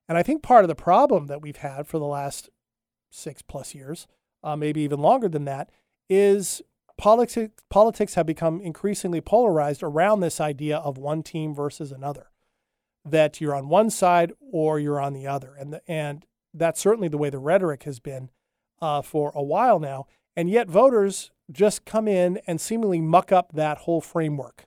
And 0.08 0.18
I 0.18 0.24
think 0.24 0.42
part 0.42 0.64
of 0.64 0.70
the 0.70 0.76
problem 0.76 1.28
that 1.28 1.42
we've 1.42 1.58
had 1.58 1.88
for 1.88 2.00
the 2.00 2.06
last 2.06 2.50
6 3.12 3.42
plus 3.44 3.76
years, 3.76 4.08
uh, 4.44 4.56
maybe 4.56 4.82
even 4.82 5.00
longer 5.00 5.30
than 5.30 5.46
that, 5.46 5.70
is 6.10 6.62
politics 6.98 7.64
politics 7.70 8.16
have 8.16 8.26
become 8.26 8.62
increasingly 8.62 9.22
polarized 9.22 9.84
around 9.84 10.20
this 10.20 10.42
idea 10.42 10.78
of 10.78 10.98
one 10.98 11.24
team 11.24 11.54
versus 11.54 11.92
another. 11.92 12.28
That 13.06 13.40
you're 13.40 13.56
on 13.56 13.70
one 13.70 13.90
side 13.90 14.34
or 14.40 14.80
you're 14.80 15.00
on 15.00 15.14
the 15.14 15.26
other, 15.28 15.56
and 15.58 15.74
the, 15.74 15.82
and 15.88 16.26
that's 16.54 16.80
certainly 16.82 17.08
the 17.08 17.18
way 17.18 17.30
the 17.30 17.40
rhetoric 17.40 17.84
has 17.84 18.00
been 18.00 18.30
uh, 18.82 19.02
for 19.02 19.32
a 19.34 19.44
while 19.44 19.80
now. 19.80 20.08
And 20.36 20.50
yet, 20.50 20.70
voters 20.70 21.32
just 21.52 21.86
come 21.86 22.08
in 22.08 22.40
and 22.46 22.62
seemingly 22.62 23.02
muck 23.02 23.32
up 23.32 23.52
that 23.54 23.80
whole 23.80 24.02
framework 24.02 24.66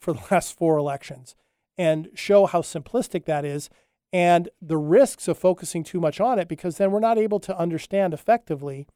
for 0.00 0.12
the 0.14 0.22
last 0.30 0.56
four 0.56 0.76
elections 0.76 1.34
and 1.78 2.08
show 2.14 2.46
how 2.46 2.60
simplistic 2.62 3.24
that 3.24 3.44
is 3.44 3.70
and 4.12 4.48
the 4.60 4.76
risks 4.76 5.28
of 5.28 5.38
focusing 5.38 5.84
too 5.84 6.00
much 6.00 6.20
on 6.20 6.38
it 6.38 6.48
because 6.48 6.76
then 6.76 6.90
we're 6.90 7.00
not 7.00 7.18
able 7.18 7.40
to 7.40 7.56
understand 7.56 8.12
effectively 8.12 8.86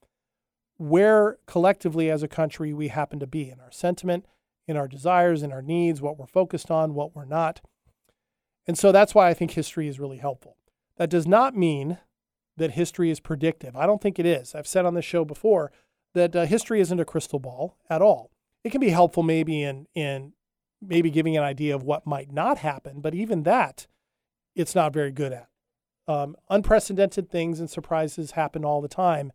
where 0.76 1.38
collectively 1.46 2.10
as 2.10 2.22
a 2.22 2.28
country 2.28 2.72
we 2.72 2.88
happen 2.88 3.20
to 3.20 3.26
be 3.26 3.50
in 3.50 3.60
our 3.60 3.70
sentiment, 3.70 4.26
in 4.66 4.76
our 4.76 4.88
desires, 4.88 5.42
in 5.42 5.52
our 5.52 5.62
needs, 5.62 6.00
what 6.00 6.18
we're 6.18 6.26
focused 6.26 6.70
on, 6.70 6.94
what 6.94 7.14
we're 7.14 7.24
not. 7.24 7.60
And 8.66 8.78
so 8.78 8.92
that's 8.92 9.14
why 9.14 9.28
I 9.28 9.34
think 9.34 9.52
history 9.52 9.88
is 9.88 10.00
really 10.00 10.18
helpful. 10.18 10.56
That 10.96 11.10
does 11.10 11.26
not 11.26 11.56
mean 11.56 11.98
that 12.56 12.72
history 12.72 13.10
is 13.10 13.20
predictive. 13.20 13.76
I 13.76 13.86
don't 13.86 14.00
think 14.00 14.18
it 14.18 14.26
is. 14.26 14.54
I've 14.54 14.66
said 14.66 14.86
on 14.86 14.94
this 14.94 15.04
show 15.04 15.24
before 15.24 15.72
that 16.14 16.34
uh, 16.34 16.46
history 16.46 16.80
isn't 16.80 17.00
a 17.00 17.04
crystal 17.04 17.38
ball 17.38 17.76
at 17.90 18.00
all. 18.00 18.30
It 18.62 18.70
can 18.70 18.80
be 18.80 18.90
helpful 18.90 19.22
maybe 19.22 19.62
in 19.62 19.86
in 19.94 20.32
maybe 20.80 21.10
giving 21.10 21.36
an 21.36 21.42
idea 21.42 21.74
of 21.74 21.82
what 21.82 22.06
might 22.06 22.32
not 22.32 22.58
happen, 22.58 23.00
but 23.00 23.14
even 23.14 23.42
that, 23.44 23.86
it's 24.54 24.74
not 24.74 24.92
very 24.92 25.10
good 25.10 25.32
at. 25.32 25.48
Um, 26.06 26.36
unprecedented 26.50 27.30
things 27.30 27.58
and 27.58 27.70
surprises 27.70 28.32
happen 28.32 28.64
all 28.64 28.82
the 28.82 28.88
time 28.88 29.32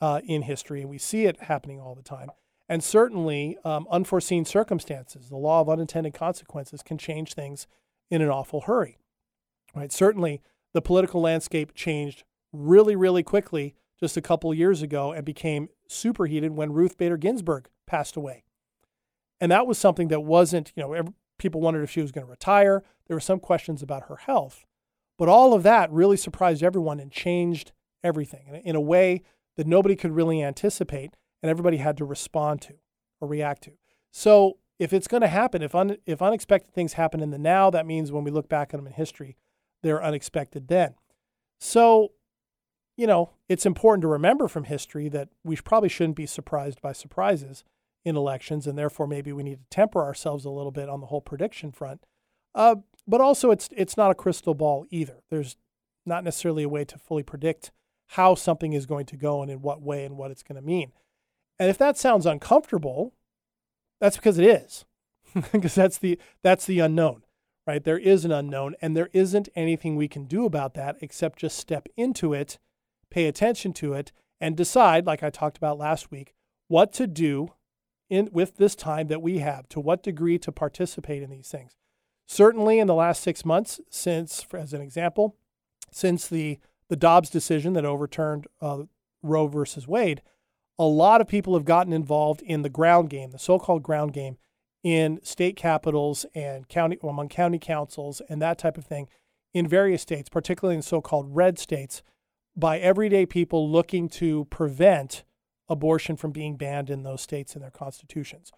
uh, 0.00 0.20
in 0.24 0.42
history, 0.42 0.80
and 0.80 0.90
we 0.90 0.98
see 0.98 1.26
it 1.26 1.42
happening 1.42 1.80
all 1.80 1.94
the 1.94 2.02
time. 2.02 2.30
And 2.68 2.82
certainly, 2.82 3.58
um, 3.64 3.86
unforeseen 3.90 4.44
circumstances, 4.44 5.28
the 5.28 5.36
law 5.36 5.60
of 5.60 5.68
unintended 5.68 6.14
consequences, 6.14 6.82
can 6.82 6.98
change 6.98 7.34
things 7.34 7.66
in 8.10 8.22
an 8.22 8.30
awful 8.30 8.62
hurry. 8.62 8.98
Right? 9.74 9.92
Certainly, 9.92 10.40
the 10.72 10.82
political 10.82 11.20
landscape 11.20 11.74
changed 11.74 12.24
really, 12.52 12.96
really 12.96 13.22
quickly 13.22 13.74
just 14.00 14.16
a 14.16 14.22
couple 14.22 14.52
years 14.54 14.82
ago 14.82 15.12
and 15.12 15.24
became 15.24 15.68
superheated 15.88 16.52
when 16.52 16.72
Ruth 16.72 16.96
Bader 16.96 17.16
Ginsburg 17.16 17.68
passed 17.86 18.16
away. 18.16 18.44
And 19.40 19.52
that 19.52 19.66
was 19.66 19.78
something 19.78 20.08
that 20.08 20.20
wasn't, 20.20 20.72
you 20.74 20.82
know, 20.82 21.14
people 21.38 21.60
wondered 21.60 21.82
if 21.82 21.90
she 21.90 22.00
was 22.00 22.12
going 22.12 22.26
to 22.26 22.30
retire. 22.30 22.82
There 23.06 23.16
were 23.16 23.20
some 23.20 23.40
questions 23.40 23.82
about 23.82 24.08
her 24.08 24.16
health. 24.16 24.64
But 25.18 25.28
all 25.28 25.54
of 25.54 25.62
that 25.64 25.92
really 25.92 26.16
surprised 26.16 26.62
everyone 26.62 26.98
and 26.98 27.10
changed 27.10 27.72
everything 28.02 28.60
in 28.64 28.76
a 28.76 28.80
way 28.80 29.22
that 29.56 29.66
nobody 29.66 29.96
could 29.96 30.12
really 30.12 30.42
anticipate 30.42 31.14
and 31.42 31.50
everybody 31.50 31.78
had 31.78 31.96
to 31.98 32.04
respond 32.04 32.60
to 32.62 32.74
or 33.20 33.28
react 33.28 33.64
to. 33.64 33.72
So 34.10 34.58
if 34.78 34.92
it's 34.92 35.08
going 35.08 35.20
to 35.20 35.28
happen, 35.28 35.62
if, 35.62 35.74
un, 35.74 35.96
if 36.06 36.20
unexpected 36.20 36.74
things 36.74 36.94
happen 36.94 37.20
in 37.20 37.30
the 37.30 37.38
now, 37.38 37.70
that 37.70 37.86
means 37.86 38.10
when 38.10 38.24
we 38.24 38.30
look 38.30 38.48
back 38.48 38.72
at 38.72 38.76
them 38.78 38.86
in 38.86 38.92
history, 38.92 39.36
they're 39.82 40.02
unexpected 40.02 40.68
then. 40.68 40.94
So, 41.60 42.12
you 42.96 43.06
know, 43.06 43.30
it's 43.48 43.66
important 43.66 44.02
to 44.02 44.08
remember 44.08 44.48
from 44.48 44.64
history 44.64 45.08
that 45.10 45.28
we 45.44 45.56
probably 45.56 45.88
shouldn't 45.88 46.16
be 46.16 46.26
surprised 46.26 46.80
by 46.80 46.92
surprises 46.92 47.64
in 48.04 48.16
elections, 48.16 48.66
and 48.66 48.76
therefore 48.76 49.06
maybe 49.06 49.32
we 49.32 49.42
need 49.42 49.58
to 49.58 49.70
temper 49.70 50.02
ourselves 50.02 50.44
a 50.44 50.50
little 50.50 50.72
bit 50.72 50.88
on 50.88 51.00
the 51.00 51.06
whole 51.06 51.20
prediction 51.20 51.72
front. 51.72 52.04
Uh, 52.54 52.76
but 53.06 53.20
also, 53.20 53.50
it's 53.50 53.68
it's 53.72 53.96
not 53.96 54.10
a 54.10 54.14
crystal 54.14 54.54
ball 54.54 54.86
either. 54.90 55.22
There's 55.30 55.56
not 56.06 56.24
necessarily 56.24 56.62
a 56.62 56.68
way 56.68 56.84
to 56.84 56.98
fully 56.98 57.22
predict 57.22 57.70
how 58.08 58.34
something 58.34 58.72
is 58.72 58.86
going 58.86 59.06
to 59.06 59.16
go 59.16 59.42
and 59.42 59.50
in 59.50 59.62
what 59.62 59.82
way 59.82 60.04
and 60.04 60.16
what 60.16 60.30
it's 60.30 60.42
going 60.42 60.60
to 60.60 60.66
mean. 60.66 60.92
And 61.58 61.70
if 61.70 61.78
that 61.78 61.96
sounds 61.96 62.26
uncomfortable, 62.26 63.14
that's 64.00 64.16
because 64.16 64.38
it 64.38 64.46
is, 64.46 64.84
because 65.52 65.74
that's 65.74 65.98
the 65.98 66.18
that's 66.42 66.66
the 66.66 66.80
unknown, 66.80 67.22
right? 67.66 67.82
There 67.82 67.98
is 67.98 68.24
an 68.24 68.32
unknown, 68.32 68.74
and 68.82 68.96
there 68.96 69.10
isn't 69.12 69.48
anything 69.54 69.96
we 69.96 70.08
can 70.08 70.24
do 70.24 70.44
about 70.44 70.74
that 70.74 70.96
except 71.00 71.38
just 71.38 71.58
step 71.58 71.88
into 71.96 72.32
it, 72.32 72.58
pay 73.10 73.26
attention 73.26 73.72
to 73.74 73.94
it, 73.94 74.12
and 74.40 74.56
decide, 74.56 75.06
like 75.06 75.22
I 75.22 75.30
talked 75.30 75.56
about 75.56 75.78
last 75.78 76.10
week, 76.10 76.34
what 76.68 76.92
to 76.94 77.06
do 77.06 77.48
in 78.10 78.28
with 78.32 78.56
this 78.56 78.74
time 78.74 79.06
that 79.08 79.22
we 79.22 79.38
have, 79.38 79.68
to 79.70 79.80
what 79.80 80.02
degree 80.02 80.38
to 80.38 80.52
participate 80.52 81.22
in 81.22 81.30
these 81.30 81.48
things. 81.48 81.76
Certainly, 82.26 82.78
in 82.78 82.86
the 82.86 82.94
last 82.94 83.22
six 83.22 83.44
months, 83.44 83.80
since, 83.90 84.46
as 84.52 84.72
an 84.72 84.80
example, 84.80 85.36
since 85.90 86.26
the 86.26 86.58
the 86.94 87.00
Dobbs 87.00 87.28
decision 87.28 87.72
that 87.72 87.84
overturned 87.84 88.46
uh, 88.60 88.84
Roe 89.20 89.48
versus 89.48 89.88
Wade, 89.88 90.22
a 90.78 90.84
lot 90.84 91.20
of 91.20 91.26
people 91.26 91.54
have 91.54 91.64
gotten 91.64 91.92
involved 91.92 92.40
in 92.42 92.62
the 92.62 92.68
ground 92.68 93.10
game, 93.10 93.32
the 93.32 93.38
so-called 93.40 93.82
ground 93.82 94.12
game, 94.12 94.36
in 94.84 95.18
state 95.24 95.56
capitals 95.56 96.24
and 96.36 96.68
county 96.68 96.96
among 97.02 97.28
county 97.30 97.58
councils 97.58 98.22
and 98.28 98.40
that 98.40 98.58
type 98.58 98.78
of 98.78 98.86
thing 98.86 99.08
in 99.52 99.66
various 99.66 100.02
states, 100.02 100.28
particularly 100.28 100.76
in 100.76 100.82
so-called 100.82 101.34
red 101.34 101.58
states, 101.58 102.00
by 102.54 102.78
everyday 102.78 103.26
people 103.26 103.68
looking 103.68 104.08
to 104.08 104.44
prevent 104.44 105.24
abortion 105.68 106.14
from 106.14 106.30
being 106.30 106.56
banned 106.56 106.90
in 106.90 107.02
those 107.02 107.22
states 107.22 107.56
in 107.56 107.60
their 107.60 107.72
constitutions. 107.72 108.52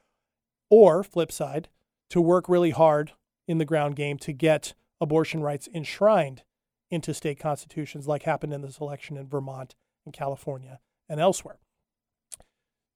Or, 0.68 1.02
flip 1.02 1.32
side, 1.32 1.70
to 2.10 2.20
work 2.20 2.50
really 2.50 2.72
hard 2.72 3.12
in 3.48 3.56
the 3.56 3.64
ground 3.64 3.96
game 3.96 4.18
to 4.18 4.34
get 4.34 4.74
abortion 5.00 5.40
rights 5.40 5.70
enshrined 5.74 6.42
into 6.90 7.14
state 7.14 7.38
constitutions, 7.38 8.06
like 8.06 8.22
happened 8.22 8.52
in 8.52 8.62
this 8.62 8.78
election 8.78 9.16
in 9.16 9.28
Vermont 9.28 9.74
and 10.04 10.14
California 10.14 10.80
and 11.08 11.20
elsewhere. 11.20 11.58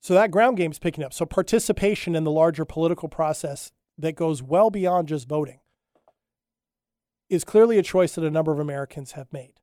So 0.01 0.15
that 0.15 0.31
ground 0.31 0.57
game 0.57 0.71
is 0.71 0.79
picking 0.79 1.05
up. 1.05 1.13
So 1.13 1.27
participation 1.27 2.15
in 2.15 2.25
the 2.25 2.31
larger 2.31 2.65
political 2.65 3.09
process 3.09 3.73
that 3.99 4.17
goes 4.17 4.43
well 4.43 4.71
beyond 4.71 5.09
just 5.09 5.29
voting 5.29 5.61
is 7.29 7.45
clearly 7.45 7.79
a 7.79 7.83
choice 7.83 8.15
that 8.15 8.25
a 8.25 8.31
number 8.31 8.53
of 8.53 8.59
Americans 8.59 9.13
have 9.13 9.33
made 9.33 9.55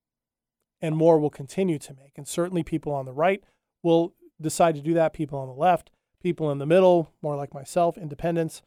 and 0.81 0.95
more 0.95 1.19
will 1.19 1.29
continue 1.29 1.79
to 1.79 1.93
make. 1.93 2.13
And 2.15 2.27
certainly 2.27 2.63
people 2.63 2.93
on 2.93 3.05
the 3.05 3.13
right 3.13 3.43
will 3.81 4.13
decide 4.39 4.75
to 4.75 4.81
do 4.81 4.93
that, 4.93 5.13
people 5.13 5.39
on 5.39 5.47
the 5.47 5.53
left, 5.53 5.89
people 6.21 6.51
in 6.51 6.59
the 6.59 6.65
middle, 6.65 7.13
more 7.21 7.35
like 7.35 7.53
myself, 7.53 7.97
independents, 7.97 8.61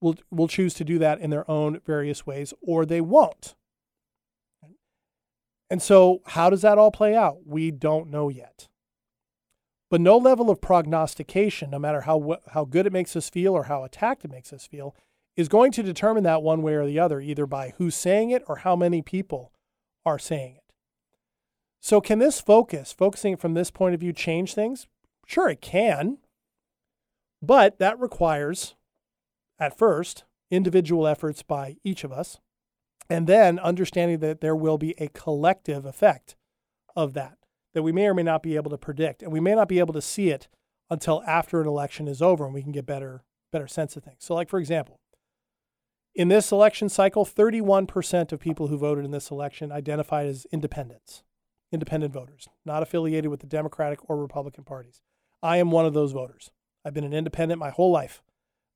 will, 0.00 0.14
will 0.30 0.48
choose 0.48 0.74
to 0.74 0.84
do 0.84 0.98
that 0.98 1.20
in 1.20 1.30
their 1.30 1.48
own 1.50 1.80
various 1.84 2.24
ways, 2.26 2.54
or 2.62 2.86
they 2.86 3.00
won't. 3.00 3.54
And 5.70 5.82
so, 5.82 6.22
how 6.26 6.48
does 6.50 6.62
that 6.62 6.78
all 6.78 6.90
play 6.90 7.14
out? 7.14 7.46
We 7.46 7.70
don't 7.70 8.10
know 8.10 8.28
yet. 8.28 8.68
But 9.90 10.00
no 10.00 10.16
level 10.16 10.50
of 10.50 10.60
prognostication, 10.60 11.70
no 11.70 11.78
matter 11.78 12.02
how, 12.02 12.38
how 12.52 12.64
good 12.64 12.86
it 12.86 12.92
makes 12.92 13.16
us 13.16 13.30
feel 13.30 13.54
or 13.54 13.64
how 13.64 13.84
attacked 13.84 14.24
it 14.24 14.30
makes 14.30 14.52
us 14.52 14.66
feel, 14.66 14.94
is 15.36 15.48
going 15.48 15.72
to 15.72 15.82
determine 15.82 16.24
that 16.24 16.42
one 16.42 16.62
way 16.62 16.74
or 16.74 16.86
the 16.86 16.98
other, 16.98 17.20
either 17.20 17.46
by 17.46 17.74
who's 17.78 17.94
saying 17.94 18.30
it 18.30 18.42
or 18.48 18.56
how 18.56 18.76
many 18.76 19.02
people 19.02 19.52
are 20.04 20.18
saying 20.18 20.56
it. 20.56 20.62
So, 21.80 22.00
can 22.00 22.18
this 22.18 22.40
focus, 22.40 22.92
focusing 22.92 23.36
from 23.36 23.54
this 23.54 23.70
point 23.70 23.94
of 23.94 24.00
view, 24.00 24.12
change 24.12 24.54
things? 24.54 24.86
Sure, 25.26 25.48
it 25.48 25.60
can. 25.60 26.18
But 27.40 27.78
that 27.78 28.00
requires, 28.00 28.74
at 29.58 29.78
first, 29.78 30.24
individual 30.50 31.06
efforts 31.06 31.42
by 31.42 31.76
each 31.84 32.04
of 32.04 32.12
us 32.12 32.40
and 33.10 33.26
then 33.26 33.58
understanding 33.58 34.18
that 34.18 34.40
there 34.40 34.56
will 34.56 34.78
be 34.78 34.94
a 34.98 35.08
collective 35.08 35.84
effect 35.84 36.36
of 36.94 37.14
that 37.14 37.38
that 37.74 37.82
we 37.82 37.92
may 37.92 38.06
or 38.06 38.14
may 38.14 38.22
not 38.22 38.42
be 38.42 38.56
able 38.56 38.70
to 38.70 38.78
predict. 38.78 39.22
And 39.22 39.32
we 39.32 39.40
may 39.40 39.54
not 39.54 39.68
be 39.68 39.78
able 39.78 39.94
to 39.94 40.02
see 40.02 40.30
it 40.30 40.48
until 40.90 41.22
after 41.26 41.60
an 41.60 41.68
election 41.68 42.08
is 42.08 42.22
over 42.22 42.44
and 42.44 42.54
we 42.54 42.62
can 42.62 42.72
get 42.72 42.86
better 42.86 43.22
better 43.52 43.68
sense 43.68 43.96
of 43.96 44.04
things. 44.04 44.18
So 44.20 44.34
like 44.34 44.48
for 44.48 44.58
example, 44.58 45.00
in 46.14 46.28
this 46.28 46.50
election 46.50 46.88
cycle, 46.88 47.24
31% 47.24 48.32
of 48.32 48.40
people 48.40 48.66
who 48.66 48.76
voted 48.76 49.04
in 49.04 49.12
this 49.12 49.30
election 49.30 49.70
identified 49.70 50.26
as 50.26 50.46
independents, 50.50 51.22
independent 51.70 52.12
voters, 52.12 52.48
not 52.64 52.82
affiliated 52.82 53.30
with 53.30 53.40
the 53.40 53.46
Democratic 53.46 54.00
or 54.10 54.16
Republican 54.16 54.64
parties. 54.64 55.00
I 55.42 55.58
am 55.58 55.70
one 55.70 55.86
of 55.86 55.94
those 55.94 56.10
voters. 56.12 56.50
I've 56.84 56.94
been 56.94 57.04
an 57.04 57.14
independent 57.14 57.60
my 57.60 57.70
whole 57.70 57.92
life. 57.92 58.22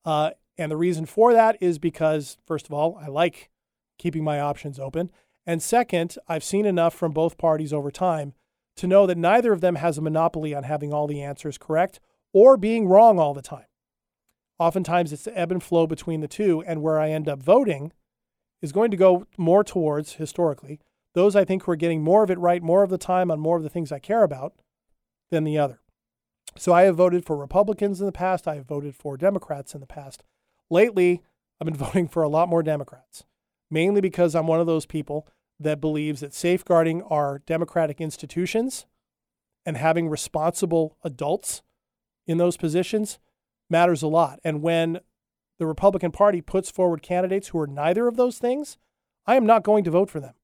Uh, 0.05 0.30
and 0.57 0.70
the 0.70 0.76
reason 0.76 1.07
for 1.07 1.33
that 1.33 1.57
is 1.61 1.78
because, 1.78 2.39
first 2.47 2.66
of 2.66 2.72
all, 2.72 2.97
I 3.03 3.09
like 3.09 3.51
keeping 3.99 4.24
my 4.24 4.40
options 4.40 4.78
open. 4.78 5.11
And 5.47 5.62
second, 5.62 6.16
I've 6.28 6.45
seen 6.45 6.66
enough 6.66 6.95
from 6.95 7.12
both 7.12 7.38
parties 7.38 7.72
over 7.72 7.90
time 7.90 8.34
to 8.76 8.86
know 8.86 9.07
that 9.07 9.18
neither 9.18 9.53
of 9.53 9.61
them 9.61 9.76
has 9.76 9.99
a 9.99 10.03
monopoly 10.03 10.55
on 10.55 10.62
having 10.62 10.93
all 10.93 11.07
the 11.07 11.22
answers 11.22 11.59
correct 11.59 12.01
or 12.32 12.57
being 12.57 12.86
wrong 12.86 13.18
all 13.18 13.34
the 13.34 13.43
time. 13.43 13.66
Oftentimes, 14.59 15.12
it's 15.12 15.24
the 15.24 15.36
ebb 15.36 15.51
and 15.51 15.62
flow 15.62 15.86
between 15.86 16.20
the 16.20 16.28
two, 16.28 16.62
and 16.66 16.82
where 16.82 16.99
I 16.99 17.11
end 17.11 17.28
up 17.28 17.43
voting 17.43 17.93
is 18.61 18.70
going 18.70 18.90
to 18.93 18.97
go 18.97 19.26
more 19.36 19.64
towards, 19.64 20.14
historically, 20.14 20.78
those 21.14 21.34
I 21.34 21.45
think 21.45 21.64
who 21.64 21.72
are 21.72 21.76
getting 21.76 22.03
more 22.03 22.22
of 22.22 22.30
it 22.30 22.38
right 22.38 22.62
more 22.62 22.82
of 22.82 22.90
the 22.90 22.99
time 22.99 23.30
on 23.30 23.40
more 23.40 23.57
of 23.57 23.62
the 23.62 23.68
things 23.68 23.90
I 23.90 23.99
care 23.99 24.22
about 24.22 24.55
than 25.30 25.45
the 25.45 25.59
other. 25.59 25.80
So 26.57 26.72
I 26.72 26.82
have 26.82 26.97
voted 26.97 27.24
for 27.24 27.36
Republicans 27.36 28.01
in 28.01 28.07
the 28.07 28.12
past. 28.12 28.47
I 28.47 28.55
have 28.55 28.66
voted 28.66 28.95
for 28.95 29.16
Democrats 29.16 29.74
in 29.74 29.80
the 29.80 29.86
past. 29.86 30.22
Lately, 30.70 31.22
I've 31.61 31.66
been 31.66 31.74
voting 31.86 32.07
for 32.07 32.22
a 32.22 32.28
lot 32.28 32.49
more 32.49 32.62
Democrats 32.62 33.24
mainly 33.72 34.02
because 34.02 34.34
I'm 34.34 34.46
one 34.46 34.60
of 34.60 34.66
those 34.66 34.84
people 34.84 35.26
that 35.58 35.80
believes 35.80 36.20
that 36.20 36.34
safeguarding 36.34 37.02
our 37.04 37.40
democratic 37.46 38.00
institutions 38.00 38.84
and 39.64 39.78
having 39.78 40.08
responsible 40.08 40.98
adults 41.02 41.62
in 42.26 42.36
those 42.36 42.58
positions 42.58 43.18
matters 43.70 44.02
a 44.02 44.08
lot. 44.08 44.38
And 44.44 44.60
when 44.60 45.00
the 45.58 45.66
Republican 45.66 46.12
Party 46.12 46.42
puts 46.42 46.70
forward 46.70 47.00
candidates 47.00 47.48
who 47.48 47.58
are 47.60 47.66
neither 47.66 48.06
of 48.06 48.16
those 48.16 48.38
things, 48.38 48.76
I 49.26 49.36
am 49.36 49.46
not 49.46 49.62
going 49.62 49.84
to 49.84 49.90
vote 49.90 50.10
for 50.10 50.20
them. 50.20 50.34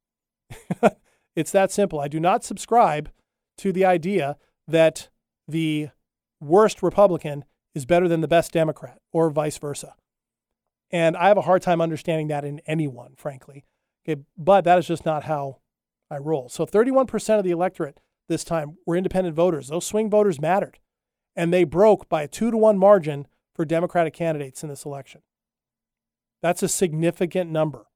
it's 1.37 1.53
that 1.53 1.71
simple. 1.71 2.01
I 2.01 2.09
do 2.09 2.19
not 2.19 2.45
subscribe 2.45 3.11
to 3.59 3.73
the 3.73 3.85
idea 3.85 4.39
that 4.67 5.11
the 5.47 5.91
worst 6.41 6.83
Republican 6.83 7.45
is 7.75 7.85
better 7.85 8.09
than 8.09 8.23
the 8.23 8.29
best 8.29 8.53
Democrat 8.53 8.99
or 9.13 9.29
vice 9.29 9.59
versa. 9.59 9.95
And 10.91 11.17
I 11.17 11.29
have 11.29 11.37
a 11.37 11.43
hard 11.43 11.63
time 11.63 11.81
understanding 11.81 12.29
that 12.29 12.45
in 12.45 12.61
anyone, 12.67 13.15
frankly. 13.17 13.65
Okay, 14.09 14.23
but 14.37 14.63
that 14.65 14.79
is 14.79 14.87
just 14.87 15.05
not 15.05 15.25
how 15.25 15.59
I 16.11 16.17
roll. 16.17 16.49
So 16.49 16.65
31% 16.65 17.39
of 17.39 17.45
the 17.45 17.51
electorate 17.51 18.01
this 18.29 18.45
time 18.45 18.79
were 18.87 18.97
independent 18.97 19.37
voters. 19.37 19.69
Those 19.69 19.87
swing 19.87 20.09
voters 20.09 20.41
mattered. 20.41 20.79
And 21.37 21.53
they 21.53 21.65
broke 21.65 22.09
by 22.09 22.23
a 22.23 22.29
two 22.29 22.51
to 22.51 22.57
one 22.57 22.79
margin 22.79 23.27
for 23.55 23.65
Democratic 23.65 24.15
candidates 24.15 24.63
in 24.63 24.69
this 24.69 24.85
election. 24.85 25.23
That's 26.43 26.63
a 26.63 26.69
significant 26.69 27.51
number. 27.51 27.87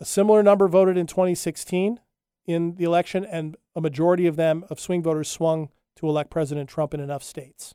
A 0.00 0.04
similar 0.04 0.42
number 0.42 0.68
voted 0.68 0.96
in 0.96 1.06
2016 1.06 2.00
in 2.46 2.74
the 2.74 2.84
election, 2.84 3.24
and 3.24 3.56
a 3.76 3.80
majority 3.80 4.26
of 4.26 4.36
them, 4.36 4.64
of 4.68 4.80
swing 4.80 5.02
voters, 5.02 5.28
swung 5.28 5.68
to 5.96 6.08
elect 6.08 6.30
President 6.30 6.68
Trump 6.68 6.92
in 6.92 7.00
enough 7.00 7.22
states. 7.22 7.74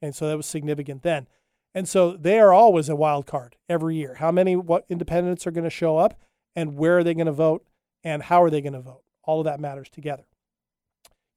And 0.00 0.14
so 0.14 0.26
that 0.26 0.36
was 0.36 0.46
significant 0.46 1.02
then. 1.02 1.28
And 1.74 1.88
so 1.88 2.16
they 2.16 2.38
are 2.38 2.52
always 2.52 2.88
a 2.88 2.96
wild 2.96 3.26
card 3.26 3.56
every 3.68 3.96
year. 3.96 4.14
How 4.14 4.30
many 4.30 4.56
what 4.56 4.84
independents 4.88 5.46
are 5.46 5.50
going 5.50 5.64
to 5.64 5.70
show 5.70 5.96
up 5.96 6.18
and 6.54 6.76
where 6.76 6.98
are 6.98 7.04
they 7.04 7.14
going 7.14 7.26
to 7.26 7.32
vote 7.32 7.64
and 8.04 8.24
how 8.24 8.42
are 8.42 8.50
they 8.50 8.60
going 8.60 8.74
to 8.74 8.80
vote? 8.80 9.02
All 9.24 9.40
of 9.40 9.44
that 9.44 9.60
matters 9.60 9.88
together. 9.88 10.24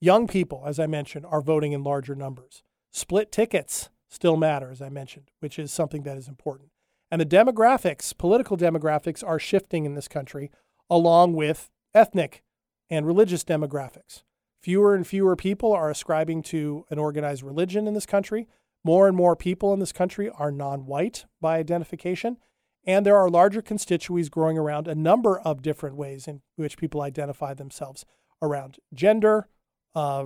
Young 0.02 0.28
people, 0.28 0.64
as 0.66 0.80
I 0.80 0.88
mentioned, 0.88 1.26
are 1.26 1.42
voting 1.42 1.72
in 1.72 1.84
larger 1.84 2.16
numbers. 2.16 2.64
Split 2.92 3.32
tickets 3.32 3.90
still 4.10 4.38
matter, 4.38 4.70
as 4.70 4.82
I 4.82 4.90
mentioned, 4.90 5.32
which 5.40 5.58
is 5.58 5.72
something 5.72 6.04
that 6.04 6.18
is 6.18 6.28
important. 6.28 6.70
And 7.10 7.22
the 7.22 7.26
demographics, 7.26 8.18
political 8.18 8.58
demographics, 8.58 9.24
are 9.26 9.40
shifting 9.40 9.86
in 9.86 9.96
this 9.96 10.08
country 10.08 10.52
along 10.90 11.34
with 11.34 11.70
ethnic 11.94 12.44
and 12.90 13.08
religious 13.08 13.44
demographics. 13.44 14.24
Fewer 14.62 14.96
and 14.96 15.06
fewer 15.06 15.36
people 15.36 15.72
are 15.74 15.90
ascribing 15.90 16.42
to 16.44 16.86
an 16.90 16.98
organized 16.98 17.44
religion 17.44 17.88
in 17.88 17.94
this 17.94 18.06
country. 18.06 18.48
More 18.86 19.08
and 19.08 19.18
more 19.18 19.36
people 19.36 19.74
in 19.74 19.80
this 19.80 19.92
country 19.92 20.30
are 20.30 20.52
non 20.52 20.86
white 20.86 21.26
by 21.42 21.58
identification. 21.58 22.38
And 22.86 23.04
there 23.04 23.18
are 23.18 23.32
larger 23.32 23.64
constituencies 23.64 24.30
growing 24.30 24.60
around 24.60 24.88
a 24.88 24.94
number 24.94 25.40
of 25.40 25.64
different 25.64 25.96
ways 25.96 26.28
in 26.28 26.44
which 26.56 26.78
people 26.78 27.02
identify 27.02 27.56
themselves 27.56 28.06
around 28.44 28.78
gender, 28.94 29.50
uh, 29.96 30.26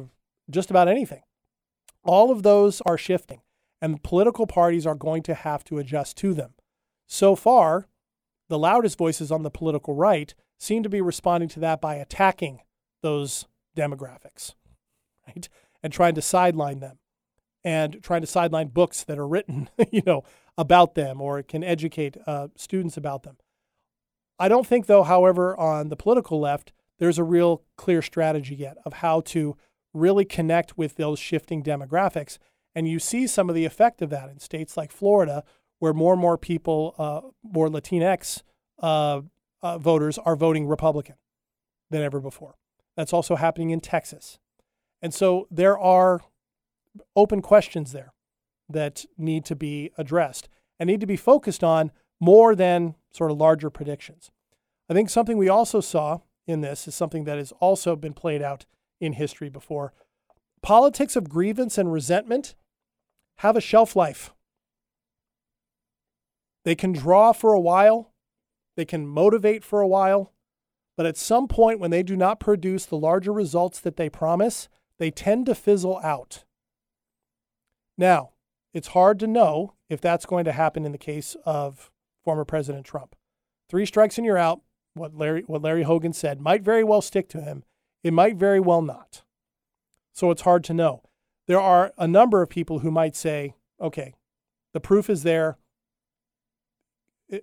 just 0.50 0.70
about 0.70 0.90
anything. 0.90 1.22
All 2.04 2.32
of 2.32 2.44
those 2.44 2.82
are 2.82 2.98
shifting, 2.98 3.40
and 3.82 4.04
political 4.04 4.46
parties 4.46 4.86
are 4.86 4.96
going 4.96 5.24
to 5.24 5.36
have 5.36 5.64
to 5.66 5.78
adjust 5.78 6.18
to 6.18 6.34
them. 6.34 6.54
So 7.08 7.38
far, 7.38 7.88
the 8.50 8.60
loudest 8.60 8.98
voices 8.98 9.32
on 9.32 9.44
the 9.44 9.50
political 9.50 9.96
right 9.96 10.36
seem 10.60 10.84
to 10.84 10.90
be 10.90 11.00
responding 11.00 11.48
to 11.50 11.62
that 11.62 11.80
by 11.80 11.96
attacking 11.96 12.60
those 13.04 13.46
demographics, 13.78 14.56
right? 15.28 15.48
And 15.82 15.94
trying 15.94 16.16
to 16.16 16.22
sideline 16.22 16.82
them 16.82 17.00
and 17.64 18.02
trying 18.02 18.22
to 18.22 18.28
sideline 18.28 18.70
books 18.70 19.04
that 19.04 19.20
are 19.20 19.28
written, 19.28 19.70
you 19.92 20.02
know, 20.06 20.24
about 20.58 20.96
them 20.96 21.22
or 21.22 21.42
can 21.44 21.64
educate 21.64 22.18
uh, 22.28 22.48
students 22.56 22.98
about 22.98 23.24
them. 23.24 23.38
I 24.38 24.48
don't 24.48 24.68
think, 24.68 24.86
though, 24.86 25.04
however, 25.04 25.58
on 25.58 25.90
the 25.90 25.98
political 25.98 26.40
left, 26.40 26.72
there's 26.98 27.18
a 27.18 27.24
real 27.24 27.64
clear 27.76 28.02
strategy 28.02 28.56
yet 28.56 28.78
of 28.86 28.94
how 28.94 29.22
to 29.22 29.58
really 29.94 30.26
connect 30.26 30.78
with 30.78 30.96
those 30.96 31.20
shifting 31.20 31.64
demographics. 31.64 32.38
And 32.76 32.88
you 32.88 33.00
see 33.00 33.28
some 33.28 33.50
of 33.50 33.56
the 33.56 33.66
effect 33.66 34.02
of 34.02 34.10
that 34.12 34.30
in 34.30 34.40
states 34.40 34.78
like 34.78 34.92
Florida, 34.92 35.44
where 35.80 35.94
more 35.94 36.14
and 36.14 36.22
more 36.22 36.38
people, 36.38 36.96
uh, 36.98 37.22
more 37.44 37.68
Latinx 37.68 38.44
uh, 38.82 39.22
uh, 39.62 39.78
voters, 39.78 40.18
are 40.20 40.36
voting 40.36 40.68
Republican 40.68 41.16
than 41.90 42.02
ever 42.02 42.20
before. 42.20 42.56
That's 42.96 43.14
also 43.14 43.36
happening 43.36 43.72
in 43.72 43.80
Texas. 43.80 44.40
And 45.02 45.14
so 45.14 45.48
there 45.50 45.80
are 45.80 46.22
open 47.16 47.42
questions 47.42 47.92
there 47.92 48.14
that 48.70 49.06
need 49.18 49.46
to 49.46 49.56
be 49.56 49.92
addressed 49.98 50.48
and 50.80 50.88
need 50.88 51.02
to 51.02 51.08
be 51.08 51.18
focused 51.18 51.64
on 51.64 51.92
more 52.20 52.56
than 52.56 52.96
sort 53.12 53.32
of 53.32 53.38
larger 53.38 53.70
predictions. 53.70 54.32
I 54.90 54.94
think 54.94 55.10
something 55.10 55.38
we 55.38 55.50
also 55.50 55.82
saw 55.82 56.20
in 56.48 56.62
this 56.62 56.88
is 56.88 56.96
something 56.96 57.24
that 57.26 57.38
has 57.38 57.52
also 57.60 57.96
been 57.96 58.14
played 58.14 58.42
out 58.42 58.66
in 59.00 59.14
history 59.14 59.50
before. 59.50 59.94
Politics 60.62 61.16
of 61.16 61.30
grievance 61.30 61.78
and 61.78 61.92
resentment 61.92 62.56
have 63.38 63.56
a 63.56 63.62
shelf 63.62 63.96
life. 63.96 64.34
They 66.66 66.76
can 66.76 66.92
draw 66.92 67.32
for 67.32 67.54
a 67.54 67.60
while, 67.60 68.12
they 68.76 68.86
can 68.86 69.08
motivate 69.08 69.64
for 69.64 69.82
a 69.82 69.88
while, 69.88 70.34
but 70.98 71.06
at 71.06 71.16
some 71.16 71.48
point, 71.48 71.80
when 71.80 71.92
they 71.92 72.04
do 72.04 72.18
not 72.18 72.42
produce 72.42 72.86
the 72.86 72.98
larger 72.98 73.32
results 73.32 73.80
that 73.80 73.96
they 73.96 74.10
promise, 74.10 74.68
they 74.98 75.12
tend 75.12 75.46
to 75.46 75.56
fizzle 75.56 75.98
out. 76.04 76.44
Now, 78.00 78.30
it's 78.74 78.88
hard 78.90 79.20
to 79.20 79.28
know 79.28 79.74
if 79.90 80.00
that's 80.00 80.26
going 80.26 80.46
to 80.46 80.54
happen 80.54 80.86
in 80.86 80.94
the 80.94 80.98
case 80.98 81.36
of 81.46 81.92
former 82.24 82.46
President 82.46 82.86
Trump. 82.86 83.14
Three 83.68 83.86
strikes 83.86 84.18
and 84.18 84.26
you're 84.26 84.38
out. 84.38 84.62
What 84.94 85.14
Larry, 85.14 85.44
what 85.48 85.62
Larry 85.62 85.84
Hogan 85.84 86.14
said 86.14 86.40
might 86.40 86.62
very 86.62 86.84
well 86.84 87.02
stick 87.02 87.28
to 87.30 87.42
him. 87.42 87.66
It 88.02 88.14
might 88.14 88.38
very 88.38 88.62
well 88.62 88.82
not. 88.82 89.24
So 90.14 90.32
it's 90.32 90.44
hard 90.44 90.64
to 90.66 90.74
know. 90.74 91.04
There 91.46 91.60
are 91.60 91.92
a 91.98 92.08
number 92.08 92.42
of 92.42 92.50
people 92.50 92.80
who 92.80 92.90
might 92.90 93.18
say, 93.18 93.56
okay, 93.82 94.16
the 94.72 94.80
proof 94.80 95.10
is 95.10 95.24
there 95.24 95.58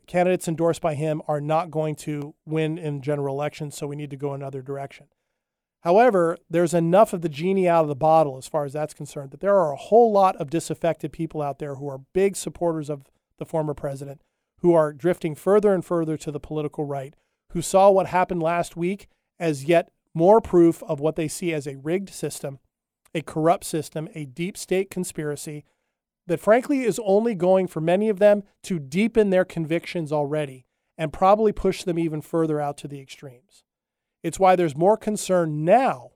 candidates 0.06 0.48
endorsed 0.48 0.80
by 0.80 0.94
him 0.94 1.20
are 1.28 1.40
not 1.40 1.70
going 1.70 1.94
to 1.94 2.34
win 2.46 2.78
in 2.78 3.02
general 3.02 3.34
elections, 3.34 3.76
so 3.76 3.86
we 3.86 3.94
need 3.96 4.10
to 4.10 4.16
go 4.16 4.32
another 4.32 4.62
direction. 4.62 5.06
However, 5.86 6.36
there's 6.50 6.74
enough 6.74 7.12
of 7.12 7.20
the 7.20 7.28
genie 7.28 7.68
out 7.68 7.82
of 7.82 7.88
the 7.88 7.94
bottle 7.94 8.36
as 8.36 8.48
far 8.48 8.64
as 8.64 8.72
that's 8.72 8.92
concerned 8.92 9.30
that 9.30 9.38
there 9.38 9.56
are 9.56 9.72
a 9.72 9.76
whole 9.76 10.10
lot 10.10 10.34
of 10.34 10.50
disaffected 10.50 11.12
people 11.12 11.40
out 11.40 11.60
there 11.60 11.76
who 11.76 11.88
are 11.88 12.00
big 12.12 12.34
supporters 12.34 12.90
of 12.90 13.04
the 13.38 13.46
former 13.46 13.72
president, 13.72 14.20
who 14.62 14.74
are 14.74 14.92
drifting 14.92 15.36
further 15.36 15.72
and 15.72 15.84
further 15.84 16.16
to 16.16 16.32
the 16.32 16.40
political 16.40 16.84
right, 16.84 17.14
who 17.52 17.62
saw 17.62 17.88
what 17.88 18.08
happened 18.08 18.42
last 18.42 18.76
week 18.76 19.06
as 19.38 19.66
yet 19.66 19.92
more 20.12 20.40
proof 20.40 20.82
of 20.82 20.98
what 20.98 21.14
they 21.14 21.28
see 21.28 21.54
as 21.54 21.68
a 21.68 21.76
rigged 21.76 22.10
system, 22.10 22.58
a 23.14 23.22
corrupt 23.22 23.62
system, 23.62 24.08
a 24.12 24.26
deep 24.26 24.56
state 24.56 24.90
conspiracy 24.90 25.64
that 26.26 26.40
frankly 26.40 26.80
is 26.80 27.00
only 27.04 27.32
going 27.32 27.68
for 27.68 27.80
many 27.80 28.08
of 28.08 28.18
them 28.18 28.42
to 28.64 28.80
deepen 28.80 29.30
their 29.30 29.44
convictions 29.44 30.10
already 30.10 30.66
and 30.98 31.12
probably 31.12 31.52
push 31.52 31.84
them 31.84 31.96
even 31.96 32.20
further 32.20 32.60
out 32.60 32.76
to 32.76 32.88
the 32.88 33.00
extremes. 33.00 33.62
It's 34.26 34.40
why 34.40 34.56
there's 34.56 34.76
more 34.76 34.96
concern 34.96 35.64
now 35.64 36.10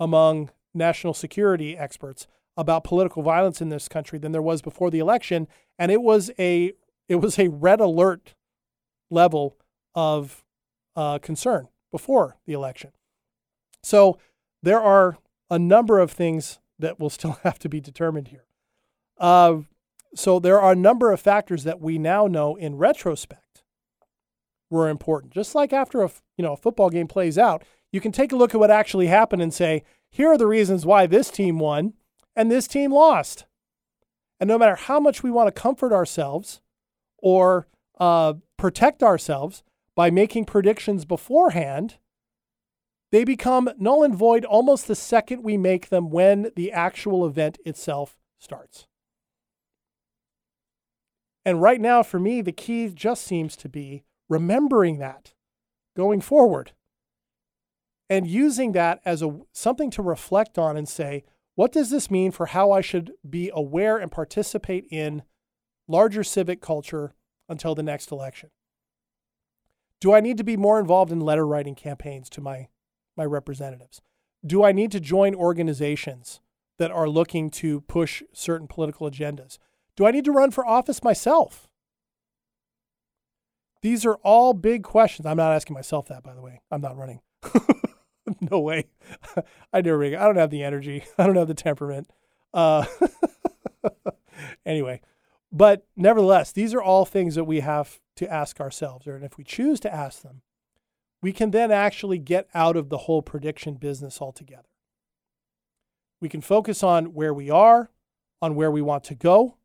among 0.00 0.48
national 0.72 1.12
security 1.12 1.76
experts 1.76 2.26
about 2.56 2.84
political 2.84 3.22
violence 3.22 3.60
in 3.60 3.68
this 3.68 3.86
country 3.86 4.18
than 4.18 4.32
there 4.32 4.40
was 4.40 4.62
before 4.62 4.90
the 4.90 4.98
election 4.98 5.46
and 5.78 5.92
it 5.92 6.00
was 6.00 6.30
a 6.38 6.72
it 7.10 7.16
was 7.16 7.38
a 7.38 7.48
red 7.48 7.80
alert 7.80 8.34
level 9.10 9.58
of 9.94 10.42
uh, 10.96 11.18
concern 11.18 11.68
before 11.90 12.38
the 12.46 12.54
election. 12.54 12.92
So 13.82 14.16
there 14.62 14.80
are 14.80 15.18
a 15.50 15.58
number 15.58 15.98
of 15.98 16.10
things 16.10 16.60
that 16.78 16.98
will 16.98 17.10
still 17.10 17.32
have 17.42 17.58
to 17.58 17.68
be 17.68 17.82
determined 17.82 18.28
here. 18.28 18.46
Uh, 19.18 19.58
so 20.14 20.38
there 20.38 20.62
are 20.62 20.72
a 20.72 20.76
number 20.76 21.12
of 21.12 21.20
factors 21.20 21.64
that 21.64 21.78
we 21.78 21.98
now 21.98 22.26
know 22.26 22.56
in 22.56 22.76
retrospect 22.76 23.51
were 24.72 24.88
important. 24.88 25.32
Just 25.32 25.54
like 25.54 25.72
after 25.72 26.02
a 26.02 26.10
you 26.36 26.42
know 26.42 26.54
a 26.54 26.56
football 26.56 26.90
game 26.90 27.06
plays 27.06 27.38
out, 27.38 27.62
you 27.92 28.00
can 28.00 28.10
take 28.10 28.32
a 28.32 28.36
look 28.36 28.54
at 28.54 28.60
what 28.60 28.70
actually 28.70 29.06
happened 29.06 29.42
and 29.42 29.54
say, 29.54 29.84
here 30.10 30.28
are 30.28 30.38
the 30.38 30.46
reasons 30.46 30.84
why 30.84 31.06
this 31.06 31.30
team 31.30 31.58
won 31.58 31.92
and 32.34 32.50
this 32.50 32.66
team 32.66 32.92
lost. 32.92 33.44
And 34.40 34.48
no 34.48 34.58
matter 34.58 34.74
how 34.74 34.98
much 34.98 35.22
we 35.22 35.30
want 35.30 35.54
to 35.54 35.60
comfort 35.60 35.92
ourselves 35.92 36.60
or 37.18 37.68
uh, 38.00 38.34
protect 38.56 39.02
ourselves 39.02 39.62
by 39.94 40.10
making 40.10 40.46
predictions 40.46 41.04
beforehand, 41.04 41.98
they 43.12 43.24
become 43.24 43.70
null 43.78 44.02
and 44.02 44.14
void 44.14 44.44
almost 44.44 44.88
the 44.88 44.94
second 44.94 45.42
we 45.42 45.56
make 45.58 45.90
them 45.90 46.10
when 46.10 46.50
the 46.56 46.72
actual 46.72 47.26
event 47.26 47.58
itself 47.64 48.16
starts. 48.40 48.86
And 51.44 51.60
right 51.60 51.80
now, 51.80 52.02
for 52.02 52.18
me, 52.18 52.40
the 52.40 52.52
key 52.52 52.88
just 52.88 53.24
seems 53.24 53.56
to 53.56 53.68
be 53.68 54.04
remembering 54.32 54.98
that 54.98 55.34
going 55.96 56.20
forward 56.20 56.72
and 58.08 58.26
using 58.26 58.72
that 58.72 59.00
as 59.04 59.22
a 59.22 59.40
something 59.52 59.90
to 59.90 60.02
reflect 60.02 60.58
on 60.58 60.76
and 60.76 60.88
say, 60.88 61.24
what 61.54 61.72
does 61.72 61.90
this 61.90 62.10
mean 62.10 62.30
for 62.30 62.46
how 62.46 62.72
I 62.72 62.80
should 62.80 63.12
be 63.28 63.50
aware 63.54 63.98
and 63.98 64.10
participate 64.10 64.86
in 64.90 65.22
larger 65.86 66.24
civic 66.24 66.60
culture 66.60 67.14
until 67.48 67.74
the 67.74 67.82
next 67.82 68.10
election? 68.10 68.50
Do 70.00 70.14
I 70.14 70.20
need 70.20 70.38
to 70.38 70.44
be 70.44 70.56
more 70.56 70.80
involved 70.80 71.12
in 71.12 71.20
letter 71.20 71.46
writing 71.46 71.74
campaigns 71.74 72.28
to 72.30 72.40
my, 72.40 72.68
my 73.16 73.24
representatives? 73.24 74.00
Do 74.44 74.64
I 74.64 74.72
need 74.72 74.90
to 74.92 75.00
join 75.00 75.34
organizations 75.34 76.40
that 76.78 76.90
are 76.90 77.08
looking 77.08 77.48
to 77.48 77.80
push 77.82 78.24
certain 78.32 78.66
political 78.66 79.08
agendas. 79.08 79.58
Do 79.96 80.06
I 80.06 80.10
need 80.10 80.24
to 80.24 80.32
run 80.32 80.50
for 80.50 80.66
office 80.66 81.02
myself? 81.02 81.68
These 83.82 84.06
are 84.06 84.14
all 84.22 84.54
big 84.54 84.84
questions. 84.84 85.26
I'm 85.26 85.36
not 85.36 85.52
asking 85.52 85.74
myself 85.74 86.06
that, 86.08 86.22
by 86.22 86.34
the 86.34 86.40
way. 86.40 86.60
I'm 86.70 86.80
not 86.80 86.96
running. 86.96 87.20
no 88.50 88.60
way. 88.60 88.86
I 89.72 89.80
never. 89.80 90.04
I 90.04 90.10
don't 90.10 90.36
have 90.36 90.50
the 90.50 90.62
energy. 90.62 91.04
I 91.18 91.26
don't 91.26 91.36
have 91.36 91.48
the 91.48 91.54
temperament. 91.54 92.08
Uh, 92.54 92.84
anyway, 94.64 95.00
but 95.50 95.86
nevertheless, 95.96 96.52
these 96.52 96.72
are 96.74 96.82
all 96.82 97.04
things 97.04 97.34
that 97.34 97.44
we 97.44 97.60
have 97.60 98.00
to 98.16 98.32
ask 98.32 98.60
ourselves, 98.60 99.06
or 99.06 99.16
and 99.16 99.24
if 99.24 99.36
we 99.36 99.44
choose 99.44 99.80
to 99.80 99.92
ask 99.92 100.22
them, 100.22 100.42
we 101.20 101.32
can 101.32 101.50
then 101.50 101.70
actually 101.70 102.18
get 102.18 102.48
out 102.54 102.76
of 102.76 102.88
the 102.88 102.98
whole 102.98 103.22
prediction 103.22 103.74
business 103.74 104.20
altogether. 104.20 104.68
We 106.20 106.28
can 106.28 106.40
focus 106.40 106.82
on 106.82 107.14
where 107.14 107.34
we 107.34 107.50
are, 107.50 107.90
on 108.40 108.54
where 108.54 108.70
we 108.70 108.82
want 108.82 109.02
to 109.04 109.14
go, 109.14 109.56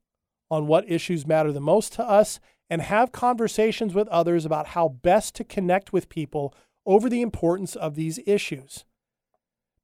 on 0.49 0.65
what 0.65 0.89
issues 0.89 1.27
matter 1.27 1.51
the 1.51 1.59
most 1.59 1.93
to 1.93 2.03
us, 2.03 2.39
and 2.69 2.81
have 2.81 3.11
conversations 3.11 3.93
with 3.93 4.07
others 4.09 4.45
about 4.45 4.67
how 4.67 4.89
best 4.89 5.35
to 5.35 5.43
connect 5.43 5.93
with 5.93 6.09
people 6.09 6.53
over 6.85 7.09
the 7.09 7.21
importance 7.21 7.75
of 7.75 7.95
these 7.95 8.19
issues. 8.25 8.85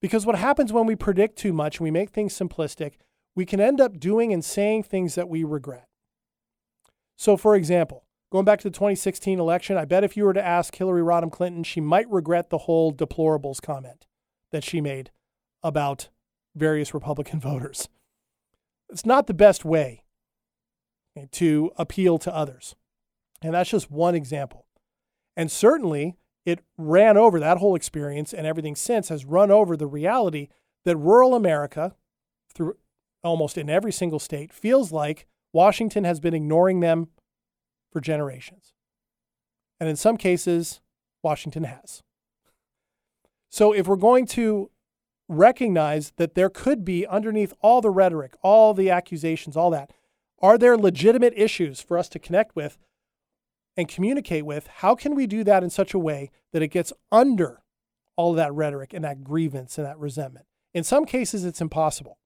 Because 0.01 0.25
what 0.25 0.35
happens 0.35 0.73
when 0.73 0.85
we 0.85 0.95
predict 0.95 1.37
too 1.37 1.53
much 1.53 1.77
and 1.77 1.85
we 1.85 1.91
make 1.91 2.09
things 2.09 2.37
simplistic, 2.37 2.93
we 3.35 3.45
can 3.45 3.59
end 3.59 3.79
up 3.79 3.99
doing 3.99 4.33
and 4.33 4.43
saying 4.43 4.83
things 4.83 5.15
that 5.15 5.29
we 5.29 5.43
regret. 5.43 5.87
So, 7.15 7.37
for 7.37 7.55
example, 7.55 8.05
going 8.31 8.45
back 8.45 8.59
to 8.59 8.69
the 8.69 8.75
2016 8.75 9.39
election, 9.39 9.77
I 9.77 9.85
bet 9.85 10.03
if 10.03 10.17
you 10.17 10.25
were 10.25 10.33
to 10.33 10.45
ask 10.45 10.75
Hillary 10.75 11.01
Rodham 11.01 11.31
Clinton, 11.31 11.63
she 11.63 11.79
might 11.79 12.09
regret 12.09 12.49
the 12.49 12.59
whole 12.59 12.93
deplorables 12.93 13.61
comment 13.61 14.05
that 14.51 14.63
she 14.63 14.81
made 14.81 15.11
about 15.61 16.09
various 16.55 16.93
Republican 16.93 17.39
voters. 17.41 17.87
It's 18.89 19.05
not 19.05 19.27
the 19.27 19.33
best 19.33 19.63
way 19.63 20.02
to 21.31 21.71
appeal 21.77 22.17
to 22.19 22.35
others. 22.35 22.75
And 23.41 23.53
that's 23.53 23.69
just 23.69 23.91
one 23.91 24.15
example. 24.15 24.65
And 25.35 25.51
certainly, 25.51 26.15
it 26.45 26.59
ran 26.77 27.17
over 27.17 27.39
that 27.39 27.57
whole 27.57 27.75
experience 27.75 28.33
and 28.33 28.45
everything 28.45 28.75
since 28.75 29.09
has 29.09 29.25
run 29.25 29.51
over 29.51 29.77
the 29.77 29.87
reality 29.87 30.49
that 30.85 30.97
rural 30.97 31.35
America, 31.35 31.95
through 32.53 32.75
almost 33.23 33.57
in 33.57 33.69
every 33.69 33.91
single 33.91 34.19
state, 34.19 34.51
feels 34.51 34.91
like 34.91 35.25
Washington 35.53 36.03
has 36.03 36.19
been 36.19 36.33
ignoring 36.33 36.81
them 36.81 37.07
for 37.91 38.01
generations. 38.01 38.73
And 39.79 39.89
in 39.89 39.95
some 39.95 40.17
cases, 40.17 40.81
Washington 41.21 41.63
has. 41.63 42.03
So 43.49 43.71
if 43.71 43.87
we're 43.87 43.95
going 43.95 44.25
to 44.27 44.71
recognize 45.29 46.11
that 46.17 46.35
there 46.35 46.49
could 46.49 46.83
be 46.83 47.07
underneath 47.07 47.53
all 47.61 47.81
the 47.81 47.89
rhetoric, 47.89 48.35
all 48.41 48.73
the 48.73 48.89
accusations, 48.89 49.55
all 49.55 49.69
that, 49.71 49.91
are 50.43 50.57
there 50.57 50.77
legitimate 50.77 51.33
issues 51.37 51.81
for 51.81 51.97
us 51.97 52.09
to 52.09 52.19
connect 52.19 52.53
with 52.53 52.77
and 53.77 53.87
communicate 53.87 54.45
with? 54.45 54.67
How 54.67 54.93
can 54.93 55.15
we 55.15 55.25
do 55.25 55.45
that 55.45 55.63
in 55.63 55.69
such 55.69 55.93
a 55.93 55.99
way 55.99 56.31
that 56.51 56.61
it 56.61 56.67
gets 56.67 56.91
under 57.13 57.61
all 58.17 58.31
of 58.31 58.35
that 58.35 58.53
rhetoric 58.53 58.93
and 58.93 59.05
that 59.05 59.23
grievance 59.23 59.77
and 59.77 59.87
that 59.87 59.97
resentment? 59.97 60.45
In 60.73 60.83
some 60.83 61.05
cases, 61.05 61.45
it's 61.45 61.61
impossible, 61.61 62.17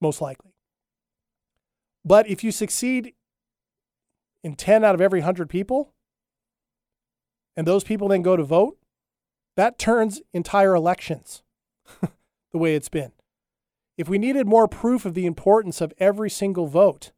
most 0.00 0.20
likely. 0.20 0.52
But 2.04 2.28
if 2.28 2.44
you 2.44 2.52
succeed 2.52 3.14
in 4.44 4.54
10 4.54 4.84
out 4.84 4.94
of 4.94 5.00
every 5.00 5.20
100 5.20 5.50
people, 5.50 5.92
and 7.56 7.66
those 7.66 7.82
people 7.82 8.06
then 8.08 8.22
go 8.22 8.36
to 8.36 8.44
vote, 8.44 8.78
that 9.56 9.78
turns 9.78 10.22
entire 10.32 10.74
elections 10.74 11.42
the 12.52 12.58
way 12.58 12.76
it's 12.76 12.88
been. 12.88 13.12
If 13.98 14.08
we 14.08 14.18
needed 14.18 14.46
more 14.46 14.68
proof 14.68 15.04
of 15.04 15.14
the 15.14 15.26
importance 15.26 15.80
of 15.80 15.92
every 15.98 16.30
single 16.30 16.66
vote, 16.66 17.10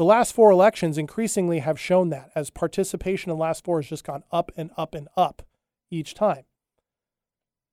the 0.00 0.06
last 0.06 0.32
four 0.32 0.50
elections 0.50 0.96
increasingly 0.96 1.58
have 1.58 1.78
shown 1.78 2.08
that 2.08 2.30
as 2.34 2.48
participation 2.48 3.30
in 3.30 3.36
the 3.36 3.42
last 3.42 3.62
four 3.62 3.82
has 3.82 3.90
just 3.90 4.02
gone 4.02 4.24
up 4.32 4.50
and 4.56 4.70
up 4.78 4.94
and 4.94 5.08
up 5.14 5.42
each 5.90 6.14
time. 6.14 6.44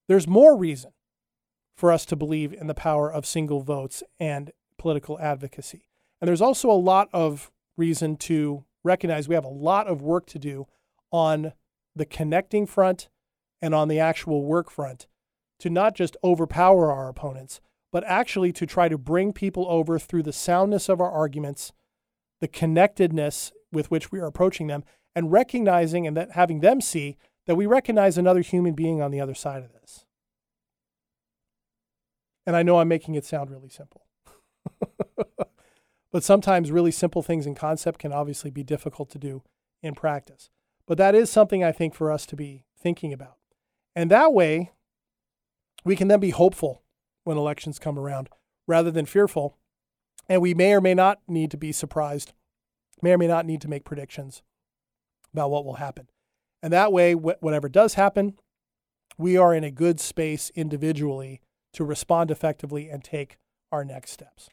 There's 0.10 0.28
more 0.28 0.58
reason 0.58 0.92
for 1.78 1.90
us 1.90 2.06
to 2.08 2.18
believe 2.18 2.52
in 2.52 2.68
the 2.68 2.74
power 2.74 3.10
of 3.10 3.26
single 3.26 3.62
votes 3.62 4.04
and 4.20 4.52
political 4.78 5.18
advocacy. 5.22 5.88
And 6.20 6.28
there's 6.28 6.42
also 6.42 6.70
a 6.70 6.74
lot 6.74 7.08
of 7.14 7.50
reason 7.78 8.18
to 8.18 8.66
recognize 8.84 9.30
we 9.30 9.36
have 9.36 9.46
a 9.46 9.48
lot 9.48 9.88
of 9.88 10.02
work 10.02 10.26
to 10.26 10.38
do 10.38 10.68
on 11.14 11.54
the 11.96 12.06
connecting 12.06 12.66
front 12.66 13.08
and 13.62 13.74
on 13.74 13.88
the 13.88 14.02
actual 14.02 14.44
work 14.44 14.70
front 14.70 15.08
to 15.60 15.70
not 15.70 15.96
just 15.96 16.18
overpower 16.26 16.92
our 16.92 17.08
opponents, 17.08 17.62
but 17.90 18.04
actually 18.06 18.52
to 18.52 18.66
try 18.66 18.90
to 18.90 18.98
bring 18.98 19.32
people 19.32 19.66
over 19.70 19.98
through 19.98 20.24
the 20.24 20.34
soundness 20.34 20.90
of 20.90 21.00
our 21.00 21.10
arguments 21.10 21.72
the 22.40 22.48
connectedness 22.48 23.52
with 23.72 23.92
which 23.92 24.12
we 24.12 24.20
are 24.20 24.26
approaching 24.26 24.68
them 24.68 24.84
and 25.16 25.32
recognizing 25.32 26.06
and 26.06 26.16
that 26.16 26.32
having 26.32 26.60
them 26.60 26.82
see 26.82 27.18
that 27.46 27.56
we 27.56 27.66
recognize 27.66 28.18
another 28.18 28.42
human 28.42 28.74
being 28.74 29.02
on 29.02 29.12
the 29.12 29.22
other 29.22 29.34
side 29.34 29.64
of 29.64 29.72
this. 29.74 30.06
And 32.46 32.56
I 32.56 32.64
know 32.64 32.80
I'm 32.80 32.88
making 32.88 33.16
it 33.16 33.26
sound 33.26 33.50
really 33.50 33.70
simple. 33.70 34.06
but 36.12 36.24
sometimes 36.24 36.72
really 36.72 36.92
simple 36.92 37.22
things 37.22 37.46
in 37.46 37.56
concept 37.56 38.00
can 38.00 38.14
obviously 38.14 38.52
be 38.52 38.64
difficult 38.64 39.10
to 39.12 39.18
do 39.18 39.44
in 39.82 39.96
practice. 39.96 40.50
But 40.86 40.98
that 40.98 41.16
is 41.16 41.30
something 41.30 41.64
I 41.64 41.72
think 41.72 41.94
for 41.94 42.12
us 42.12 42.26
to 42.28 42.36
be 42.36 42.64
thinking 42.78 43.12
about. 43.12 43.38
And 43.96 44.12
that 44.12 44.34
way, 44.34 44.72
we 45.84 45.96
can 45.96 46.08
then 46.08 46.20
be 46.20 46.30
hopeful 46.30 46.84
when 47.24 47.38
elections 47.38 47.80
come 47.80 48.00
around 48.00 48.30
rather 48.68 48.92
than 48.92 49.06
fearful 49.06 49.58
and 50.30 50.42
we 50.42 50.54
may 50.54 50.74
or 50.74 50.82
may 50.82 50.94
not 50.94 51.20
need 51.28 51.52
to 51.52 51.58
be 51.58 51.72
surprised, 51.72 52.34
may 53.02 53.14
or 53.14 53.18
may 53.18 53.28
not 53.28 53.46
need 53.46 53.62
to 53.62 53.68
make 53.68 53.86
predictions 53.86 54.42
about 55.34 55.52
what 55.52 55.66
will 55.66 55.76
happen. 55.76 56.08
And 56.62 56.74
that 56.74 56.92
way, 56.92 57.14
whatever 57.14 57.70
does 57.70 57.94
happen, 57.94 58.38
we 59.18 59.38
are 59.38 59.54
in 59.54 59.64
a 59.64 59.72
good 59.72 60.00
space 60.00 60.52
individually 60.56 61.42
to 61.74 61.84
respond 61.84 62.32
effectively 62.32 62.90
and 62.90 63.04
take 63.04 63.38
our 63.72 63.86
next 63.86 64.12
steps. 64.12 64.50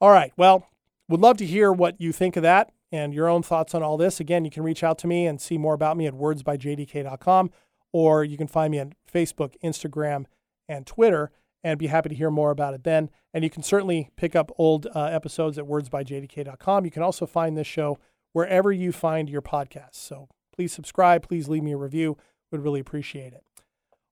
All 0.00 0.10
right. 0.10 0.32
Well, 0.36 0.68
would 1.08 1.20
love 1.20 1.36
to 1.38 1.46
hear 1.46 1.72
what 1.72 2.00
you 2.00 2.12
think 2.12 2.36
of 2.36 2.42
that 2.42 2.72
and 2.92 3.14
your 3.14 3.28
own 3.28 3.42
thoughts 3.42 3.74
on 3.74 3.82
all 3.82 3.96
this. 3.96 4.20
Again, 4.20 4.44
you 4.44 4.50
can 4.50 4.62
reach 4.62 4.84
out 4.84 4.98
to 4.98 5.06
me 5.06 5.26
and 5.26 5.40
see 5.40 5.58
more 5.58 5.74
about 5.74 5.96
me 5.96 6.06
at 6.06 6.14
wordsbyjdk.com, 6.14 7.50
or 7.92 8.24
you 8.24 8.36
can 8.36 8.46
find 8.46 8.70
me 8.70 8.80
on 8.80 8.92
Facebook, 9.12 9.54
Instagram, 9.62 10.26
and 10.68 10.86
Twitter 10.86 11.30
and 11.64 11.78
be 11.78 11.86
happy 11.86 12.10
to 12.10 12.14
hear 12.14 12.30
more 12.30 12.50
about 12.50 12.74
it 12.74 12.84
then. 12.84 13.10
And 13.32 13.42
you 13.42 13.50
can 13.50 13.62
certainly 13.62 14.10
pick 14.16 14.36
up 14.36 14.52
old 14.58 14.86
uh, 14.94 15.04
episodes 15.04 15.58
at 15.58 15.64
wordsbyjdk.com. 15.64 16.84
You 16.84 16.90
can 16.90 17.02
also 17.02 17.26
find 17.26 17.56
this 17.56 17.66
show 17.66 17.98
wherever 18.34 18.70
you 18.70 18.92
find 18.92 19.30
your 19.30 19.42
podcasts. 19.42 19.96
So 19.96 20.28
please 20.54 20.72
subscribe. 20.72 21.26
Please 21.26 21.48
leave 21.48 21.62
me 21.62 21.72
a 21.72 21.76
review. 21.76 22.18
Would 22.52 22.62
really 22.62 22.80
appreciate 22.80 23.32
it. 23.32 23.42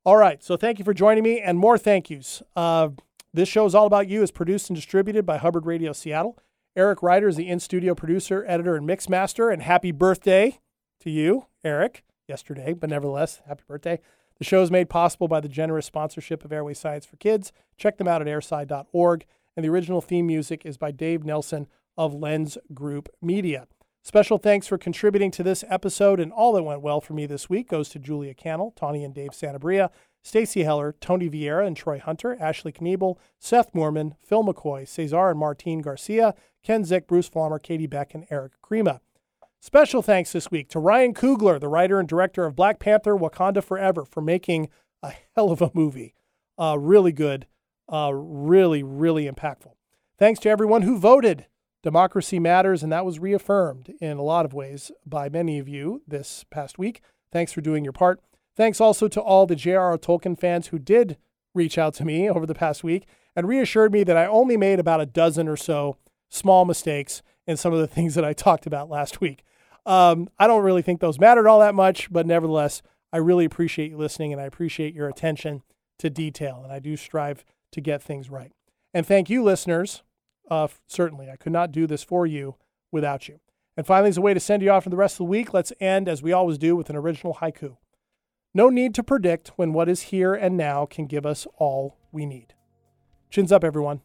All 0.05 0.17
right. 0.17 0.43
So 0.43 0.57
thank 0.57 0.79
you 0.79 0.85
for 0.85 0.95
joining 0.95 1.23
me 1.23 1.41
and 1.41 1.59
more 1.59 1.79
thank 1.79 2.11
yous. 2.11 2.43
Uh, 2.57 2.89
this 3.35 3.49
show 3.49 3.67
is 3.67 3.75
all 3.75 3.87
about 3.87 4.09
you. 4.09 4.23
is 4.23 4.31
produced 4.31 4.69
and 4.69 4.77
distributed 4.77 5.25
by 5.25 5.37
Hubbard 5.37 5.67
Radio 5.67 5.93
Seattle. 5.93 6.39
Eric 6.75 7.03
Ryder 7.03 7.29
is 7.29 7.37
the 7.37 7.49
in 7.49 7.61
studio 7.61 7.95
producer, 7.95 8.45
editor, 8.49 8.75
and 8.75 8.87
mix 8.87 9.09
master. 9.09 9.51
And 9.51 9.63
happy 9.63 9.93
birthday 9.93 10.59
to 11.01 11.11
you, 11.11 11.47
Eric, 11.63 12.03
yesterday, 12.27 12.73
but 12.73 12.89
nevertheless, 12.91 13.43
happy 13.47 13.63
birthday. 13.69 14.01
The 14.39 14.45
show 14.45 14.63
is 14.63 14.71
made 14.71 14.91
possible 14.91 15.29
by 15.29 15.41
the 15.41 15.49
generous 15.49 15.87
sponsorship 15.87 16.45
of 16.45 16.53
Airway 16.53 16.75
Science 16.75 17.07
for 17.07 17.17
Kids. 17.17 17.53
Check 17.77 17.99
them 17.99 18.09
out 18.09 18.21
at 18.21 18.29
airsci.org. 18.29 19.25
And 19.57 19.65
the 19.65 19.71
original 19.71 20.01
theme 20.01 20.27
music 20.27 20.65
is 20.65 20.77
by 20.77 20.91
Dave 20.91 21.25
Nelson 21.25 21.67
of 21.97 22.15
Lens 22.15 22.57
Group 22.73 23.09
Media. 23.21 23.67
Special 24.05 24.39
thanks 24.39 24.67
for 24.67 24.79
contributing 24.79 25.31
to 25.31 25.45
this 25.45 25.63
episode, 25.69 26.19
and 26.19 26.33
all 26.33 26.53
that 26.55 26.65
went 26.65 26.83
well 26.83 27.01
for 27.01 27.13
me 27.13 27.25
this 27.25 27.49
week 27.49 27.69
goes 27.69 27.89
to 27.91 28.01
Julia 28.01 28.35
Cannell, 28.35 28.73
Tawny 28.73 29.05
and 29.05 29.15
Dave 29.15 29.31
Santabria, 29.31 29.91
Stacy 30.23 30.65
Heller, 30.65 30.95
Tony 31.01 31.29
Vieira 31.29 31.65
and 31.65 31.77
Troy 31.77 32.01
Hunter, 32.01 32.37
Ashley 32.41 32.73
Kniebel, 32.73 33.17
Seth 33.39 33.73
Moorman, 33.73 34.15
Phil 34.19 34.43
McCoy, 34.43 34.89
Cesar 34.89 35.31
and 35.31 35.39
Martine 35.39 35.81
Garcia, 35.83 36.35
Ken 36.65 36.85
Zick, 36.85 37.07
Bruce 37.07 37.29
Flommer, 37.29 37.63
Katie 37.63 37.87
Beck, 37.87 38.15
and 38.15 38.27
Eric 38.29 38.53
Krema. 38.61 39.01
Special 39.65 40.03
thanks 40.03 40.33
this 40.33 40.51
week 40.51 40.69
to 40.71 40.81
Ryan 40.81 41.15
Coogler, 41.15 41.61
the 41.61 41.69
writer 41.69 42.01
and 42.01 42.09
director 42.09 42.45
of 42.45 42.57
Black 42.57 42.81
Panther 42.81 43.15
Wakanda 43.15 43.63
Forever, 43.63 44.05
for 44.05 44.21
making 44.21 44.69
a 45.05 45.13
hell 45.37 45.53
of 45.53 45.63
a 45.63 45.71
movie. 45.73 46.15
Uh, 46.59 46.77
really 46.77 47.13
good, 47.13 47.47
uh, 47.89 48.11
really, 48.13 48.83
really 48.83 49.31
impactful. 49.31 49.75
Thanks 50.19 50.41
to 50.41 50.49
everyone 50.49 50.83
who 50.83 50.99
voted. 50.99 51.47
Democracy 51.81 52.41
matters, 52.41 52.83
and 52.83 52.91
that 52.91 53.07
was 53.07 53.21
reaffirmed 53.21 53.95
in 54.01 54.17
a 54.17 54.23
lot 54.23 54.45
of 54.45 54.53
ways 54.53 54.91
by 55.07 55.29
many 55.29 55.61
of 55.61 55.69
you 55.69 56.03
this 56.09 56.45
past 56.51 56.77
week. 56.77 57.01
Thanks 57.31 57.53
for 57.53 57.61
doing 57.61 57.85
your 57.85 57.93
part. 57.93 58.21
Thanks 58.57 58.81
also 58.81 59.07
to 59.07 59.21
all 59.21 59.47
the 59.47 59.55
J.R.R. 59.55 59.97
Tolkien 59.97 60.37
fans 60.37 60.67
who 60.67 60.81
did 60.81 61.19
reach 61.55 61.79
out 61.79 61.95
to 61.95 62.05
me 62.05 62.29
over 62.35 62.47
the 62.47 62.55
past 62.55 62.83
week 62.83 63.07
and 63.37 63.47
reassured 63.47 63.93
me 63.93 64.03
that 64.03 64.17
I 64.17 64.27
only 64.27 64.57
made 64.57 64.81
about 64.81 65.01
a 65.01 65.07
dozen 65.07 65.47
or 65.47 65.57
so 65.57 65.99
small 66.29 66.65
mistakes 66.65 67.23
in 67.47 67.57
some 67.57 67.73
of 67.73 67.79
the 67.79 67.87
things 67.95 68.17
that 68.17 68.25
I 68.25 68.33
talked 68.33 68.67
about 68.67 68.91
last 68.91 69.21
week. 69.21 69.45
Um, 69.85 70.29
I 70.39 70.47
don't 70.47 70.63
really 70.63 70.83
think 70.83 71.01
those 71.01 71.19
mattered 71.19 71.49
all 71.49 71.61
that 71.61 71.75
much, 71.75 72.13
but 72.13 72.27
nevertheless, 72.27 72.83
I 73.13 73.19
really 73.19 73.45
appreciate 73.45 73.91
you 73.91 73.97
listening 73.97 74.33
and 74.33 74.41
I 74.41 74.45
appreciate 74.45 74.95
your 74.95 75.09
attention 75.09 75.63
to 75.99 76.11
detail, 76.11 76.61
and 76.63 76.73
I 76.73 76.79
do 76.79 76.97
strive 76.97 77.45
to 77.73 77.81
get 77.81 78.03
things 78.03 78.31
right. 78.31 78.53
And 78.95 79.07
thank 79.07 79.31
you, 79.31 79.43
listeners. 79.43 80.03
Uh, 80.51 80.69
certainly, 80.87 81.31
I 81.31 81.37
could 81.37 81.53
not 81.53 81.73
do 81.73 81.87
this 81.87 82.03
for 82.03 82.27
you 82.27 82.57
without 82.91 83.29
you. 83.29 83.41
And 83.77 83.87
finally, 83.87 84.11
as 84.11 84.19
a 84.19 84.23
way 84.23 84.35
to 84.35 84.41
send 84.41 84.63
you 84.63 84.71
off 84.71 84.85
for 84.85 84.91
the 84.91 84.97
rest 84.97 85.15
of 85.15 85.19
the 85.19 85.25
week, 85.25 85.55
let's 85.55 85.73
end 85.81 86.09
as 86.09 86.23
we 86.23 86.33
always 86.33 86.59
do 86.59 86.77
with 86.77 86.91
an 86.91 86.97
original 86.97 87.35
haiku. 87.35 87.77
No 88.55 88.69
need 88.69 88.95
to 88.97 89.03
predict 89.03 89.53
when 89.57 89.73
what 89.73 89.89
is 89.89 90.03
here 90.03 90.35
and 90.35 90.57
now 90.57 90.85
can 90.85 91.07
give 91.07 91.25
us 91.25 91.47
all 91.57 91.97
we 92.11 92.27
need. 92.27 92.55
Chins 93.31 93.51
up, 93.51 93.65
everyone. 93.65 94.03